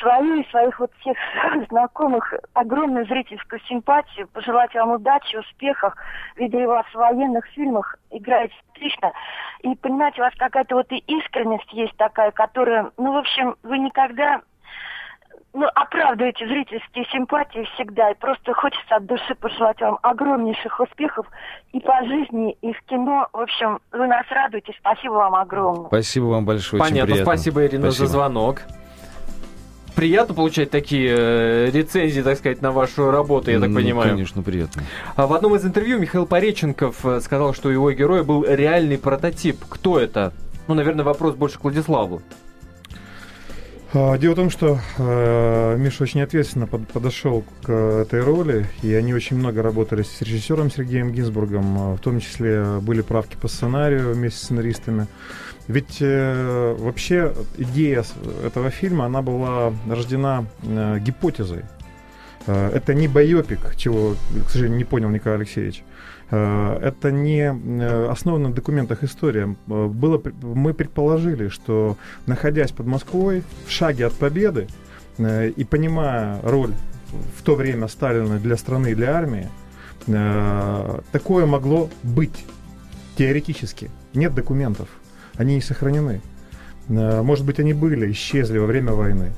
свою 0.00 0.40
и 0.40 0.48
своих 0.50 0.78
вот 0.78 0.90
всех 1.00 1.16
знакомых 1.70 2.32
огромную 2.52 3.06
зрительскую 3.06 3.60
симпатию, 3.68 4.28
пожелать 4.28 4.74
вам 4.74 4.92
удачи, 4.92 5.36
успехов. 5.36 5.94
Видели 6.36 6.64
вас 6.64 6.86
в 6.86 6.94
военных 6.94 7.46
фильмах, 7.48 7.96
играете 8.10 8.54
отлично. 8.72 9.12
И, 9.62 9.74
понимаете, 9.76 10.20
у 10.20 10.24
вас 10.24 10.34
какая-то 10.36 10.74
вот 10.74 10.90
и 10.92 10.98
искренность 10.98 11.72
есть 11.72 11.96
такая, 11.96 12.30
которая, 12.30 12.90
ну, 12.96 13.12
в 13.12 13.16
общем, 13.16 13.56
вы 13.62 13.78
никогда 13.78 14.40
ну, 15.54 15.66
оправдываете 15.74 16.46
зрительские 16.46 17.06
симпатии 17.12 17.66
всегда. 17.74 18.10
И 18.10 18.14
просто 18.14 18.52
хочется 18.52 18.96
от 18.96 19.06
души 19.06 19.34
пожелать 19.36 19.80
вам 19.80 19.98
огромнейших 20.02 20.80
успехов 20.80 21.26
и 21.72 21.80
по 21.80 22.04
жизни, 22.04 22.56
и 22.60 22.72
в 22.72 22.82
кино. 22.82 23.28
В 23.32 23.40
общем, 23.40 23.80
вы 23.92 24.06
нас 24.06 24.26
радуете. 24.30 24.74
Спасибо 24.80 25.12
вам 25.12 25.34
огромное. 25.36 25.86
Спасибо 25.86 26.24
вам 26.24 26.44
большое, 26.44 26.82
очень 26.82 26.90
Понятно, 26.90 27.14
приятно. 27.14 27.36
спасибо, 27.36 27.64
Ирина, 27.64 27.90
Спасибо. 27.90 28.06
за 28.06 28.12
звонок. 28.12 28.62
Приятно 29.94 30.34
получать 30.34 30.70
такие 30.70 31.14
э, 31.16 31.70
рецензии, 31.72 32.20
так 32.20 32.36
сказать, 32.38 32.60
на 32.62 32.72
вашу 32.72 33.10
работу, 33.12 33.50
я 33.52 33.60
так 33.60 33.68
Ну, 33.68 33.76
понимаю. 33.76 34.10
Конечно, 34.10 34.42
приятно. 34.42 34.82
А 35.14 35.26
в 35.28 35.32
одном 35.32 35.54
из 35.54 35.64
интервью 35.64 35.98
Михаил 36.00 36.26
Пореченков 36.26 37.04
э, 37.06 37.20
сказал, 37.20 37.54
что 37.54 37.70
его 37.70 37.92
героя 37.92 38.24
был 38.24 38.44
реальный 38.44 38.98
прототип. 38.98 39.58
Кто 39.68 40.00
это? 40.00 40.32
Ну, 40.66 40.74
наверное, 40.74 41.04
вопрос 41.04 41.36
больше 41.36 41.58
к 41.58 41.62
Владиславу. 41.64 42.22
А, 43.92 44.18
Дело 44.18 44.32
в 44.32 44.36
том, 44.36 44.50
что 44.50 44.80
э, 44.98 45.76
Миша 45.78 46.02
очень 46.02 46.22
ответственно 46.22 46.66
под- 46.66 46.88
подошел 46.88 47.44
к 47.62 47.70
этой 47.72 48.20
роли, 48.20 48.66
и 48.82 48.92
они 48.94 49.14
очень 49.14 49.36
много 49.36 49.62
работали 49.62 50.02
с 50.02 50.20
режиссером 50.20 50.72
Сергеем 50.72 51.12
Гинзбургом, 51.12 51.92
э, 51.92 51.94
в 51.94 52.00
том 52.00 52.18
числе 52.18 52.64
были 52.82 53.02
правки 53.02 53.36
по 53.40 53.46
сценарию 53.46 54.12
вместе 54.12 54.40
с 54.40 54.42
сценаристами. 54.42 55.06
Ведь 55.66 55.98
э, 56.00 56.76
вообще 56.78 57.34
идея 57.56 58.04
этого 58.44 58.70
фильма, 58.70 59.06
она 59.06 59.22
была 59.22 59.72
рождена 59.88 60.44
э, 60.62 60.98
гипотезой. 61.00 61.64
Э, 62.46 62.70
это 62.74 62.94
не 62.94 63.08
байопик, 63.08 63.76
чего, 63.76 64.16
к 64.46 64.50
сожалению, 64.50 64.78
не 64.78 64.84
понял 64.84 65.08
Николай 65.08 65.38
Алексеевич. 65.38 65.82
Э, 66.30 66.78
это 66.82 67.10
не 67.10 67.42
э, 67.42 68.08
основано 68.10 68.48
на 68.48 68.54
документах 68.54 69.02
история. 69.04 69.56
Было, 69.66 70.22
мы 70.42 70.74
предположили, 70.74 71.48
что 71.48 71.96
находясь 72.26 72.72
под 72.72 72.86
Москвой, 72.86 73.42
в 73.66 73.70
шаге 73.70 74.06
от 74.06 74.14
победы, 74.14 74.68
и 75.16 75.64
понимая 75.70 76.40
роль 76.42 76.72
в 77.38 77.42
то 77.44 77.54
время 77.54 77.86
Сталина 77.86 78.40
для 78.40 78.56
страны 78.56 78.90
и 78.90 78.94
для 78.96 79.16
армии, 79.16 79.48
такое 81.12 81.46
могло 81.46 81.88
быть 82.02 82.44
теоретически. 83.16 83.92
Нет 84.12 84.34
документов, 84.34 84.88
они 85.36 85.56
не 85.56 85.60
сохранены. 85.60 86.20
Может 86.88 87.46
быть, 87.46 87.58
они 87.60 87.72
были, 87.72 88.10
исчезли 88.12 88.58
во 88.58 88.66
время 88.66 88.92
войны. 88.92 89.32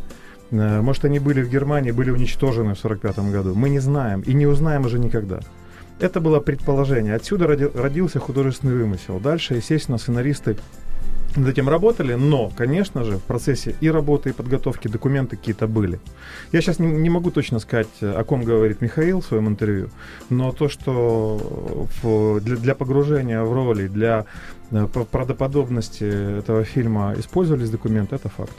Э, 0.51 0.80
может, 0.80 1.05
они 1.05 1.18
были 1.18 1.42
в 1.42 1.51
Германии, 1.51 1.90
были 1.90 2.11
уничтожены 2.11 2.74
в 2.74 2.84
1945 2.84 3.32
году. 3.32 3.55
Мы 3.55 3.68
не 3.68 3.78
знаем 3.78 4.20
и 4.20 4.34
не 4.34 4.47
узнаем 4.47 4.84
уже 4.84 4.99
никогда. 4.99 5.40
Это 5.99 6.20
было 6.20 6.40
предположение. 6.40 7.14
Отсюда 7.14 7.47
родился 7.47 8.18
художественный 8.18 8.74
вымысел. 8.74 9.18
Дальше, 9.18 9.55
естественно, 9.55 9.99
сценаристы 9.99 10.57
над 11.36 11.49
этим 11.49 11.68
работали, 11.68 12.14
но, 12.14 12.51
конечно 12.55 13.05
же, 13.05 13.16
в 13.16 13.22
процессе 13.22 13.74
и 13.80 13.90
работы, 13.90 14.30
и 14.30 14.32
подготовки 14.32 14.88
документы 14.88 15.36
какие-то 15.36 15.66
были. 15.66 16.01
Я 16.53 16.61
сейчас 16.61 16.78
не, 16.78 16.86
не 16.86 17.11
могу 17.11 17.30
точно 17.30 17.59
сказать, 17.61 17.88
о 18.01 18.24
ком 18.24 18.42
говорит 18.42 18.80
Михаил 18.80 19.20
в 19.20 19.26
своем 19.26 19.49
интервью, 19.49 19.88
но 20.30 20.53
то, 20.53 20.68
что 20.68 21.88
в, 22.03 22.40
для, 22.40 22.57
для 22.57 22.74
погружения 22.74 23.42
в 23.42 23.53
роли, 23.53 23.86
для 23.86 24.24
Э, 24.24 24.56
правдоподобности 25.11 26.39
этого 26.39 26.64
фильма 26.64 27.14
использовались 27.17 27.71
документы, 27.71 28.17
это 28.17 28.29
факт. 28.29 28.53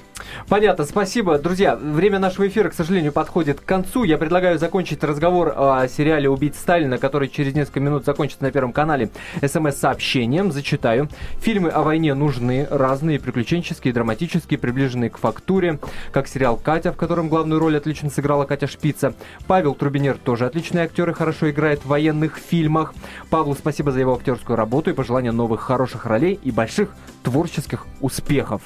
Понятно, 0.50 0.84
спасибо. 0.86 1.38
Друзья, 1.38 1.76
время 1.76 2.20
нашего 2.20 2.48
эфира, 2.48 2.70
к 2.70 2.74
сожалению, 2.74 3.12
подходит 3.12 3.60
к 3.62 3.66
концу. 3.66 4.04
Я 4.04 4.18
предлагаю 4.18 4.58
закончить 4.60 5.04
разговор 5.04 5.54
о 5.56 5.88
сериале 5.88 6.30
«Убить 6.30 6.56
Сталина», 6.56 6.98
который 6.98 7.28
через 7.30 7.54
несколько 7.54 7.80
минут 7.80 8.06
закончится 8.06 8.44
на 8.44 8.52
Первом 8.52 8.74
канале 8.74 9.10
смс-сообщением. 9.42 10.52
Зачитаю. 10.52 11.10
Фильмы 11.40 11.70
о 11.70 11.84
войне 11.84 12.14
нужны, 12.14 12.68
разные, 12.70 13.20
приключенческие, 13.20 13.94
драматические, 13.94 14.58
приближенные 14.58 15.10
к 15.10 15.18
фактуре, 15.18 15.80
как 16.12 16.28
сериал 16.28 16.58
«Катя», 16.58 16.92
в 16.92 16.98
котором 16.98 17.30
главную 17.30 17.60
роль 17.60 17.78
отлично 17.78 18.10
сыграла 18.10 18.46
Катя 18.46 18.68
Шпица. 18.68 19.14
Павел 19.48 19.76
Трубинер 19.76 20.18
тоже 20.18 20.46
отличный 20.46 20.82
актер 20.82 21.10
и 21.10 21.14
хорошо 21.14 21.50
играет 21.50 21.82
в 21.82 21.88
военных 21.88 22.38
фильмах. 22.38 22.94
Павлу 23.30 23.56
спасибо 23.56 23.92
за 23.92 24.00
его 24.00 24.16
актерскую 24.16 24.56
работу 24.56 24.90
и 24.90 24.94
пожелания 24.94 25.32
новых 25.32 25.62
хороших 25.62 25.97
хороших 25.98 26.06
ролей 26.06 26.40
и 26.44 26.52
больших 26.52 26.90
творческих 27.24 27.86
успехов. 28.02 28.62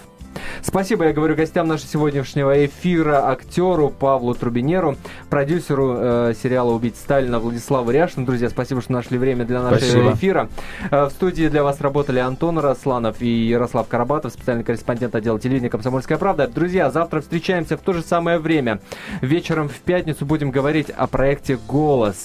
Спасибо, 0.61 1.05
я 1.05 1.13
говорю 1.13 1.35
гостям 1.35 1.67
нашего 1.67 1.89
сегодняшнего 1.89 2.65
эфира, 2.65 3.29
актеру 3.29 3.89
Павлу 3.89 4.33
Трубинеру, 4.33 4.95
продюсеру 5.29 5.95
э, 5.97 6.33
сериала 6.41 6.71
«Убить 6.71 6.95
Сталина» 6.95 7.39
Владиславу 7.39 7.91
Ряшину. 7.91 8.25
Друзья, 8.25 8.49
спасибо, 8.49 8.81
что 8.81 8.93
нашли 8.93 9.17
время 9.17 9.43
для 9.43 9.61
нашего 9.61 9.79
спасибо. 9.79 10.13
эфира. 10.13 10.49
Э, 10.89 11.05
в 11.05 11.09
студии 11.09 11.49
для 11.49 11.63
вас 11.63 11.81
работали 11.81 12.19
Антон 12.19 12.59
Росланов 12.59 13.21
и 13.21 13.27
Ярослав 13.27 13.87
Карабатов, 13.89 14.31
специальный 14.31 14.63
корреспондент 14.63 15.15
отдела 15.15 15.37
телевидения 15.37 15.69
«Комсомольская 15.69 16.17
правда». 16.17 16.47
Друзья, 16.47 16.89
завтра 16.91 17.19
встречаемся 17.19 17.75
в 17.75 17.81
то 17.81 17.91
же 17.91 18.01
самое 18.01 18.37
время. 18.37 18.79
Вечером 19.21 19.67
в 19.67 19.79
пятницу 19.79 20.25
будем 20.25 20.51
говорить 20.51 20.89
о 20.89 21.07
проекте 21.07 21.57
«Голос». 21.67 22.15